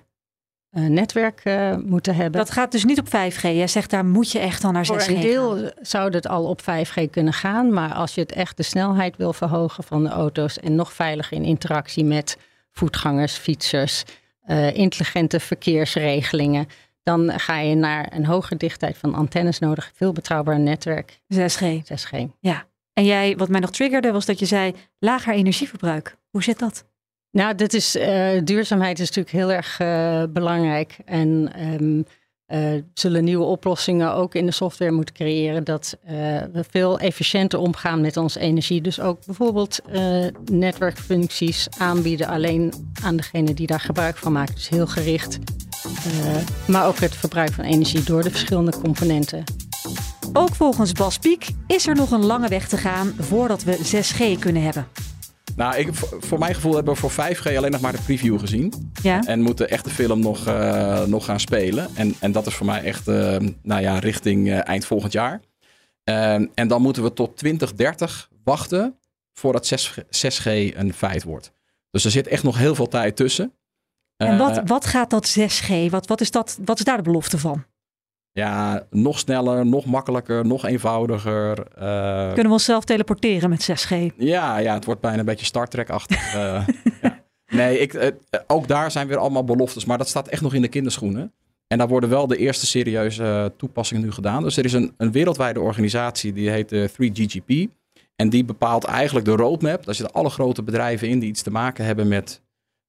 netwerk 0.80 1.40
uh, 1.44 1.76
moeten 1.76 2.14
hebben. 2.14 2.40
Dat 2.40 2.50
gaat 2.50 2.72
dus 2.72 2.84
niet 2.84 2.98
op 2.98 3.06
5G. 3.06 3.40
Jij 3.40 3.66
zegt 3.66 3.90
daar 3.90 4.04
moet 4.04 4.32
je 4.32 4.38
echt 4.38 4.62
dan 4.62 4.72
naar 4.72 4.84
6G 4.84 4.86
Voor 4.86 5.00
een 5.00 5.20
deel 5.20 5.70
zou 5.80 6.10
het 6.10 6.28
al 6.28 6.44
op 6.44 6.60
5G 6.60 7.10
kunnen 7.10 7.32
gaan. 7.32 7.72
Maar 7.72 7.92
als 7.92 8.14
je 8.14 8.20
het 8.20 8.32
echt 8.32 8.56
de 8.56 8.62
snelheid 8.62 9.16
wil 9.16 9.32
verhogen 9.32 9.84
van 9.84 10.02
de 10.02 10.08
auto's... 10.08 10.58
en 10.58 10.74
nog 10.74 10.92
veiliger 10.92 11.36
in 11.36 11.44
interactie 11.44 12.04
met 12.04 12.38
voetgangers, 12.70 13.36
fietsers... 13.36 14.04
Uh, 14.46 14.76
intelligente 14.76 15.40
verkeersregelingen... 15.40 16.66
dan 17.02 17.40
ga 17.40 17.58
je 17.58 17.74
naar 17.74 18.12
een 18.12 18.26
hogere 18.26 18.56
dichtheid 18.56 18.98
van 18.98 19.14
antennes 19.14 19.58
nodig. 19.58 19.90
Veel 19.94 20.12
betrouwbaar 20.12 20.60
netwerk. 20.60 21.20
6G. 21.34 21.64
6G. 21.64 22.26
Ja. 22.40 22.64
En 22.92 23.04
jij, 23.04 23.36
wat 23.36 23.48
mij 23.48 23.60
nog 23.60 23.70
triggerde, 23.70 24.12
was 24.12 24.26
dat 24.26 24.38
je 24.38 24.46
zei 24.46 24.74
lager 24.98 25.34
energieverbruik. 25.34 26.16
Hoe 26.30 26.42
zit 26.42 26.58
dat? 26.58 26.84
Nou, 27.34 27.54
dit 27.54 27.74
is, 27.74 27.96
uh, 27.96 28.30
duurzaamheid 28.44 28.98
is 28.98 29.06
natuurlijk 29.10 29.36
heel 29.36 29.52
erg 29.52 29.80
uh, 29.80 30.22
belangrijk. 30.32 30.96
En 31.04 31.50
um, 31.80 32.06
zullen 32.94 33.24
nieuwe 33.24 33.44
oplossingen 33.44 34.14
ook 34.14 34.34
in 34.34 34.46
de 34.46 34.52
software 34.52 34.90
moeten 34.90 35.14
creëren. 35.14 35.64
Dat 35.64 35.96
we 36.52 36.64
veel 36.70 36.98
efficiënter 36.98 37.58
omgaan 37.58 38.00
met 38.00 38.16
onze 38.16 38.40
energie. 38.40 38.80
Dus 38.80 39.00
ook 39.00 39.24
bijvoorbeeld 39.26 39.80
netwerkfuncties 40.44 41.68
aanbieden 41.78 42.26
alleen 42.26 42.72
aan 43.02 43.16
degene 43.16 43.54
die 43.54 43.66
daar 43.66 43.80
gebruik 43.80 44.16
van 44.16 44.32
maken. 44.32 44.54
Dus 44.54 44.68
heel 44.68 44.86
gericht. 44.86 45.38
maar 46.66 46.86
ook 46.86 46.98
het 46.98 47.16
verbruik 47.16 47.52
van 47.52 47.64
energie 47.64 48.02
door 48.02 48.22
de 48.22 48.30
verschillende 48.30 48.72
componenten. 48.80 49.44
Ook 50.32 50.54
volgens 50.54 50.92
Bas 50.92 51.18
Piek 51.18 51.48
is 51.66 51.86
er 51.86 51.94
nog 51.94 52.10
een 52.10 52.24
lange 52.24 52.48
weg 52.48 52.68
te 52.68 52.76
gaan 52.76 53.14
voordat 53.18 53.64
we 53.64 53.78
6G 53.78 54.38
kunnen 54.38 54.62
hebben. 54.62 54.86
Nou, 55.56 55.76
ik, 55.76 55.88
voor 56.20 56.38
mijn 56.38 56.54
gevoel 56.54 56.74
hebben 56.74 56.94
we 56.94 57.00
voor 57.00 57.10
5G 57.12 57.56
alleen 57.56 57.70
nog 57.70 57.80
maar 57.80 57.92
de 57.92 58.02
preview 58.02 58.38
gezien. 58.40 58.92
Ja? 59.02 59.22
En 59.26 59.40
moeten 59.40 59.70
echt 59.70 59.84
de 59.84 59.90
film 59.90 60.20
nog, 60.20 60.46
eh, 60.46 61.04
nog 61.04 61.24
gaan 61.24 61.40
spelen. 61.40 61.88
En, 61.94 62.14
en 62.20 62.32
dat 62.32 62.46
is 62.46 62.54
voor 62.54 62.66
mij 62.66 62.82
echt, 62.82 63.08
eh, 63.08 63.36
nou 63.62 63.80
ja, 63.80 63.98
richting 63.98 64.48
eh, 64.50 64.68
eind 64.68 64.86
volgend 64.86 65.12
jaar. 65.12 65.40
Ehm, 66.04 66.46
en 66.54 66.68
dan 66.68 66.82
moeten 66.82 67.02
we 67.02 67.12
tot 67.12 67.36
2030 67.36 68.28
wachten 68.44 68.98
voordat 69.32 69.66
6G, 69.66 69.98
6G 70.10 70.46
een 70.76 70.92
feit 70.94 71.22
wordt. 71.22 71.52
Dus 71.90 72.04
er 72.04 72.10
zit 72.10 72.26
echt 72.26 72.42
nog 72.42 72.58
heel 72.58 72.74
veel 72.74 72.88
tijd 72.88 73.16
tussen. 73.16 73.52
En 74.16 74.28
Eh, 74.32 74.38
wat, 74.38 74.60
wat 74.64 74.86
gaat 74.86 75.10
dat 75.10 75.28
6G? 75.38 75.90
Wat, 75.90 76.06
wat, 76.06 76.20
is 76.20 76.30
dat, 76.30 76.58
wat 76.64 76.78
is 76.78 76.84
daar 76.84 76.96
de 76.96 77.02
belofte 77.02 77.38
van? 77.38 77.64
Ja, 78.38 78.86
nog 78.90 79.18
sneller, 79.18 79.66
nog 79.66 79.84
makkelijker, 79.84 80.46
nog 80.46 80.64
eenvoudiger. 80.66 81.58
eh, 81.74 82.26
Kunnen 82.26 82.46
we 82.46 82.52
onszelf 82.52 82.84
teleporteren 82.84 83.50
met 83.50 83.62
6G? 83.70 83.94
Ja, 84.16 84.58
ja, 84.58 84.74
het 84.74 84.84
wordt 84.84 85.00
bijna 85.00 85.18
een 85.18 85.24
beetje 85.24 85.46
Star 85.46 85.68
Trek-achtig. 85.68 86.34
eh, 86.34 86.66
ja. 87.02 87.22
Nee, 87.46 87.78
ik, 87.78 87.94
eh, 87.94 88.10
ook 88.46 88.68
daar 88.68 88.90
zijn 88.90 89.06
weer 89.08 89.16
allemaal 89.16 89.44
beloftes, 89.44 89.84
maar 89.84 89.98
dat 89.98 90.08
staat 90.08 90.28
echt 90.28 90.42
nog 90.42 90.54
in 90.54 90.62
de 90.62 90.68
kinderschoenen. 90.68 91.32
En 91.66 91.78
daar 91.78 91.88
worden 91.88 92.10
wel 92.10 92.26
de 92.26 92.36
eerste 92.36 92.66
serieuze 92.66 93.52
toepassingen 93.56 94.02
nu 94.02 94.12
gedaan. 94.12 94.42
Dus 94.42 94.56
er 94.56 94.64
is 94.64 94.72
een, 94.72 94.94
een 94.96 95.12
wereldwijde 95.12 95.60
organisatie 95.60 96.32
die 96.32 96.50
heet 96.50 96.68
de 96.68 96.90
3GGP. 96.90 97.72
En 98.16 98.28
die 98.28 98.44
bepaalt 98.44 98.84
eigenlijk 98.84 99.26
de 99.26 99.36
roadmap. 99.36 99.84
Daar 99.84 99.94
zitten 99.94 100.14
alle 100.14 100.30
grote 100.30 100.62
bedrijven 100.62 101.08
in 101.08 101.18
die 101.18 101.28
iets 101.28 101.42
te 101.42 101.50
maken 101.50 101.84
hebben 101.84 102.08
met 102.08 102.42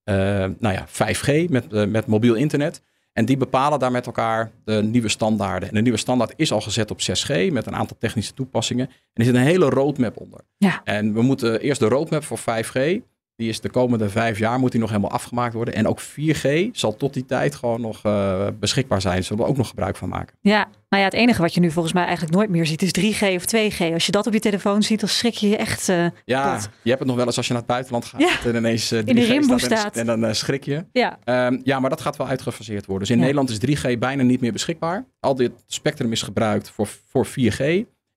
nou 0.05 0.57
ja, 0.59 0.85
5G, 0.87 1.49
met, 1.49 1.89
met 1.89 2.05
mobiel 2.07 2.33
internet. 2.33 2.81
En 3.15 3.25
die 3.25 3.37
bepalen 3.37 3.79
daar 3.79 3.91
met 3.91 4.05
elkaar 4.05 4.51
de 4.65 4.83
nieuwe 4.83 5.09
standaarden. 5.09 5.69
En 5.69 5.75
de 5.75 5.81
nieuwe 5.81 5.97
standaard 5.97 6.33
is 6.35 6.51
al 6.51 6.61
gezet 6.61 6.91
op 6.91 6.99
6G 7.01 7.51
met 7.51 7.65
een 7.65 7.75
aantal 7.75 7.97
technische 7.99 8.33
toepassingen. 8.33 8.87
En 8.87 8.95
er 9.13 9.23
zit 9.23 9.35
een 9.35 9.41
hele 9.41 9.69
roadmap 9.69 10.17
onder. 10.17 10.39
Ja. 10.57 10.81
En 10.83 11.13
we 11.13 11.21
moeten 11.21 11.59
eerst 11.59 11.79
de 11.79 11.87
roadmap 11.87 12.23
voor 12.23 12.39
5G. 12.39 13.01
Die 13.35 13.49
is 13.49 13.61
de 13.61 13.69
komende 13.69 14.09
vijf 14.09 14.37
jaar 14.39 14.59
moet 14.59 14.71
die 14.71 14.79
nog 14.79 14.89
helemaal 14.89 15.11
afgemaakt 15.11 15.53
worden. 15.53 15.73
En 15.73 15.87
ook 15.87 16.01
4G 16.01 16.71
zal 16.71 16.95
tot 16.95 17.13
die 17.13 17.25
tijd 17.25 17.55
gewoon 17.55 17.81
nog 17.81 17.99
eh, 18.03 18.47
beschikbaar 18.59 19.01
zijn. 19.01 19.23
Zullen 19.23 19.43
we 19.43 19.49
ook 19.49 19.57
nog 19.57 19.67
gebruik 19.67 19.95
van 19.95 20.09
maken. 20.09 20.35
Ja, 20.41 20.67
nou 20.89 21.03
ja, 21.03 21.09
het 21.09 21.13
enige 21.13 21.41
wat 21.41 21.53
je 21.53 21.59
nu 21.59 21.71
volgens 21.71 21.93
mij 21.93 22.03
eigenlijk 22.03 22.35
nooit 22.35 22.49
meer 22.49 22.65
ziet 22.65 22.81
is 22.81 22.91
3G 22.99 23.35
of 23.35 23.43
2G. 23.55 23.93
Als 23.93 24.05
je 24.05 24.11
dat 24.11 24.27
op 24.27 24.33
je 24.33 24.39
telefoon 24.39 24.83
ziet, 24.83 24.99
dan 24.99 25.09
schrik 25.09 25.33
je 25.33 25.49
je 25.49 25.57
echt. 25.57 25.89
eh, 25.89 26.05
Ja, 26.25 26.53
Tot. 26.57 26.69
je 26.81 26.89
hebt 26.89 26.99
het 26.99 27.07
nog 27.07 27.17
wel 27.17 27.25
eens 27.25 27.37
als 27.37 27.47
je 27.47 27.51
naar 27.53 27.61
het 27.61 27.71
buitenland 27.71 28.05
gaat. 28.05 28.21
Ja. 28.21 28.49
En 28.49 28.55
ineens 28.55 28.91
eh, 28.91 28.99
3G 28.99 29.03
de 29.03 29.11
rimboe 29.25 29.59
staat 29.59 29.71
en- 29.71 29.77
staat. 29.77 29.97
En, 29.97 30.05
dan 30.21 30.35
schrik 30.35 30.63
je. 30.63 30.85
ja. 30.91 31.19
Ehm, 31.23 31.59
ja, 31.63 31.79
maar 31.79 31.89
dat 31.89 32.01
gaat 32.01 32.17
wel 32.17 32.27
uitgefaseerd 32.27 32.85
worden. 32.85 32.99
Dus 33.07 33.09
in 33.09 33.15
Ja. 33.15 33.21
Nederland 33.21 33.49
is 33.49 33.57
3G 33.59 33.99
bijna 33.99 34.23
niet 34.23 34.41
meer 34.41 34.51
beschikbaar. 34.51 35.05
Al 35.19 35.35
dit 35.35 35.51
spectrum 35.67 36.11
is 36.11 36.21
gebruikt 36.21 36.69
voor, 36.69 36.87
voor 37.07 37.25
4G. 37.25 37.59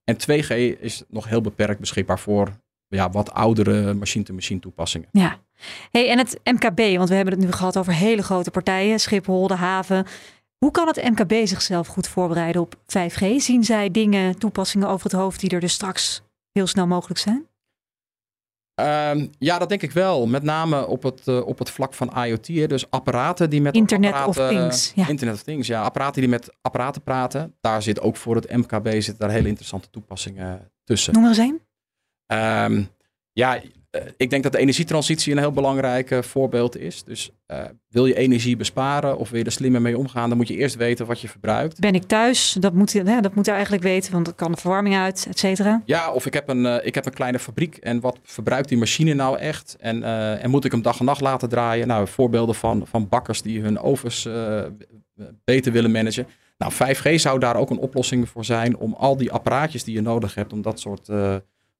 En 0.04 0.16
2G 0.16 0.50
is 0.80 1.02
nog 1.08 1.28
heel 1.28 1.40
beperkt 1.40 1.80
beschikbaar 1.80 2.18
voor 2.18 2.48
ja, 2.88 3.10
wat 3.10 3.32
oudere 3.32 3.94
machine-to-machine 3.94 4.60
toepassingen. 4.60 5.08
ja. 5.12 5.38
Hey, 5.90 6.10
en 6.10 6.18
het 6.18 6.40
MKB, 6.44 6.96
want 6.96 7.08
we 7.08 7.14
hebben 7.14 7.34
het 7.34 7.42
nu 7.42 7.52
gehad 7.52 7.76
over 7.76 7.92
hele 7.92 8.22
grote 8.22 8.50
partijen, 8.50 9.00
Schiphol, 9.00 9.46
de 9.46 9.54
haven. 9.54 10.06
Hoe 10.58 10.70
kan 10.70 10.86
het 10.86 11.02
MKB 11.10 11.46
zichzelf 11.46 11.86
goed 11.86 12.08
voorbereiden 12.08 12.62
op 12.62 12.74
5G? 12.74 13.36
Zien 13.36 13.64
zij 13.64 13.90
dingen, 13.90 14.38
toepassingen 14.38 14.88
over 14.88 15.10
het 15.10 15.20
hoofd 15.20 15.40
die 15.40 15.50
er 15.50 15.60
dus 15.60 15.72
straks 15.72 16.22
heel 16.52 16.66
snel 16.66 16.86
mogelijk 16.86 17.20
zijn? 17.20 17.46
Ehm, 18.74 19.26
ja, 19.38 19.58
dat 19.58 19.68
denk 19.68 19.82
ik 19.82 19.92
wel. 19.92 20.26
Met 20.26 20.42
name 20.42 20.86
op 20.86 21.02
het, 21.02 21.28
eh, 21.28 21.46
op 21.46 21.58
het 21.58 21.70
vlak 21.70 21.94
van 21.94 22.24
IoT. 22.24 22.46
Hè. 22.46 22.66
Dus 22.66 22.90
apparaten 22.90 23.50
die 23.50 23.60
met 23.60 23.74
Internet 23.74 24.12
of 24.12 24.18
apparaten, 24.18 24.58
Things, 24.58 24.92
ja. 24.94 25.08
Internet 25.08 25.34
of 25.34 25.42
Things, 25.42 25.66
ja. 25.66 25.82
Apparaten 25.82 26.20
die 26.20 26.30
met 26.30 26.56
apparaten 26.60 27.02
praten. 27.02 27.54
Daar 27.60 27.82
zit 27.82 28.00
ook 28.00 28.16
voor 28.16 28.34
het 28.34 28.56
MKB 28.56 28.88
zitten 28.88 29.18
daar 29.18 29.30
hele 29.30 29.48
interessante 29.48 29.90
toepassingen 29.90 30.70
tussen. 30.84 31.12
Noem 31.12 31.22
er 31.22 31.28
eens 31.28 31.38
één. 31.38 31.67
Ehm, 32.28 32.82
ja, 33.32 33.60
eh, 33.90 34.02
ik 34.16 34.30
denk 34.30 34.42
dat 34.42 34.52
de 34.52 34.58
energietransitie 34.58 35.32
een 35.32 35.38
heel 35.38 35.52
belangrijk 35.52 36.10
eh, 36.10 36.22
voorbeeld 36.22 36.76
is. 36.76 37.04
Dus 37.04 37.30
eh, 37.46 37.64
wil 37.88 38.06
je 38.06 38.14
energie 38.16 38.56
besparen 38.56 39.18
of 39.18 39.30
wil 39.30 39.38
je 39.38 39.44
er 39.44 39.52
slimmer 39.52 39.82
mee 39.82 39.98
omgaan, 39.98 40.28
dan 40.28 40.38
moet 40.38 40.48
je 40.48 40.56
eerst 40.56 40.76
weten 40.76 41.06
wat 41.06 41.20
je 41.20 41.28
verbruikt. 41.28 41.80
Ben 41.80 41.94
ik 41.94 42.02
thuis? 42.02 42.56
Dat 42.60 42.72
moet, 42.72 42.92
hè, 42.92 43.20
dat 43.20 43.34
moet 43.34 43.46
hij 43.46 43.54
eigenlijk 43.54 43.84
weten, 43.84 44.12
want 44.12 44.24
dan 44.24 44.34
kan 44.34 44.52
de 44.52 44.60
verwarming 44.60 44.96
uit, 44.96 45.26
et 45.28 45.38
cetera. 45.38 45.82
Ja, 45.84 46.12
of 46.12 46.26
ik 46.26 46.34
heb 46.34 46.48
een, 46.48 46.86
ik 46.86 46.94
heb 46.94 47.06
een 47.06 47.12
kleine 47.12 47.38
fabriek 47.38 47.76
en 47.76 48.00
wat 48.00 48.18
verbruikt 48.22 48.68
die 48.68 48.78
machine 48.78 49.14
nou 49.14 49.38
echt? 49.38 49.76
En, 49.80 50.02
en 50.40 50.50
moet 50.50 50.64
ik 50.64 50.72
hem 50.72 50.82
dag 50.82 50.98
en 50.98 51.04
nacht 51.04 51.20
laten 51.20 51.48
draaien? 51.48 51.86
Nou, 51.86 52.08
voorbeelden 52.08 52.54
van, 52.54 52.86
van 52.86 53.08
bakkers 53.08 53.42
die 53.42 53.60
hun 53.60 53.78
ovens 53.78 54.28
beter 55.44 55.72
willen 55.72 55.90
managen. 55.90 56.26
Nou, 56.58 56.72
5G 56.72 57.14
zou 57.14 57.38
daar 57.38 57.56
ook 57.56 57.70
een 57.70 57.78
oplossing 57.78 58.28
voor 58.28 58.44
zijn 58.44 58.76
om 58.76 58.94
al 58.94 59.16
die 59.16 59.32
apparaatjes 59.32 59.84
die 59.84 59.94
je 59.94 60.00
nodig 60.00 60.34
hebt, 60.34 60.52
om 60.52 60.62
dat 60.62 60.80
soort 60.80 61.08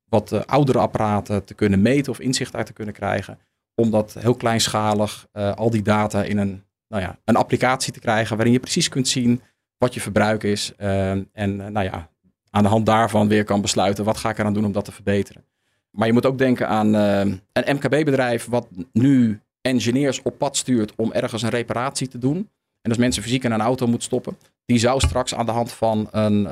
wat 0.09 0.33
eh, 0.33 0.41
oudere 0.47 0.79
apparaten 0.79 1.45
te 1.45 1.55
kunnen 1.55 1.83
meten 1.83 2.13
of 2.13 2.21
inzicht 2.21 2.55
uit 2.55 2.67
te 2.67 2.73
kunnen 2.73 2.95
krijgen. 2.95 3.39
Om 3.75 3.91
dat 3.91 4.17
heel 4.19 4.35
kleinschalig, 4.35 5.27
eh, 5.33 5.55
al 5.55 5.71
die 5.71 5.83
data 5.83 6.23
in 6.23 6.39
een, 6.39 6.65
nou 6.89 7.03
ja, 7.03 7.19
een 7.25 7.37
applicatie 7.37 7.93
te 7.93 8.01
krijgen 8.01 8.37
waarin 8.37 8.55
je 8.55 8.61
precies 8.61 8.89
kunt 8.89 9.09
zien 9.09 9.43
wat 9.77 9.95
je 9.95 10.01
verbruik 10.01 10.43
is. 10.43 10.73
Eh, 10.77 11.11
en 11.11 11.57
nou 11.57 11.83
ja, 11.83 12.11
aan 12.51 12.63
de 12.63 12.69
hand 12.69 12.87
daarvan 12.87 13.29
weer 13.29 13.45
kan 13.45 13.61
besluiten 13.61 14.05
wat 14.05 14.17
ga 14.17 14.31
ik 14.31 14.39
eraan 14.39 14.55
doen 14.55 14.65
om 14.65 14.73
dat 14.73 14.85
te 14.85 14.93
verbeteren. 14.93 15.45
Maar 15.91 16.07
je 16.07 16.13
moet 16.13 16.27
ook 16.27 16.39
denken 16.39 16.69
aan 16.69 16.95
een 16.95 17.41
MKB-bedrijf 17.53 18.47
wat 18.47 18.69
nu 18.93 19.41
engineers 19.61 20.23
op 20.23 20.39
pad 20.39 20.57
stuurt 20.57 20.93
om 20.97 21.13
ergens 21.13 21.43
een 21.43 21.49
reparatie 21.49 22.09
te 22.09 22.19
doen. 22.19 22.37
En 22.83 22.91
als 22.91 22.99
mensen 22.99 23.23
fysiek 23.23 23.45
in 23.45 23.53
een 23.53 23.61
auto 23.61 23.87
moet 23.87 24.03
stoppen, 24.03 24.39
die 24.65 24.79
zou 24.79 25.01
straks 25.01 25.35
aan 25.35 25.47
de 25.47 25.53
hand 25.53 25.73
van 25.73 26.09
een, 26.11 26.49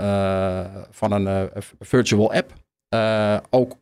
van 0.90 1.12
een 1.12 1.50
virtual 1.78 2.32
app 2.32 2.52
eh, 2.88 3.36
ook 3.50 3.76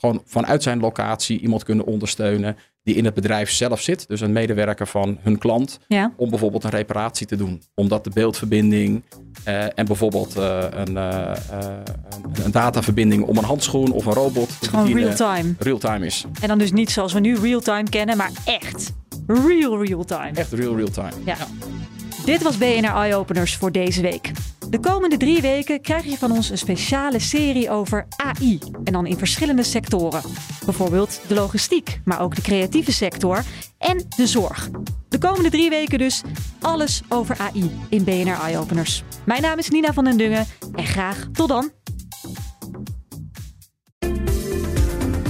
gewoon 0.00 0.22
vanuit 0.24 0.62
zijn 0.62 0.80
locatie 0.80 1.40
iemand 1.40 1.64
kunnen 1.64 1.84
ondersteunen 1.86 2.56
die 2.82 2.94
in 2.96 3.04
het 3.04 3.14
bedrijf 3.14 3.50
zelf 3.50 3.80
zit. 3.80 4.08
Dus 4.08 4.20
een 4.20 4.32
medewerker 4.32 4.86
van 4.86 5.18
hun 5.20 5.38
klant 5.38 5.78
Ja. 5.88 6.12
om 6.16 6.30
bijvoorbeeld 6.30 6.64
een 6.64 6.70
reparatie 6.70 7.26
te 7.26 7.36
doen. 7.36 7.62
Omdat 7.74 8.04
de 8.04 8.10
beeldverbinding 8.10 9.02
eh, 9.44 9.78
en 9.78 9.86
bijvoorbeeld 9.86 10.36
eh, 10.36 10.64
een, 10.70 10.96
een, 10.96 12.50
dataverbinding 12.50 13.24
om 13.24 13.36
een 13.36 13.44
handschoen 13.44 13.90
of 13.92 14.06
een 14.06 14.12
robot 14.12 14.48
Het 14.54 14.62
is 14.62 14.68
gewoon 14.68 14.92
real-time. 14.92 15.54
real-time 15.58 16.06
is. 16.06 16.24
En 16.40 16.48
dan 16.48 16.58
dus 16.58 16.72
niet 16.72 16.90
zoals 16.90 17.12
we 17.12 17.20
nu 17.20 17.36
real-time 17.36 17.88
kennen, 17.88 18.16
maar 18.16 18.30
echt 18.44 18.92
real 19.26 19.84
real-time. 19.84 20.30
Echt 20.34 20.52
real 20.52 20.76
real-time. 20.76 21.12
Ja. 21.24 21.36
Dit 22.24 22.42
was 22.42 22.58
BNR 22.58 22.94
Eye 22.94 23.14
Openers 23.14 23.56
voor 23.56 23.72
deze 23.72 24.00
week. 24.02 24.30
De 24.70 24.80
komende 24.80 25.16
drie 25.16 25.40
weken 25.40 25.80
krijg 25.80 26.04
je 26.04 26.18
van 26.18 26.32
ons 26.32 26.50
een 26.50 26.58
speciale 26.58 27.18
serie 27.18 27.70
over 27.70 28.06
AI. 28.16 28.58
En 28.84 28.92
dan 28.92 29.06
in 29.06 29.18
verschillende 29.18 29.62
sectoren. 29.62 30.22
Bijvoorbeeld 30.64 31.20
de 31.28 31.34
logistiek, 31.34 32.00
maar 32.04 32.20
ook 32.20 32.34
de 32.34 32.42
creatieve 32.42 32.92
sector 32.92 33.42
en 33.78 34.06
de 34.16 34.26
zorg. 34.26 34.70
De 35.08 35.18
komende 35.18 35.50
drie 35.50 35.70
weken 35.70 35.98
dus 35.98 36.22
alles 36.60 37.02
over 37.08 37.38
AI 37.38 37.70
in 37.88 38.04
BNR 38.04 38.40
Eye 38.42 38.58
Openers. 38.58 39.02
Mijn 39.24 39.42
naam 39.42 39.58
is 39.58 39.68
Nina 39.68 39.92
van 39.92 40.04
den 40.04 40.16
Dungen 40.16 40.46
en 40.74 40.86
graag 40.86 41.28
tot 41.32 41.48
dan. 41.48 41.70